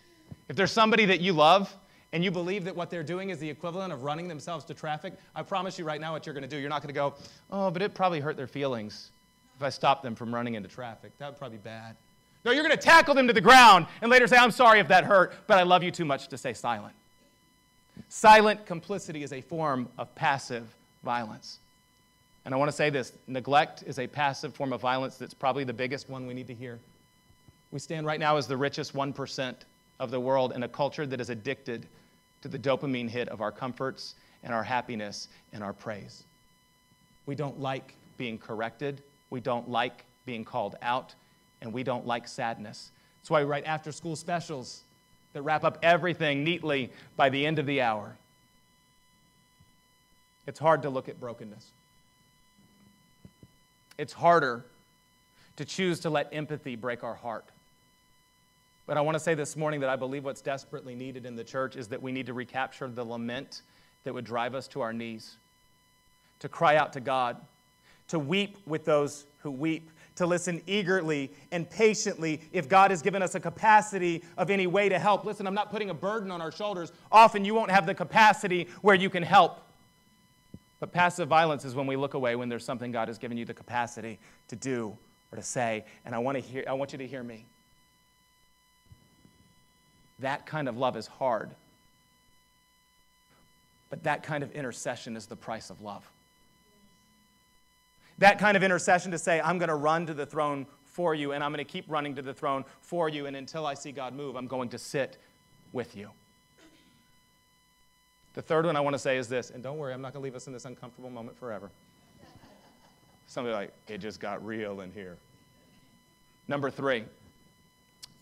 If 0.49 0.57
there's 0.57 0.73
somebody 0.73 1.05
that 1.05 1.21
you 1.21 1.31
love 1.31 1.73
and 2.11 2.21
you 2.21 2.31
believe 2.31 2.65
that 2.65 2.75
what 2.75 2.89
they're 2.89 3.01
doing 3.01 3.29
is 3.29 3.39
the 3.39 3.49
equivalent 3.49 3.93
of 3.93 4.03
running 4.03 4.27
themselves 4.27 4.65
to 4.65 4.73
traffic, 4.73 5.13
I 5.33 5.41
promise 5.41 5.79
you 5.79 5.85
right 5.85 6.01
now 6.01 6.11
what 6.11 6.25
you're 6.25 6.33
going 6.33 6.43
to 6.43 6.49
do. 6.49 6.57
You're 6.57 6.69
not 6.69 6.81
going 6.81 6.89
to 6.89 6.93
go, 6.93 7.13
oh, 7.49 7.71
but 7.71 7.81
it 7.81 7.93
probably 7.93 8.19
hurt 8.19 8.35
their 8.35 8.45
feelings 8.45 9.11
if 9.55 9.63
I 9.63 9.69
stop 9.69 10.03
them 10.03 10.15
from 10.15 10.35
running 10.35 10.55
into 10.55 10.67
traffic. 10.67 11.17
That 11.17 11.29
would 11.29 11.37
probably 11.37 11.59
be 11.59 11.63
bad. 11.63 11.95
No, 12.43 12.51
you're 12.51 12.61
going 12.61 12.75
to 12.75 12.83
tackle 12.83 13.15
them 13.15 13.25
to 13.27 13.31
the 13.31 13.39
ground 13.39 13.87
and 14.01 14.11
later 14.11 14.27
say, 14.27 14.35
I'm 14.35 14.51
sorry 14.51 14.81
if 14.81 14.89
that 14.89 15.05
hurt, 15.05 15.33
but 15.47 15.57
I 15.57 15.63
love 15.63 15.81
you 15.81 15.89
too 15.89 16.03
much 16.03 16.27
to 16.27 16.37
stay 16.37 16.51
silent. 16.51 16.93
Silent 18.09 18.65
complicity 18.65 19.23
is 19.23 19.31
a 19.31 19.39
form 19.39 19.87
of 19.97 20.13
passive 20.13 20.67
violence. 21.05 21.59
And 22.43 22.53
I 22.53 22.57
want 22.57 22.67
to 22.67 22.75
say 22.75 22.89
this 22.89 23.13
neglect 23.27 23.85
is 23.87 23.97
a 23.97 24.07
passive 24.07 24.53
form 24.53 24.73
of 24.73 24.81
violence 24.81 25.15
that's 25.15 25.33
probably 25.33 25.63
the 25.63 25.71
biggest 25.71 26.09
one 26.09 26.27
we 26.27 26.33
need 26.33 26.47
to 26.47 26.53
hear. 26.53 26.79
We 27.75 27.79
stand 27.79 28.07
right 28.07 28.21
now 28.21 28.37
as 28.37 28.47
the 28.47 28.55
richest 28.55 28.93
1% 28.93 29.53
of 29.99 30.09
the 30.09 30.17
world 30.17 30.53
in 30.53 30.63
a 30.63 30.67
culture 30.69 31.05
that 31.05 31.19
is 31.19 31.29
addicted 31.29 31.85
to 32.41 32.47
the 32.47 32.57
dopamine 32.57 33.09
hit 33.09 33.27
of 33.27 33.41
our 33.41 33.51
comforts 33.51 34.15
and 34.45 34.53
our 34.53 34.63
happiness 34.63 35.27
and 35.51 35.61
our 35.61 35.73
praise. 35.73 36.23
We 37.25 37.35
don't 37.35 37.59
like 37.59 37.95
being 38.17 38.37
corrected, 38.37 39.01
we 39.29 39.41
don't 39.41 39.69
like 39.69 40.05
being 40.25 40.45
called 40.45 40.77
out, 40.81 41.15
and 41.59 41.73
we 41.73 41.83
don't 41.83 42.07
like 42.07 42.29
sadness. 42.29 42.91
That's 43.19 43.29
why 43.29 43.41
we 43.43 43.49
write 43.49 43.65
after 43.65 43.91
school 43.91 44.15
specials 44.15 44.83
that 45.33 45.41
wrap 45.41 45.65
up 45.65 45.77
everything 45.83 46.45
neatly 46.45 46.93
by 47.17 47.27
the 47.27 47.45
end 47.45 47.59
of 47.59 47.65
the 47.65 47.81
hour. 47.81 48.15
It's 50.47 50.59
hard 50.59 50.83
to 50.83 50.89
look 50.89 51.09
at 51.09 51.19
brokenness. 51.19 51.71
It's 53.97 54.13
harder 54.13 54.63
to 55.57 55.65
choose 55.65 55.99
to 55.99 56.09
let 56.09 56.29
empathy 56.31 56.77
break 56.77 57.03
our 57.03 57.15
heart. 57.15 57.43
But 58.87 58.97
I 58.97 59.01
want 59.01 59.15
to 59.15 59.19
say 59.19 59.33
this 59.33 59.55
morning 59.55 59.79
that 59.79 59.89
I 59.89 59.95
believe 59.95 60.23
what's 60.23 60.41
desperately 60.41 60.93
needed 60.95 61.25
in 61.25 61.35
the 61.35 61.43
church 61.43 61.75
is 61.75 61.87
that 61.87 62.01
we 62.01 62.11
need 62.11 62.27
to 62.27 62.33
recapture 62.33 62.87
the 62.87 63.03
lament 63.03 63.61
that 64.03 64.13
would 64.13 64.25
drive 64.25 64.53
us 64.53 64.67
to 64.69 64.81
our 64.81 64.93
knees, 64.93 65.37
to 66.39 66.47
cry 66.47 66.75
out 66.75 66.93
to 66.93 66.99
God, 66.99 67.37
to 68.09 68.19
weep 68.19 68.57
with 68.67 68.85
those 68.85 69.25
who 69.39 69.49
weep, 69.49 69.89
to 70.15 70.25
listen 70.25 70.61
eagerly 70.67 71.31
and 71.51 71.69
patiently 71.69 72.39
if 72.53 72.69
God 72.69 72.91
has 72.91 73.01
given 73.01 73.21
us 73.21 73.35
a 73.35 73.39
capacity 73.39 74.23
of 74.37 74.49
any 74.49 74.67
way 74.67 74.87
to 74.87 74.99
help. 74.99 75.25
Listen, 75.25 75.47
I'm 75.47 75.55
not 75.55 75.71
putting 75.71 75.89
a 75.89 75.93
burden 75.93 76.29
on 76.29 76.39
our 76.39 76.51
shoulders. 76.51 76.91
Often 77.11 77.43
you 77.43 77.55
won't 77.55 77.71
have 77.71 77.85
the 77.85 77.95
capacity 77.95 78.67
where 78.81 78.95
you 78.95 79.09
can 79.09 79.23
help. 79.23 79.61
But 80.79 80.91
passive 80.91 81.27
violence 81.27 81.65
is 81.65 81.73
when 81.73 81.87
we 81.87 81.95
look 81.95 82.13
away 82.13 82.35
when 82.35 82.49
there's 82.49 82.63
something 82.63 82.91
God 82.91 83.07
has 83.07 83.17
given 83.17 83.37
you 83.37 83.45
the 83.45 83.53
capacity 83.53 84.19
to 84.49 84.55
do 84.55 84.95
or 85.31 85.37
to 85.37 85.41
say. 85.41 85.83
And 86.05 86.13
I 86.13 86.19
want, 86.19 86.35
to 86.35 86.41
hear, 86.41 86.63
I 86.67 86.73
want 86.73 86.91
you 86.91 86.99
to 86.99 87.07
hear 87.07 87.23
me. 87.23 87.45
That 90.19 90.45
kind 90.45 90.67
of 90.67 90.77
love 90.77 90.95
is 90.95 91.07
hard. 91.07 91.51
But 93.89 94.03
that 94.03 94.23
kind 94.23 94.43
of 94.43 94.51
intercession 94.51 95.15
is 95.15 95.25
the 95.25 95.35
price 95.35 95.69
of 95.69 95.81
love. 95.81 96.09
That 98.17 98.39
kind 98.39 98.55
of 98.55 98.63
intercession 98.63 99.11
to 99.11 99.17
say, 99.17 99.41
I'm 99.41 99.57
going 99.57 99.69
to 99.69 99.75
run 99.75 100.05
to 100.05 100.13
the 100.13 100.25
throne 100.25 100.65
for 100.85 101.13
you, 101.13 101.33
and 101.33 101.43
I'm 101.43 101.51
going 101.51 101.63
to 101.63 101.69
keep 101.69 101.85
running 101.89 102.15
to 102.15 102.21
the 102.21 102.33
throne 102.33 102.63
for 102.81 103.09
you, 103.09 103.25
and 103.25 103.35
until 103.35 103.65
I 103.65 103.73
see 103.73 103.91
God 103.91 104.13
move, 104.13 104.37
I'm 104.37 104.47
going 104.47 104.69
to 104.69 104.77
sit 104.77 105.17
with 105.73 105.97
you. 105.97 106.09
The 108.33 108.41
third 108.41 108.65
one 108.65 108.75
I 108.75 108.81
want 108.81 108.93
to 108.93 108.99
say 108.99 109.17
is 109.17 109.27
this, 109.27 109.49
and 109.49 109.61
don't 109.61 109.77
worry, 109.77 109.93
I'm 109.93 110.01
not 110.01 110.13
going 110.13 110.21
to 110.21 110.23
leave 110.23 110.35
us 110.35 110.47
in 110.47 110.53
this 110.53 110.65
uncomfortable 110.65 111.09
moment 111.09 111.37
forever. 111.37 111.69
Somebody 113.27 113.55
like, 113.55 113.73
it 113.87 113.97
just 113.97 114.19
got 114.19 114.45
real 114.45 114.81
in 114.81 114.91
here. 114.91 115.17
Number 116.47 116.69
three, 116.69 117.03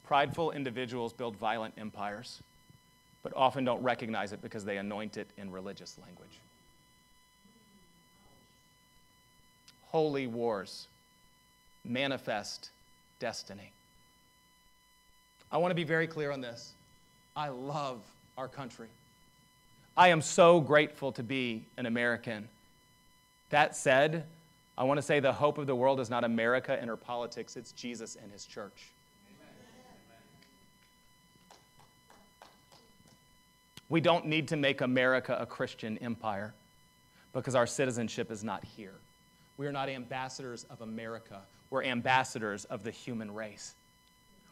Prideful 0.03 0.51
individuals 0.51 1.13
build 1.13 1.35
violent 1.37 1.73
empires, 1.77 2.41
but 3.23 3.33
often 3.35 3.63
don't 3.63 3.81
recognize 3.81 4.33
it 4.33 4.41
because 4.41 4.65
they 4.65 4.77
anoint 4.77 5.17
it 5.17 5.27
in 5.37 5.51
religious 5.51 5.97
language. 6.03 6.39
Holy 9.87 10.27
wars 10.27 10.87
manifest 11.85 12.71
destiny. 13.19 13.71
I 15.51 15.57
want 15.57 15.71
to 15.71 15.75
be 15.75 15.83
very 15.83 16.07
clear 16.07 16.31
on 16.31 16.41
this. 16.41 16.73
I 17.35 17.49
love 17.49 18.01
our 18.37 18.47
country. 18.47 18.87
I 19.95 20.07
am 20.07 20.21
so 20.21 20.59
grateful 20.59 21.11
to 21.11 21.23
be 21.23 21.63
an 21.77 21.85
American. 21.85 22.49
That 23.51 23.75
said, 23.75 24.25
I 24.77 24.83
want 24.83 24.97
to 24.97 25.03
say 25.03 25.19
the 25.19 25.31
hope 25.31 25.59
of 25.59 25.67
the 25.67 25.75
world 25.75 25.99
is 25.99 26.09
not 26.09 26.23
America 26.23 26.75
and 26.79 26.89
her 26.89 26.97
politics, 26.97 27.55
it's 27.55 27.71
Jesus 27.73 28.17
and 28.21 28.31
his 28.31 28.45
church. 28.45 28.92
We 33.93 34.01
don't 34.01 34.25
need 34.25 34.47
to 34.47 34.57
make 34.57 34.81
America 34.81 35.37
a 35.39 35.45
Christian 35.45 35.99
empire 35.99 36.55
because 37.31 37.53
our 37.53 37.67
citizenship 37.67 38.31
is 38.31 38.43
not 38.43 38.63
here. 38.63 38.95
We 39.57 39.67
are 39.67 39.71
not 39.71 39.87
ambassadors 39.87 40.65
of 40.71 40.81
America, 40.81 41.41
we're 41.69 41.83
ambassadors 41.83 42.65
of 42.65 42.81
the 42.81 42.89
human 42.89 43.31
race. 43.31 43.75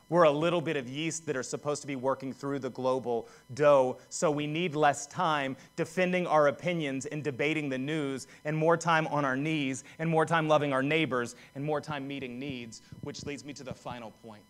We're 0.10 0.26
a 0.26 0.32
little 0.32 0.62
bit 0.62 0.78
of 0.78 0.88
yeast 0.88 1.26
that 1.26 1.36
are 1.36 1.42
supposed 1.42 1.82
to 1.82 1.88
be 1.88 1.96
working 1.96 2.34
through 2.34 2.60
the 2.60 2.70
global 2.70 3.28
dough, 3.56 3.98
so 4.10 4.30
we 4.30 4.46
need 4.46 4.76
less 4.76 5.08
time 5.08 5.58
defending 5.76 6.28
our 6.28 6.48
opinions 6.48 7.08
and 7.08 7.24
debating 7.24 7.68
the 7.68 7.80
news, 7.80 8.28
and 8.46 8.56
more 8.56 8.78
time 8.78 9.08
on 9.08 9.26
our 9.26 9.36
knees, 9.36 9.84
and 9.98 10.08
more 10.08 10.28
time 10.28 10.48
loving 10.48 10.72
our 10.72 10.84
neighbors, 10.84 11.36
and 11.56 11.64
more 11.64 11.82
time 11.82 12.08
meeting 12.08 12.38
needs, 12.38 12.84
which 13.02 13.26
leads 13.26 13.44
me 13.44 13.54
to 13.54 13.64
the 13.64 13.74
final 13.74 14.12
point. 14.24 14.46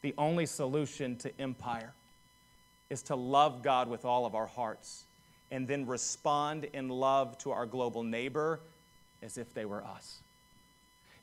The 0.00 0.14
only 0.16 0.46
solution 0.46 1.16
to 1.16 1.38
empire 1.38 1.92
is 2.92 3.02
to 3.02 3.16
love 3.16 3.62
God 3.62 3.88
with 3.88 4.04
all 4.04 4.26
of 4.26 4.34
our 4.34 4.46
hearts 4.46 5.04
and 5.50 5.66
then 5.66 5.86
respond 5.86 6.66
in 6.74 6.90
love 6.90 7.38
to 7.38 7.50
our 7.50 7.64
global 7.64 8.02
neighbor 8.02 8.60
as 9.22 9.38
if 9.38 9.52
they 9.54 9.64
were 9.64 9.82
us. 9.82 10.18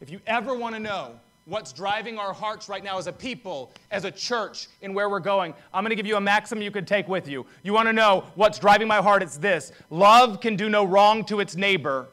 If 0.01 0.09
you 0.09 0.20
ever 0.26 0.55
want 0.55 0.74
to 0.74 0.80
know 0.80 1.11
what's 1.45 1.72
driving 1.72 2.17
our 2.17 2.34
hearts 2.34 2.70
right 2.70 2.84
now 2.84 2.97
as 2.97 3.05
a 3.05 3.13
people, 3.13 3.72
as 3.91 4.03
a 4.03 4.09
church, 4.09 4.67
in 4.82 4.95
where 4.95 5.09
we're 5.09 5.20
going, 5.20 5.53
I'm 5.72 5.84
going 5.84 5.91
to 5.91 5.95
give 5.95 6.07
you 6.07 6.15
a 6.15 6.22
maxim 6.22 6.59
you 6.59 6.72
could 6.72 6.88
take 6.88 7.07
with 7.07 7.28
you. 7.28 7.45
You 7.61 7.74
want 7.74 7.88
to 7.88 7.93
know 7.93 8.24
what's 8.34 8.57
driving 8.57 8.88
my 8.88 9.01
heart? 9.01 9.22
It's 9.22 9.38
this 9.38 9.72
love 9.91 10.41
can 10.41 10.55
do 10.55 10.70
no 10.70 10.84
wrong 10.84 11.24
to 11.26 11.39
its 11.39 11.55
neighbor, 11.55 12.07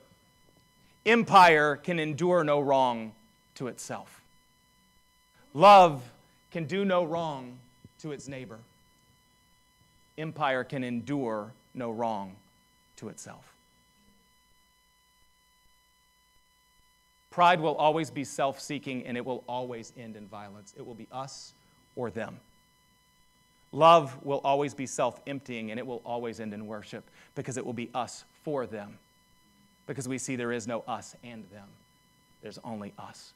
empire 1.06 1.76
can 1.76 1.98
endure 1.98 2.44
no 2.44 2.60
wrong 2.60 3.12
to 3.54 3.68
itself. 3.68 4.20
Love 5.54 6.02
can 6.50 6.66
do 6.66 6.84
no 6.84 7.04
wrong 7.04 7.58
to 8.00 8.12
its 8.12 8.28
neighbor 8.28 8.58
empire 10.18 10.64
can 10.64 10.84
endure 10.84 11.52
no 11.74 11.90
wrong 11.90 12.36
to 12.96 13.08
itself. 13.08 13.52
Pride 17.30 17.60
will 17.60 17.74
always 17.74 18.10
be 18.10 18.24
self 18.24 18.60
seeking 18.60 19.04
and 19.04 19.16
it 19.16 19.24
will 19.24 19.44
always 19.46 19.92
end 19.98 20.16
in 20.16 20.26
violence. 20.26 20.72
It 20.76 20.86
will 20.86 20.94
be 20.94 21.06
us 21.12 21.52
or 21.94 22.10
them. 22.10 22.40
Love 23.72 24.16
will 24.24 24.40
always 24.42 24.72
be 24.72 24.86
self 24.86 25.20
emptying 25.26 25.70
and 25.70 25.78
it 25.78 25.86
will 25.86 26.00
always 26.06 26.40
end 26.40 26.54
in 26.54 26.66
worship 26.66 27.04
because 27.34 27.58
it 27.58 27.66
will 27.66 27.74
be 27.74 27.90
us 27.92 28.24
for 28.42 28.66
them. 28.66 28.98
Because 29.86 30.08
we 30.08 30.16
see 30.16 30.34
there 30.34 30.50
is 30.50 30.66
no 30.66 30.80
us 30.88 31.14
and 31.22 31.44
them, 31.52 31.68
there's 32.42 32.58
only 32.64 32.94
us. 32.98 33.34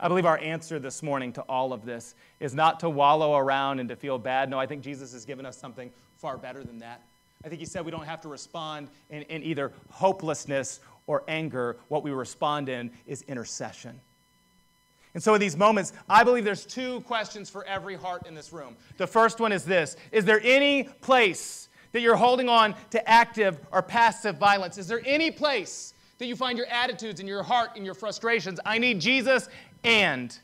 I 0.00 0.08
believe 0.08 0.26
our 0.26 0.38
answer 0.38 0.78
this 0.78 1.02
morning 1.02 1.32
to 1.34 1.42
all 1.42 1.72
of 1.72 1.84
this 1.84 2.14
is 2.40 2.54
not 2.54 2.80
to 2.80 2.90
wallow 2.90 3.36
around 3.36 3.78
and 3.78 3.88
to 3.88 3.96
feel 3.96 4.18
bad. 4.18 4.50
No, 4.50 4.58
I 4.58 4.66
think 4.66 4.82
Jesus 4.82 5.12
has 5.12 5.24
given 5.24 5.46
us 5.46 5.56
something 5.56 5.90
far 6.18 6.36
better 6.36 6.64
than 6.64 6.78
that. 6.80 7.00
I 7.44 7.48
think 7.48 7.60
he 7.60 7.66
said 7.66 7.84
we 7.84 7.90
don't 7.90 8.06
have 8.06 8.20
to 8.22 8.28
respond 8.28 8.88
in, 9.10 9.22
in 9.22 9.42
either 9.42 9.72
hopelessness 9.90 10.80
or 11.06 11.22
anger. 11.28 11.76
What 11.88 12.02
we 12.02 12.10
respond 12.10 12.68
in 12.68 12.90
is 13.06 13.22
intercession. 13.22 14.00
And 15.12 15.22
so, 15.22 15.34
in 15.34 15.40
these 15.40 15.56
moments, 15.56 15.92
I 16.08 16.24
believe 16.24 16.44
there's 16.44 16.66
two 16.66 17.00
questions 17.02 17.48
for 17.48 17.64
every 17.66 17.94
heart 17.94 18.26
in 18.26 18.34
this 18.34 18.52
room. 18.52 18.76
The 18.96 19.06
first 19.06 19.38
one 19.38 19.52
is 19.52 19.64
this 19.64 19.96
Is 20.10 20.24
there 20.24 20.40
any 20.42 20.84
place 20.84 21.68
that 21.92 22.00
you're 22.00 22.16
holding 22.16 22.48
on 22.48 22.74
to 22.90 23.08
active 23.08 23.58
or 23.70 23.80
passive 23.80 24.38
violence? 24.38 24.76
Is 24.76 24.88
there 24.88 25.02
any 25.04 25.30
place 25.30 25.94
that 26.18 26.26
you 26.26 26.34
find 26.34 26.58
your 26.58 26.66
attitudes 26.66 27.20
and 27.20 27.28
your 27.28 27.44
heart 27.44 27.70
and 27.76 27.84
your 27.84 27.94
frustrations? 27.94 28.58
I 28.64 28.78
need 28.78 29.00
Jesus 29.00 29.48
and. 29.84 30.36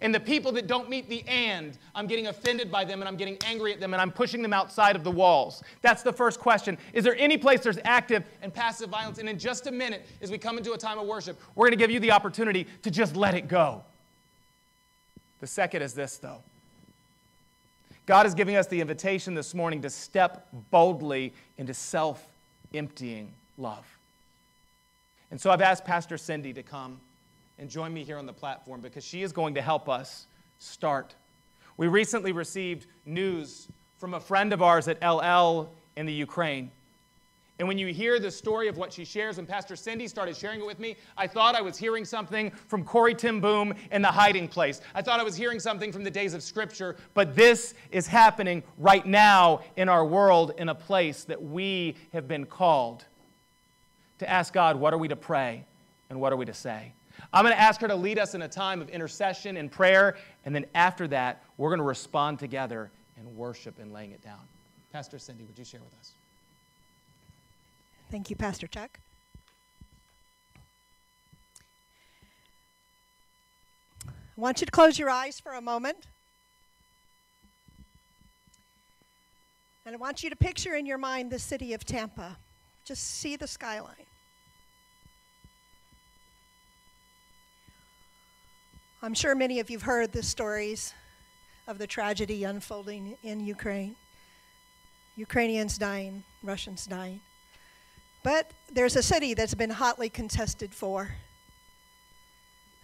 And 0.00 0.14
the 0.14 0.20
people 0.20 0.52
that 0.52 0.66
don't 0.66 0.90
meet 0.90 1.08
the 1.08 1.22
and, 1.26 1.78
I'm 1.94 2.06
getting 2.06 2.26
offended 2.26 2.70
by 2.70 2.84
them 2.84 3.00
and 3.00 3.08
I'm 3.08 3.16
getting 3.16 3.38
angry 3.46 3.72
at 3.72 3.80
them 3.80 3.94
and 3.94 4.02
I'm 4.02 4.10
pushing 4.10 4.42
them 4.42 4.52
outside 4.52 4.96
of 4.96 5.04
the 5.04 5.10
walls. 5.10 5.62
That's 5.82 6.02
the 6.02 6.12
first 6.12 6.40
question. 6.40 6.76
Is 6.92 7.04
there 7.04 7.16
any 7.16 7.38
place 7.38 7.60
there's 7.60 7.78
active 7.84 8.24
and 8.42 8.52
passive 8.52 8.90
violence? 8.90 9.18
And 9.18 9.28
in 9.28 9.38
just 9.38 9.66
a 9.66 9.72
minute, 9.72 10.06
as 10.20 10.30
we 10.30 10.36
come 10.36 10.58
into 10.58 10.72
a 10.72 10.78
time 10.78 10.98
of 10.98 11.06
worship, 11.06 11.40
we're 11.54 11.66
going 11.66 11.78
to 11.78 11.82
give 11.82 11.90
you 11.90 12.00
the 12.00 12.10
opportunity 12.10 12.66
to 12.82 12.90
just 12.90 13.16
let 13.16 13.34
it 13.34 13.48
go. 13.48 13.82
The 15.40 15.46
second 15.46 15.82
is 15.82 15.94
this, 15.94 16.18
though. 16.18 16.42
God 18.06 18.26
is 18.26 18.34
giving 18.34 18.56
us 18.56 18.66
the 18.66 18.80
invitation 18.80 19.34
this 19.34 19.54
morning 19.54 19.80
to 19.82 19.90
step 19.90 20.48
boldly 20.70 21.32
into 21.56 21.72
self 21.72 22.26
emptying 22.74 23.32
love. 23.56 23.86
And 25.30 25.40
so 25.40 25.50
I've 25.50 25.62
asked 25.62 25.84
Pastor 25.84 26.18
Cindy 26.18 26.52
to 26.52 26.62
come 26.62 27.00
and 27.58 27.70
join 27.70 27.92
me 27.92 28.04
here 28.04 28.18
on 28.18 28.26
the 28.26 28.32
platform 28.32 28.80
because 28.80 29.04
she 29.04 29.22
is 29.22 29.32
going 29.32 29.54
to 29.54 29.62
help 29.62 29.88
us 29.88 30.26
start. 30.58 31.14
We 31.76 31.88
recently 31.88 32.32
received 32.32 32.86
news 33.06 33.68
from 33.98 34.14
a 34.14 34.20
friend 34.20 34.52
of 34.52 34.62
ours 34.62 34.88
at 34.88 35.00
Ellel 35.00 35.68
in 35.96 36.06
the 36.06 36.12
Ukraine. 36.12 36.70
And 37.60 37.68
when 37.68 37.78
you 37.78 37.86
hear 37.94 38.18
the 38.18 38.32
story 38.32 38.66
of 38.66 38.76
what 38.76 38.92
she 38.92 39.04
shares, 39.04 39.36
when 39.36 39.46
Pastor 39.46 39.76
Cindy 39.76 40.08
started 40.08 40.36
sharing 40.36 40.58
it 40.58 40.66
with 40.66 40.80
me, 40.80 40.96
I 41.16 41.28
thought 41.28 41.54
I 41.54 41.62
was 41.62 41.78
hearing 41.78 42.04
something 42.04 42.50
from 42.50 42.84
Corrie 42.84 43.14
ten 43.14 43.38
Boom 43.38 43.74
in 43.92 44.02
The 44.02 44.08
Hiding 44.08 44.48
Place. 44.48 44.80
I 44.92 45.02
thought 45.02 45.20
I 45.20 45.22
was 45.22 45.36
hearing 45.36 45.60
something 45.60 45.92
from 45.92 46.02
the 46.02 46.10
days 46.10 46.34
of 46.34 46.42
Scripture, 46.42 46.96
but 47.14 47.36
this 47.36 47.74
is 47.92 48.08
happening 48.08 48.64
right 48.76 49.06
now 49.06 49.60
in 49.76 49.88
our 49.88 50.04
world 50.04 50.52
in 50.58 50.68
a 50.68 50.74
place 50.74 51.22
that 51.24 51.40
we 51.40 51.94
have 52.12 52.26
been 52.26 52.44
called 52.44 53.04
to 54.18 54.28
ask 54.28 54.52
God, 54.52 54.74
what 54.74 54.92
are 54.92 54.98
we 54.98 55.06
to 55.06 55.16
pray 55.16 55.64
and 56.10 56.20
what 56.20 56.32
are 56.32 56.36
we 56.36 56.46
to 56.46 56.54
say? 56.54 56.92
I'm 57.32 57.44
going 57.44 57.54
to 57.54 57.60
ask 57.60 57.80
her 57.80 57.88
to 57.88 57.94
lead 57.94 58.18
us 58.18 58.34
in 58.34 58.42
a 58.42 58.48
time 58.48 58.80
of 58.80 58.88
intercession 58.88 59.56
and 59.56 59.70
prayer, 59.70 60.16
and 60.44 60.54
then 60.54 60.66
after 60.74 61.08
that, 61.08 61.42
we're 61.56 61.70
going 61.70 61.78
to 61.78 61.84
respond 61.84 62.38
together 62.38 62.90
in 63.16 63.36
worship 63.36 63.78
and 63.78 63.92
laying 63.92 64.12
it 64.12 64.22
down. 64.22 64.40
Pastor 64.92 65.18
Cindy, 65.18 65.44
would 65.44 65.58
you 65.58 65.64
share 65.64 65.80
with 65.80 65.94
us? 65.98 66.12
Thank 68.10 68.30
you, 68.30 68.36
Pastor 68.36 68.66
Chuck. 68.66 68.98
I 74.06 74.40
want 74.40 74.60
you 74.60 74.66
to 74.66 74.70
close 74.72 74.98
your 74.98 75.10
eyes 75.10 75.38
for 75.38 75.52
a 75.52 75.60
moment. 75.60 75.96
And 79.86 79.94
I 79.94 79.98
want 79.98 80.22
you 80.22 80.30
to 80.30 80.36
picture 80.36 80.74
in 80.74 80.86
your 80.86 80.98
mind 80.98 81.30
the 81.30 81.38
city 81.38 81.72
of 81.72 81.84
Tampa. 81.84 82.38
Just 82.84 83.04
see 83.04 83.36
the 83.36 83.46
skyline. 83.46 84.06
I'm 89.04 89.12
sure 89.12 89.34
many 89.34 89.60
of 89.60 89.68
you 89.68 89.76
have 89.76 89.84
heard 89.84 90.12
the 90.12 90.22
stories 90.22 90.94
of 91.68 91.76
the 91.76 91.86
tragedy 91.86 92.44
unfolding 92.44 93.18
in 93.22 93.38
Ukraine. 93.38 93.96
Ukrainians 95.14 95.76
dying, 95.76 96.24
Russians 96.42 96.86
dying. 96.86 97.20
But 98.22 98.50
there's 98.72 98.96
a 98.96 99.02
city 99.02 99.34
that's 99.34 99.52
been 99.52 99.68
hotly 99.68 100.08
contested 100.08 100.74
for. 100.74 101.10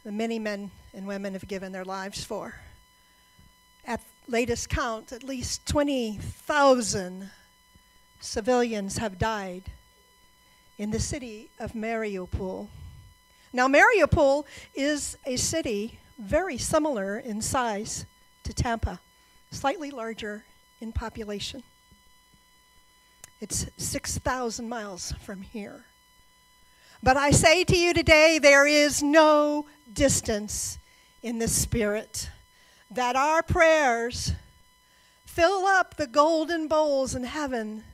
The 0.05 0.12
many 0.12 0.39
men 0.39 0.71
and 0.93 1.07
women 1.07 1.33
have 1.33 1.49
given 1.49 1.73
their 1.73 1.87
lives 1.87 2.23
for. 2.23 2.55
At 3.87 4.03
latest 4.29 4.68
count, 4.68 5.12
at 5.12 5.25
least 5.25 5.64
20,000 5.68 7.31
civilians 8.21 8.99
have 8.99 9.18
died 9.18 9.62
in 10.77 10.91
the 10.91 11.01
city 11.01 11.49
of 11.59 11.73
Mariupol. 11.73 12.68
Now, 13.55 13.68
Mariupol 13.68 14.45
is 14.75 15.16
a 15.25 15.37
city 15.37 15.99
very 16.21 16.59
similar 16.59 17.18
in 17.18 17.41
size 17.41 18.07
to 18.45 18.53
Tampa, 18.53 19.01
slightly 19.51 19.91
larger 19.91 20.45
in 20.81 20.93
population. 20.93 21.62
It's 23.41 23.66
6,000 23.79 24.68
miles 24.68 25.12
from 25.25 25.43
here. 25.43 25.85
But 27.03 27.16
I 27.16 27.31
say 27.31 27.64
to 27.64 27.77
you 27.77 27.95
today, 27.95 28.39
there 28.39 28.66
is 28.66 29.03
no 29.03 29.66
distance 29.93 30.79
in 31.23 31.39
the 31.39 31.49
Spirit, 31.49 32.29
that 32.91 33.16
our 33.16 33.43
prayers 33.43 34.33
fill 35.25 35.64
up 35.64 35.97
the 35.97 36.07
golden 36.07 36.68
bowls 36.68 37.14
in 37.14 37.25
heaven 37.25 37.85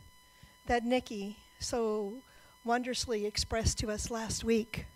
that 0.66 0.84
Nikki 0.84 1.36
so 1.60 2.14
wondrously 2.64 3.26
expressed 3.26 3.78
to 3.78 3.90
us 3.90 4.10
last 4.10 4.42
week. 4.42 4.86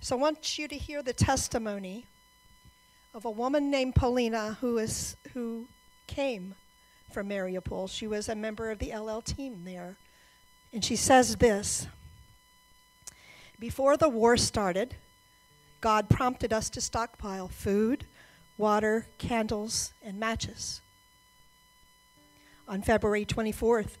So 0.00 0.16
I 0.16 0.20
want 0.20 0.58
you 0.58 0.66
to 0.68 0.76
hear 0.76 1.02
the 1.02 1.12
testimony 1.12 2.06
of 3.16 3.24
a 3.24 3.30
woman 3.30 3.70
named 3.70 3.94
Polina 3.94 4.58
who 4.60 4.76
is 4.76 5.16
who 5.32 5.66
came 6.06 6.54
from 7.10 7.30
Mariupol. 7.30 7.88
She 7.88 8.06
was 8.06 8.28
a 8.28 8.34
member 8.34 8.70
of 8.70 8.78
the 8.78 8.90
Ellel 8.90 9.24
team 9.24 9.62
there. 9.64 9.96
And 10.70 10.84
she 10.84 10.96
says 10.96 11.36
this 11.36 11.86
Before 13.58 13.96
the 13.96 14.10
war 14.10 14.36
started, 14.36 14.96
God 15.80 16.10
prompted 16.10 16.52
us 16.52 16.68
to 16.70 16.80
stockpile 16.82 17.48
food, 17.48 18.04
water, 18.58 19.06
candles, 19.16 19.94
and 20.02 20.20
matches. 20.20 20.82
On 22.68 22.82
February 22.82 23.24
24th, 23.24 23.96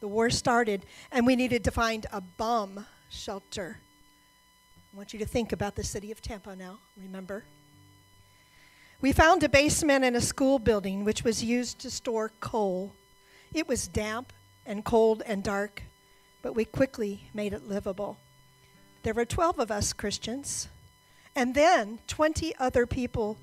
the 0.00 0.08
war 0.08 0.28
started, 0.28 0.86
and 1.12 1.24
we 1.24 1.36
needed 1.36 1.62
to 1.62 1.70
find 1.70 2.06
a 2.12 2.20
bomb 2.20 2.84
shelter. 3.10 3.78
I 4.92 4.96
want 4.96 5.12
you 5.12 5.20
to 5.20 5.26
think 5.26 5.52
about 5.52 5.76
the 5.76 5.84
city 5.84 6.10
of 6.10 6.20
Tampa 6.20 6.56
now, 6.56 6.78
remember? 6.96 7.44
We 9.02 9.12
found 9.12 9.42
a 9.42 9.48
basement 9.48 10.04
in 10.04 10.14
a 10.14 10.20
school 10.20 10.58
building 10.58 11.04
which 11.04 11.24
was 11.24 11.42
used 11.42 11.78
to 11.78 11.90
store 11.90 12.32
coal. 12.40 12.92
It 13.54 13.66
was 13.66 13.88
damp 13.88 14.30
and 14.66 14.84
cold 14.84 15.22
and 15.24 15.42
dark, 15.42 15.82
but 16.42 16.54
we 16.54 16.66
quickly 16.66 17.22
made 17.32 17.54
it 17.54 17.66
livable. 17.66 18.18
There 19.02 19.14
were 19.14 19.24
12 19.24 19.58
of 19.58 19.70
us 19.70 19.94
Christians, 19.94 20.68
and 21.34 21.54
then 21.54 22.00
20 22.08 22.54
other 22.56 22.86
people 22.86 23.38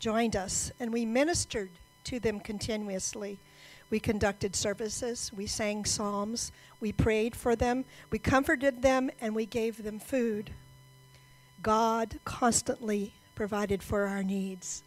joined 0.00 0.34
us, 0.34 0.72
and 0.80 0.92
we 0.92 1.06
ministered 1.06 1.70
to 2.02 2.18
them 2.18 2.40
continuously. 2.40 3.38
We 3.88 4.00
conducted 4.00 4.56
services, 4.56 5.30
we 5.32 5.46
sang 5.46 5.84
psalms, 5.84 6.50
we 6.80 6.90
prayed 6.90 7.36
for 7.36 7.54
them, 7.54 7.84
we 8.10 8.18
comforted 8.18 8.82
them, 8.82 9.10
and 9.20 9.36
we 9.36 9.46
gave 9.46 9.84
them 9.84 10.00
food. 10.00 10.50
God 11.62 12.18
constantly 12.24 13.14
provided 13.34 13.82
for 13.82 14.06
our 14.06 14.22
needs. 14.22 14.82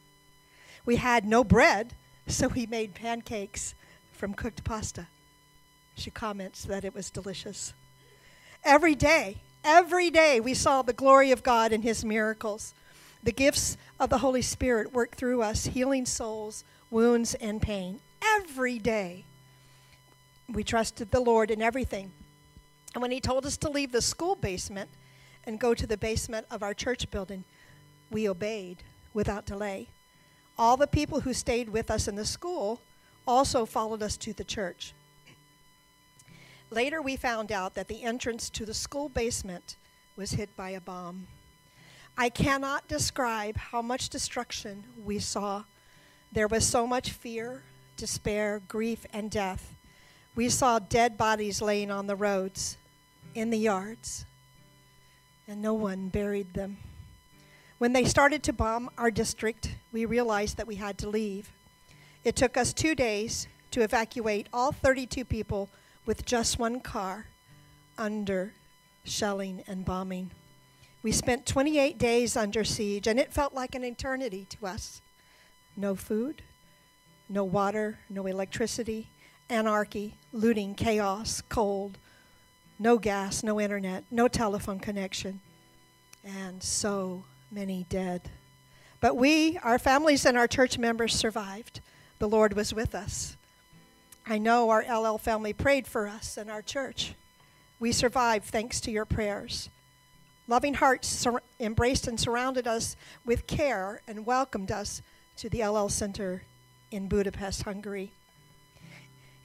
We 0.86 0.98
had 0.98 1.26
no 1.26 1.44
bread, 1.44 1.94
so 2.28 2.48
we 2.48 2.66
made 2.66 2.94
pancakes 2.94 3.76
from 4.12 4.34
cooked 4.34 4.64
pasta. 4.64 5.08
She 5.96 6.12
comments 6.12 6.64
that 6.64 6.84
it 6.86 6.94
was 6.94 7.10
delicious. 7.10 7.74
Every 8.64 8.96
day, 8.96 9.38
every 9.64 10.10
day, 10.10 10.40
we 10.40 10.54
saw 10.54 10.82
the 10.82 10.94
glory 10.94 11.32
of 11.32 11.44
God 11.44 11.72
and 11.72 11.84
His 11.84 12.04
miracles. 12.04 12.74
The 13.24 13.32
gifts 13.32 13.78
of 14.00 14.10
the 14.10 14.20
Holy 14.20 14.42
Spirit 14.42 14.94
work 14.94 15.16
through 15.16 15.42
us, 15.42 15.66
healing 15.66 16.06
souls, 16.06 16.64
wounds, 16.92 17.34
and 17.36 17.62
pain. 17.62 18.00
Every 18.22 18.78
day, 18.80 19.26
we 20.52 20.64
trusted 20.64 21.12
the 21.12 21.20
Lord 21.20 21.50
in 21.50 21.62
everything. 21.62 22.12
And 22.94 23.02
when 23.02 23.12
He 23.12 23.20
told 23.20 23.46
us 23.46 23.58
to 23.58 23.70
leave 23.70 23.92
the 23.92 24.02
school 24.02 24.36
basement 24.36 24.90
and 25.46 25.60
go 25.60 25.74
to 25.74 25.88
the 25.88 25.98
basement 25.98 26.46
of 26.52 26.64
our 26.64 26.74
church 26.74 27.10
building, 27.10 27.44
we 28.12 28.30
obeyed 28.30 28.84
without 29.14 29.46
delay. 29.46 29.88
All 30.58 30.78
the 30.78 30.88
people 30.88 31.22
who 31.22 31.34
stayed 31.34 31.70
with 31.70 31.92
us 31.92 32.08
in 32.08 32.16
the 32.16 32.26
school 32.26 32.82
also 33.28 33.66
followed 33.66 34.02
us 34.02 34.18
to 34.18 34.34
the 34.34 34.44
church. 34.44 34.94
Later, 36.70 37.02
we 37.02 37.16
found 37.16 37.52
out 37.52 37.76
that 37.76 37.88
the 37.88 38.04
entrance 38.04 38.50
to 38.52 38.66
the 38.66 38.74
school 38.74 39.10
basement 39.10 39.76
was 40.16 40.32
hit 40.32 40.56
by 40.56 40.72
a 40.72 40.82
bomb. 40.82 41.28
I 42.18 42.30
cannot 42.30 42.88
describe 42.88 43.58
how 43.58 43.82
much 43.82 44.10
destruction 44.10 44.84
we 45.04 45.20
saw. 45.20 45.64
There 46.32 46.48
was 46.48 46.66
so 46.66 46.88
much 46.88 47.12
fear, 47.12 47.64
despair, 47.98 48.62
grief, 48.68 49.06
and 49.12 49.30
death. 49.30 49.76
We 50.36 50.50
saw 50.50 50.80
dead 50.80 51.18
bodies 51.18 51.62
laying 51.62 51.92
on 51.92 52.08
the 52.08 52.16
roads, 52.16 52.78
in 53.34 53.50
the 53.50 53.58
yards, 53.58 54.26
and 55.48 55.62
no 55.62 55.74
one 55.74 56.08
buried 56.08 56.54
them. 56.54 56.78
When 57.78 57.92
they 57.92 58.06
started 58.06 58.42
to 58.44 58.54
bomb 58.54 58.90
our 58.98 59.12
district, 59.12 59.76
we 59.92 60.06
realized 60.06 60.56
that 60.56 60.68
we 60.68 60.76
had 60.76 60.98
to 61.00 61.10
leave. 61.10 61.52
It 62.24 62.38
took 62.38 62.56
us 62.56 62.72
two 62.72 62.96
days 62.96 63.48
to 63.72 63.82
evacuate 63.82 64.48
all 64.54 64.72
32 64.72 65.26
people 65.26 65.70
with 66.06 66.26
just 66.26 66.58
one 66.58 66.80
car 66.80 67.28
under 67.98 68.54
shelling 69.04 69.62
and 69.68 69.84
bombing. 69.84 70.32
We 71.04 71.12
spent 71.12 71.46
28 71.46 71.98
days 71.98 72.38
under 72.38 72.64
siege, 72.64 73.08
and 73.08 73.20
it 73.20 73.34
felt 73.34 73.54
like 73.54 73.76
an 73.76 73.84
eternity 73.84 74.48
to 74.52 74.68
us. 74.68 75.02
No 75.76 75.96
food, 75.96 76.44
no 77.28 77.44
water, 77.44 78.00
no 78.10 78.26
electricity, 78.26 79.10
anarchy, 79.50 80.16
looting, 80.32 80.76
chaos, 80.76 81.42
cold, 81.50 81.98
no 82.80 82.98
gas, 82.98 83.44
no 83.44 83.60
internet, 83.60 84.06
no 84.10 84.30
telephone 84.30 84.80
connection, 84.80 85.42
and 86.24 86.64
so 86.64 87.26
many 87.56 87.86
dead. 87.88 88.30
But 89.00 89.16
we, 89.16 89.58
our 89.64 89.80
families, 89.80 90.26
and 90.26 90.38
our 90.38 90.48
church 90.48 90.78
members 90.78 91.16
survived. 91.16 91.80
The 92.20 92.28
Lord 92.28 92.54
was 92.54 92.74
with 92.74 92.94
us. 92.94 93.38
I 94.28 94.38
know 94.38 94.70
our 94.70 94.84
Ellel 94.84 95.20
family 95.20 95.54
prayed 95.54 95.88
for 95.88 96.06
us 96.06 96.36
and 96.36 96.52
our 96.52 96.62
church. 96.62 97.14
We 97.80 97.94
survived 97.94 98.46
thanks 98.46 98.82
to 98.82 98.92
your 98.92 99.06
prayers. 99.06 99.70
Loving 100.50 100.74
hearts 100.74 101.26
embraced 101.58 102.08
and 102.10 102.20
surrounded 102.20 102.68
us 102.68 102.98
with 103.26 103.48
care 103.48 104.02
and 104.06 104.26
welcomed 104.26 104.72
us 104.72 105.02
to 105.38 105.50
the 105.50 105.62
Ellel 105.62 105.90
Center 105.90 106.44
in 106.92 107.08
Budapest, 107.08 107.64
Hungary. 107.64 108.12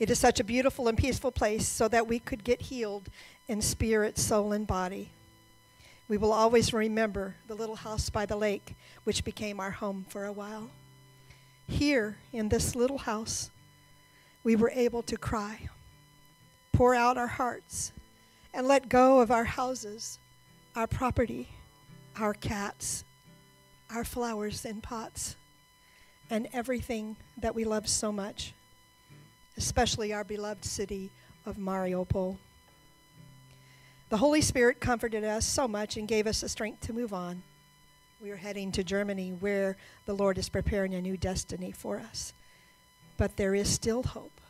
It 0.00 0.10
is 0.10 0.18
such 0.18 0.40
a 0.40 0.44
beautiful 0.44 0.88
and 0.88 0.98
peaceful 0.98 1.30
place 1.30 1.68
so 1.68 1.86
that 1.86 2.08
we 2.08 2.18
could 2.18 2.42
get 2.42 2.62
healed 2.62 3.08
in 3.46 3.62
spirit, 3.62 4.18
soul, 4.18 4.52
and 4.52 4.66
body. 4.66 5.10
We 6.10 6.16
will 6.16 6.32
always 6.32 6.72
remember 6.72 7.36
the 7.46 7.54
little 7.54 7.76
house 7.76 8.10
by 8.10 8.26
the 8.26 8.34
lake, 8.34 8.74
which 9.04 9.22
became 9.22 9.60
our 9.60 9.70
home 9.70 10.04
for 10.08 10.24
a 10.24 10.32
while. 10.32 10.68
Here, 11.68 12.16
in 12.32 12.48
this 12.48 12.74
little 12.74 12.98
house, 12.98 13.52
we 14.42 14.56
were 14.56 14.72
able 14.74 15.04
to 15.04 15.16
cry, 15.16 15.68
pour 16.72 16.96
out 16.96 17.16
our 17.16 17.28
hearts, 17.28 17.92
and 18.52 18.66
let 18.66 18.88
go 18.88 19.20
of 19.20 19.30
our 19.30 19.44
houses, 19.44 20.18
our 20.74 20.88
property, 20.88 21.50
our 22.16 22.34
cats, 22.34 23.04
our 23.88 24.02
flowers 24.02 24.64
in 24.64 24.80
pots, 24.80 25.36
and 26.28 26.48
everything 26.52 27.18
that 27.40 27.54
we 27.54 27.62
love 27.62 27.88
so 27.88 28.10
much, 28.10 28.52
especially 29.56 30.12
our 30.12 30.24
beloved 30.24 30.64
city 30.64 31.12
of 31.46 31.56
Mariupol. 31.56 32.36
The 34.10 34.16
Holy 34.16 34.40
Spirit 34.40 34.80
comforted 34.80 35.22
us 35.22 35.46
so 35.46 35.68
much 35.68 35.96
and 35.96 36.08
gave 36.08 36.26
us 36.26 36.40
the 36.40 36.48
strength 36.48 36.80
to 36.80 36.92
move 36.92 37.14
on. 37.14 37.44
We 38.20 38.32
are 38.32 38.36
heading 38.36 38.72
to 38.72 38.82
Germany 38.82 39.30
where 39.38 39.76
the 40.04 40.14
Lord 40.14 40.36
is 40.36 40.48
preparing 40.48 40.94
a 40.94 41.00
new 41.00 41.16
destiny 41.16 41.70
for 41.70 42.00
us. 42.00 42.34
But 43.16 43.36
there 43.36 43.54
is 43.54 43.68
still 43.68 44.02
hope 44.02 44.40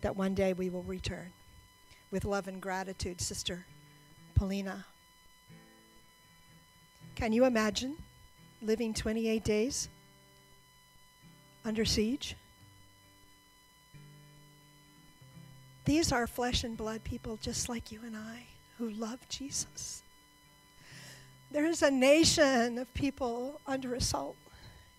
that 0.00 0.16
one 0.16 0.34
day 0.34 0.54
we 0.54 0.70
will 0.70 0.82
return. 0.84 1.30
With 2.10 2.24
love 2.24 2.48
and 2.48 2.58
gratitude, 2.58 3.20
Sister 3.20 3.66
Paulina. 4.34 4.86
Can 7.16 7.34
you 7.34 7.44
imagine 7.44 7.96
living 8.62 8.94
28 8.94 9.44
days 9.44 9.90
under 11.66 11.84
siege? 11.84 12.34
These 15.84 16.12
are 16.12 16.26
flesh 16.26 16.64
and 16.64 16.76
blood 16.76 17.04
people 17.04 17.38
just 17.42 17.68
like 17.68 17.92
you 17.92 18.00
and 18.04 18.16
I 18.16 18.46
who 18.78 18.88
love 18.90 19.28
Jesus. 19.28 20.02
There 21.50 21.66
is 21.66 21.82
a 21.82 21.90
nation 21.90 22.78
of 22.78 22.92
people 22.94 23.60
under 23.66 23.94
assault, 23.94 24.36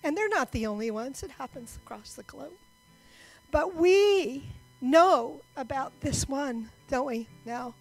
and 0.04 0.16
they're 0.16 0.30
not 0.30 0.52
the 0.52 0.68
only 0.68 0.92
ones. 0.92 1.24
It 1.24 1.32
happens 1.32 1.78
across 1.84 2.14
the 2.14 2.24
globe. 2.24 2.54
But 3.52 3.76
we 3.76 4.44
know 4.80 5.42
about 5.58 5.92
this 6.02 6.30
one, 6.30 6.70
don't 6.88 7.08
we? 7.08 7.28
Now, 7.46 7.74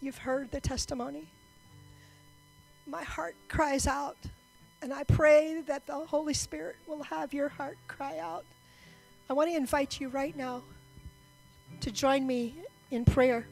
you've 0.00 0.18
heard 0.18 0.50
the 0.50 0.60
testimony. 0.60 1.26
My 2.86 3.02
heart 3.02 3.34
cries 3.48 3.86
out, 3.86 4.18
and 4.82 4.92
I 4.92 5.04
pray 5.04 5.62
that 5.66 5.86
the 5.86 5.94
Holy 5.94 6.34
Spirit 6.34 6.76
will 6.86 7.04
have 7.04 7.32
your 7.32 7.48
heart 7.48 7.78
cry 7.88 8.18
out. 8.18 8.44
I 9.30 9.32
want 9.32 9.50
to 9.50 9.56
invite 9.56 10.00
you 10.00 10.08
right 10.08 10.36
now 10.36 10.62
to 11.80 11.90
join 11.90 12.26
me 12.26 12.54
in 12.90 13.04
prayer. 13.04 13.46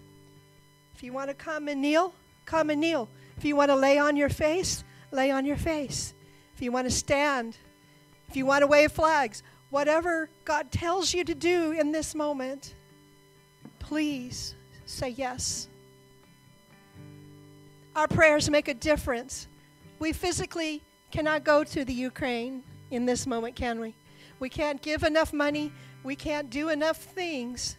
If 0.94 1.02
you 1.02 1.12
want 1.12 1.30
to 1.30 1.34
come 1.34 1.68
and 1.68 1.80
kneel, 1.80 2.14
come 2.44 2.70
and 2.70 2.80
kneel. 2.80 3.08
If 3.36 3.44
you 3.44 3.56
want 3.56 3.70
to 3.70 3.76
lay 3.76 3.98
on 3.98 4.16
your 4.16 4.28
face, 4.28 4.84
lay 5.10 5.30
on 5.30 5.46
your 5.46 5.56
face. 5.56 6.14
If 6.54 6.62
you 6.62 6.72
want 6.72 6.86
to 6.86 6.94
stand, 6.94 7.56
if 8.28 8.36
you 8.36 8.44
want 8.44 8.62
to 8.62 8.66
wave 8.66 8.92
flags, 8.92 9.42
whatever 9.70 10.28
God 10.44 10.70
tells 10.70 11.14
you 11.14 11.24
to 11.24 11.34
do 11.34 11.72
in 11.72 11.90
this 11.90 12.14
moment, 12.14 12.74
please 13.78 14.54
say 14.84 15.08
yes. 15.08 15.68
Our 17.96 18.06
prayers 18.06 18.50
make 18.50 18.68
a 18.68 18.74
difference. 18.74 19.48
We 19.98 20.12
physically 20.12 20.82
cannot 21.10 21.44
go 21.44 21.64
to 21.64 21.84
the 21.84 21.94
Ukraine 21.94 22.62
in 22.90 23.06
this 23.06 23.26
moment, 23.26 23.56
can 23.56 23.80
we? 23.80 23.94
We 24.38 24.48
can't 24.48 24.80
give 24.80 25.02
enough 25.02 25.32
money. 25.32 25.72
We 26.02 26.14
can't 26.14 26.50
do 26.50 26.68
enough 26.68 26.98
things 26.98 27.76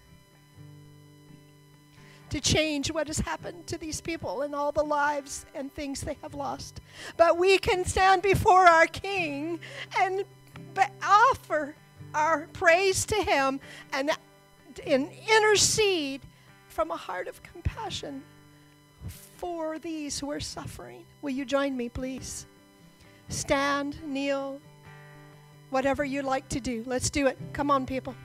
to 2.31 2.39
change 2.39 2.89
what 2.89 3.07
has 3.07 3.19
happened 3.19 3.67
to 3.67 3.77
these 3.77 4.01
people 4.01 4.41
and 4.41 4.55
all 4.55 4.71
the 4.71 4.83
lives 4.83 5.45
and 5.53 5.71
things 5.71 6.01
they 6.01 6.17
have 6.21 6.33
lost. 6.33 6.79
But 7.17 7.37
we 7.37 7.57
can 7.57 7.85
stand 7.85 8.21
before 8.21 8.65
our 8.67 8.87
King 8.87 9.59
and 9.99 10.23
offer 11.03 11.75
our 12.15 12.47
praise 12.53 13.05
to 13.05 13.15
Him 13.15 13.59
and, 13.91 14.11
and 14.87 15.09
intercede 15.29 16.21
from 16.69 16.89
a 16.91 16.97
heart 16.97 17.27
of 17.27 17.43
compassion 17.43 18.23
for 19.37 19.77
these 19.77 20.17
who 20.17 20.31
are 20.31 20.39
suffering. 20.39 21.03
Will 21.21 21.31
you 21.31 21.43
join 21.43 21.75
me, 21.75 21.89
please? 21.89 22.45
Stand, 23.27 24.01
kneel, 24.05 24.61
whatever 25.69 26.05
you 26.05 26.21
like 26.21 26.47
to 26.49 26.61
do. 26.61 26.83
Let's 26.85 27.09
do 27.09 27.27
it. 27.27 27.37
Come 27.51 27.69
on, 27.69 27.85
people. 27.85 28.15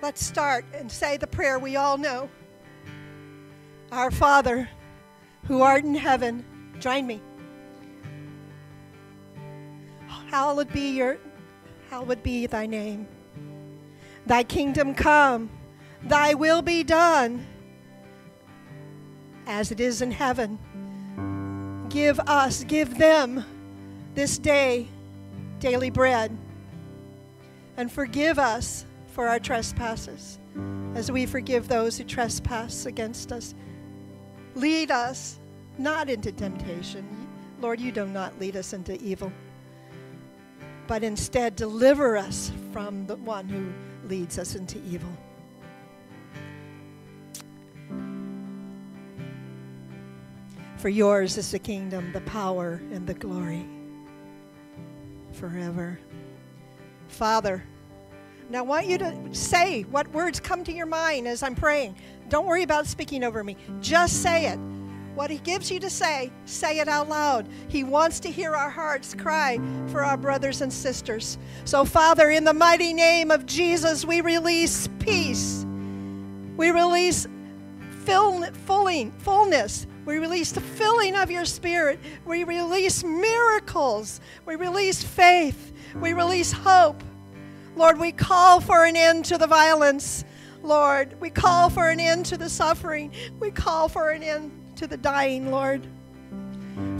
Let's 0.00 0.24
start 0.24 0.64
and 0.72 0.90
say 0.90 1.16
the 1.16 1.26
prayer 1.26 1.58
we 1.58 1.76
all 1.76 1.98
know. 1.98 2.28
Our 3.90 4.10
Father, 4.10 4.68
who 5.44 5.62
art 5.62 5.84
in 5.84 5.94
heaven, 5.94 6.44
join 6.78 7.06
me. 7.06 7.20
Hallowed 10.30 10.72
be 10.72 10.90
your 10.90 11.18
hallowed 11.90 12.22
be 12.22 12.46
thy 12.46 12.66
name. 12.66 13.08
Thy 14.26 14.42
kingdom 14.42 14.94
come, 14.94 15.50
thy 16.02 16.34
will 16.34 16.62
be 16.62 16.84
done 16.84 17.46
as 19.46 19.72
it 19.72 19.80
is 19.80 20.02
in 20.02 20.10
heaven. 20.10 20.58
Give 21.88 22.20
us, 22.20 22.64
give 22.64 22.98
them 22.98 23.44
this 24.14 24.38
day 24.38 24.88
daily 25.60 25.90
bread. 25.90 26.36
And 27.76 27.90
forgive 27.90 28.38
us 28.38 28.84
for 29.18 29.26
our 29.26 29.40
trespasses 29.40 30.38
as 30.94 31.10
we 31.10 31.26
forgive 31.26 31.66
those 31.66 31.98
who 31.98 32.04
trespass 32.04 32.86
against 32.86 33.32
us. 33.32 33.52
Lead 34.54 34.92
us 34.92 35.40
not 35.76 36.08
into 36.08 36.30
temptation. 36.30 37.04
Lord, 37.60 37.80
you 37.80 37.90
do 37.90 38.06
not 38.06 38.38
lead 38.38 38.54
us 38.54 38.74
into 38.74 38.96
evil, 39.02 39.32
but 40.86 41.02
instead 41.02 41.56
deliver 41.56 42.16
us 42.16 42.52
from 42.70 43.08
the 43.08 43.16
one 43.16 43.48
who 43.48 43.72
leads 44.08 44.38
us 44.38 44.54
into 44.54 44.80
evil. 44.88 45.10
For 50.76 50.90
yours 50.90 51.36
is 51.36 51.50
the 51.50 51.58
kingdom, 51.58 52.12
the 52.12 52.20
power, 52.20 52.80
and 52.92 53.04
the 53.04 53.14
glory 53.14 53.66
forever. 55.32 55.98
Father, 57.08 57.64
now 58.50 58.60
I 58.60 58.62
want 58.62 58.86
you 58.86 58.98
to 58.98 59.14
say 59.32 59.82
what 59.82 60.08
words 60.12 60.40
come 60.40 60.64
to 60.64 60.72
your 60.72 60.86
mind 60.86 61.28
as 61.28 61.42
I'm 61.42 61.54
praying. 61.54 61.96
Don't 62.28 62.46
worry 62.46 62.62
about 62.62 62.86
speaking 62.86 63.22
over 63.22 63.44
me. 63.44 63.56
Just 63.80 64.22
say 64.22 64.46
it. 64.46 64.58
What 65.14 65.30
He 65.30 65.38
gives 65.38 65.70
you 65.70 65.80
to 65.80 65.90
say, 65.90 66.30
say 66.44 66.78
it 66.78 66.88
out 66.88 67.08
loud. 67.08 67.48
He 67.68 67.84
wants 67.84 68.20
to 68.20 68.30
hear 68.30 68.54
our 68.54 68.70
hearts 68.70 69.14
cry 69.14 69.58
for 69.88 70.04
our 70.04 70.16
brothers 70.16 70.60
and 70.60 70.72
sisters. 70.72 71.38
So, 71.64 71.84
Father, 71.84 72.30
in 72.30 72.44
the 72.44 72.54
mighty 72.54 72.94
name 72.94 73.30
of 73.30 73.44
Jesus, 73.44 74.04
we 74.04 74.20
release 74.20 74.88
peace. 74.98 75.66
We 76.56 76.70
release 76.70 77.26
fill, 78.04 78.44
fulling, 78.64 79.12
fullness. 79.18 79.86
We 80.06 80.18
release 80.18 80.52
the 80.52 80.60
filling 80.60 81.16
of 81.16 81.30
your 81.30 81.44
spirit. 81.44 82.00
We 82.24 82.44
release 82.44 83.04
miracles. 83.04 84.20
We 84.46 84.54
release 84.54 85.02
faith. 85.02 85.72
We 86.00 86.14
release 86.14 86.52
hope. 86.52 87.02
Lord, 87.78 88.00
we 88.00 88.10
call 88.10 88.60
for 88.60 88.86
an 88.86 88.96
end 88.96 89.24
to 89.26 89.38
the 89.38 89.46
violence. 89.46 90.24
Lord, 90.64 91.14
we 91.20 91.30
call 91.30 91.70
for 91.70 91.88
an 91.90 92.00
end 92.00 92.26
to 92.26 92.36
the 92.36 92.50
suffering. 92.50 93.12
We 93.38 93.52
call 93.52 93.88
for 93.88 94.10
an 94.10 94.24
end 94.24 94.50
to 94.74 94.88
the 94.88 94.96
dying, 94.96 95.52
Lord. 95.52 95.86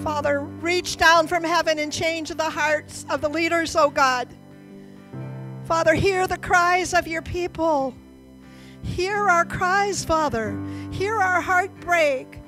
Father, 0.05 0.39
reach 0.41 0.97
down 0.97 1.27
from 1.27 1.43
heaven 1.43 1.81
and 1.81 1.93
change 1.93 2.29
the 2.29 2.49
hearts 2.49 3.05
of 3.11 3.21
the 3.21 3.29
leaders, 3.29 3.75
oh 3.75 3.91
God. 3.91 4.29
Father, 5.65 5.95
hear 5.95 6.29
the 6.29 6.39
cries 6.39 6.95
of 6.95 7.09
your 7.09 7.23
people. 7.23 7.93
Hear 8.85 9.29
our 9.29 9.45
cries, 9.45 10.05
Father. 10.05 10.57
Hear 10.93 11.17
our 11.17 11.41
heartbreak 11.41 12.41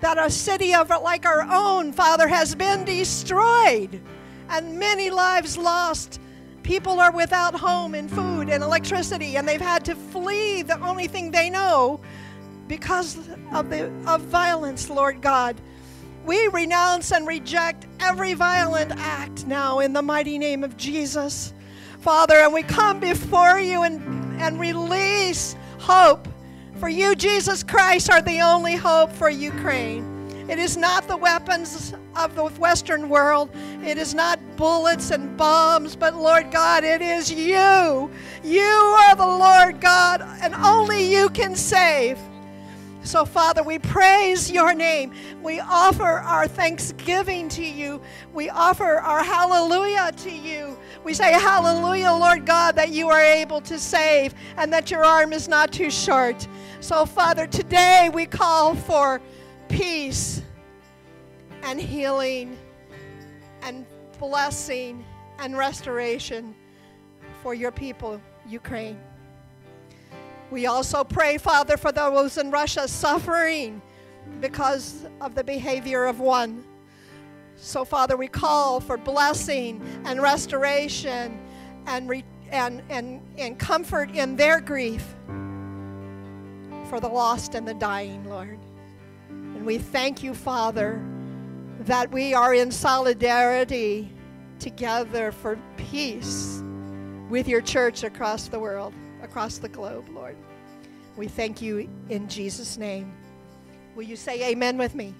that 0.00 0.18
a 0.18 0.28
city 0.28 0.74
of 0.74 0.88
like 0.88 1.24
our 1.24 1.42
own, 1.42 1.92
Father, 1.92 2.26
has 2.26 2.56
been 2.56 2.84
destroyed 2.84 4.02
and 4.48 4.76
many 4.76 5.08
lives 5.10 5.56
lost. 5.56 6.20
People 6.62 7.00
are 7.00 7.12
without 7.12 7.54
home 7.54 7.94
and 7.94 8.10
food 8.10 8.48
and 8.48 8.62
electricity, 8.62 9.36
and 9.36 9.48
they've 9.48 9.60
had 9.60 9.84
to 9.86 9.94
flee 9.94 10.62
the 10.62 10.80
only 10.80 11.06
thing 11.06 11.30
they 11.30 11.50
know 11.50 12.00
because 12.68 13.18
of 13.52 13.70
the 13.70 13.90
of 14.06 14.20
violence, 14.22 14.88
Lord 14.88 15.20
God. 15.20 15.60
We 16.24 16.48
renounce 16.48 17.12
and 17.12 17.26
reject 17.26 17.86
every 17.98 18.34
violent 18.34 18.92
act 18.96 19.46
now 19.46 19.80
in 19.80 19.92
the 19.92 20.02
mighty 20.02 20.38
name 20.38 20.62
of 20.62 20.76
Jesus. 20.76 21.54
Father, 22.00 22.36
and 22.36 22.52
we 22.52 22.62
come 22.62 23.00
before 23.00 23.58
you 23.58 23.82
and, 23.82 24.40
and 24.40 24.60
release 24.60 25.56
hope 25.78 26.28
for 26.80 26.88
you, 26.88 27.14
Jesus 27.14 27.62
Christ, 27.62 28.10
are 28.10 28.22
the 28.22 28.40
only 28.40 28.74
hope 28.74 29.12
for 29.12 29.28
Ukraine. 29.28 30.06
It 30.48 30.58
is 30.58 30.78
not 30.78 31.06
the 31.06 31.16
weapons 31.16 31.92
of 32.16 32.34
the 32.34 32.46
Western 32.46 33.10
world. 33.10 33.50
It 33.84 33.98
is 33.98 34.14
not 34.14 34.40
bullets 34.60 35.10
and 35.10 35.38
bombs, 35.38 35.96
but 35.96 36.14
Lord 36.14 36.50
God, 36.50 36.84
it 36.84 37.00
is 37.00 37.32
you. 37.32 38.10
You 38.44 38.60
are 38.60 39.16
the 39.16 39.24
Lord 39.24 39.80
God, 39.80 40.20
and 40.42 40.54
only 40.54 41.02
you 41.10 41.30
can 41.30 41.56
save. 41.56 42.18
So, 43.02 43.24
Father, 43.24 43.62
we 43.62 43.78
praise 43.78 44.50
your 44.50 44.74
name. 44.74 45.14
We 45.42 45.60
offer 45.60 46.04
our 46.04 46.46
thanksgiving 46.46 47.48
to 47.48 47.64
you. 47.64 48.02
We 48.34 48.50
offer 48.50 48.98
our 48.98 49.24
hallelujah 49.24 50.12
to 50.18 50.30
you. 50.30 50.78
We 51.04 51.14
say, 51.14 51.32
Hallelujah, 51.32 52.12
Lord 52.12 52.44
God, 52.44 52.76
that 52.76 52.90
you 52.90 53.08
are 53.08 53.18
able 53.18 53.62
to 53.62 53.78
save 53.78 54.34
and 54.58 54.70
that 54.74 54.90
your 54.90 55.06
arm 55.06 55.32
is 55.32 55.48
not 55.48 55.72
too 55.72 55.90
short. 55.90 56.46
So, 56.80 57.06
Father, 57.06 57.46
today 57.46 58.10
we 58.12 58.26
call 58.26 58.74
for 58.74 59.22
peace 59.70 60.42
and 61.62 61.80
healing 61.80 62.58
and 63.62 63.86
blessing 64.20 65.02
and 65.38 65.56
restoration 65.56 66.54
for 67.42 67.54
your 67.54 67.72
people, 67.72 68.20
Ukraine. 68.46 69.00
We 70.50 70.66
also 70.66 71.02
pray, 71.02 71.38
Father, 71.38 71.78
for 71.78 71.90
those 71.90 72.36
in 72.36 72.50
Russia 72.50 72.86
suffering 72.86 73.80
because 74.40 75.06
of 75.22 75.34
the 75.34 75.42
behavior 75.42 76.04
of 76.04 76.20
one. 76.20 76.62
So, 77.56 77.84
Father, 77.84 78.16
we 78.16 78.28
call 78.28 78.80
for 78.80 78.98
blessing 78.98 79.82
and 80.04 80.20
restoration 80.20 81.40
and, 81.86 82.08
re- 82.08 82.24
and, 82.50 82.82
and, 82.90 83.22
and 83.38 83.58
comfort 83.58 84.10
in 84.10 84.36
their 84.36 84.60
grief 84.60 85.14
for 86.88 87.00
the 87.00 87.08
lost 87.08 87.54
and 87.54 87.66
the 87.66 87.74
dying, 87.74 88.28
Lord. 88.28 88.58
And 89.28 89.64
we 89.64 89.78
thank 89.78 90.22
you, 90.22 90.34
Father, 90.34 91.00
that 91.80 92.10
we 92.12 92.34
are 92.34 92.54
in 92.54 92.70
solidarity 92.70 94.12
together 94.58 95.32
for 95.32 95.58
peace 95.76 96.62
with 97.30 97.48
your 97.48 97.62
church 97.62 98.04
across 98.04 98.48
the 98.48 98.58
world, 98.58 98.92
across 99.22 99.58
the 99.58 99.68
globe, 99.68 100.08
Lord. 100.10 100.36
We 101.16 101.26
thank 101.26 101.62
you 101.62 101.88
in 102.10 102.28
Jesus' 102.28 102.76
name. 102.76 103.12
Will 103.94 104.02
you 104.02 104.16
say 104.16 104.50
amen 104.50 104.76
with 104.76 104.94
me? 104.94 105.14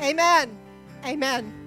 Amen. 0.00 0.56
Amen. 1.04 1.57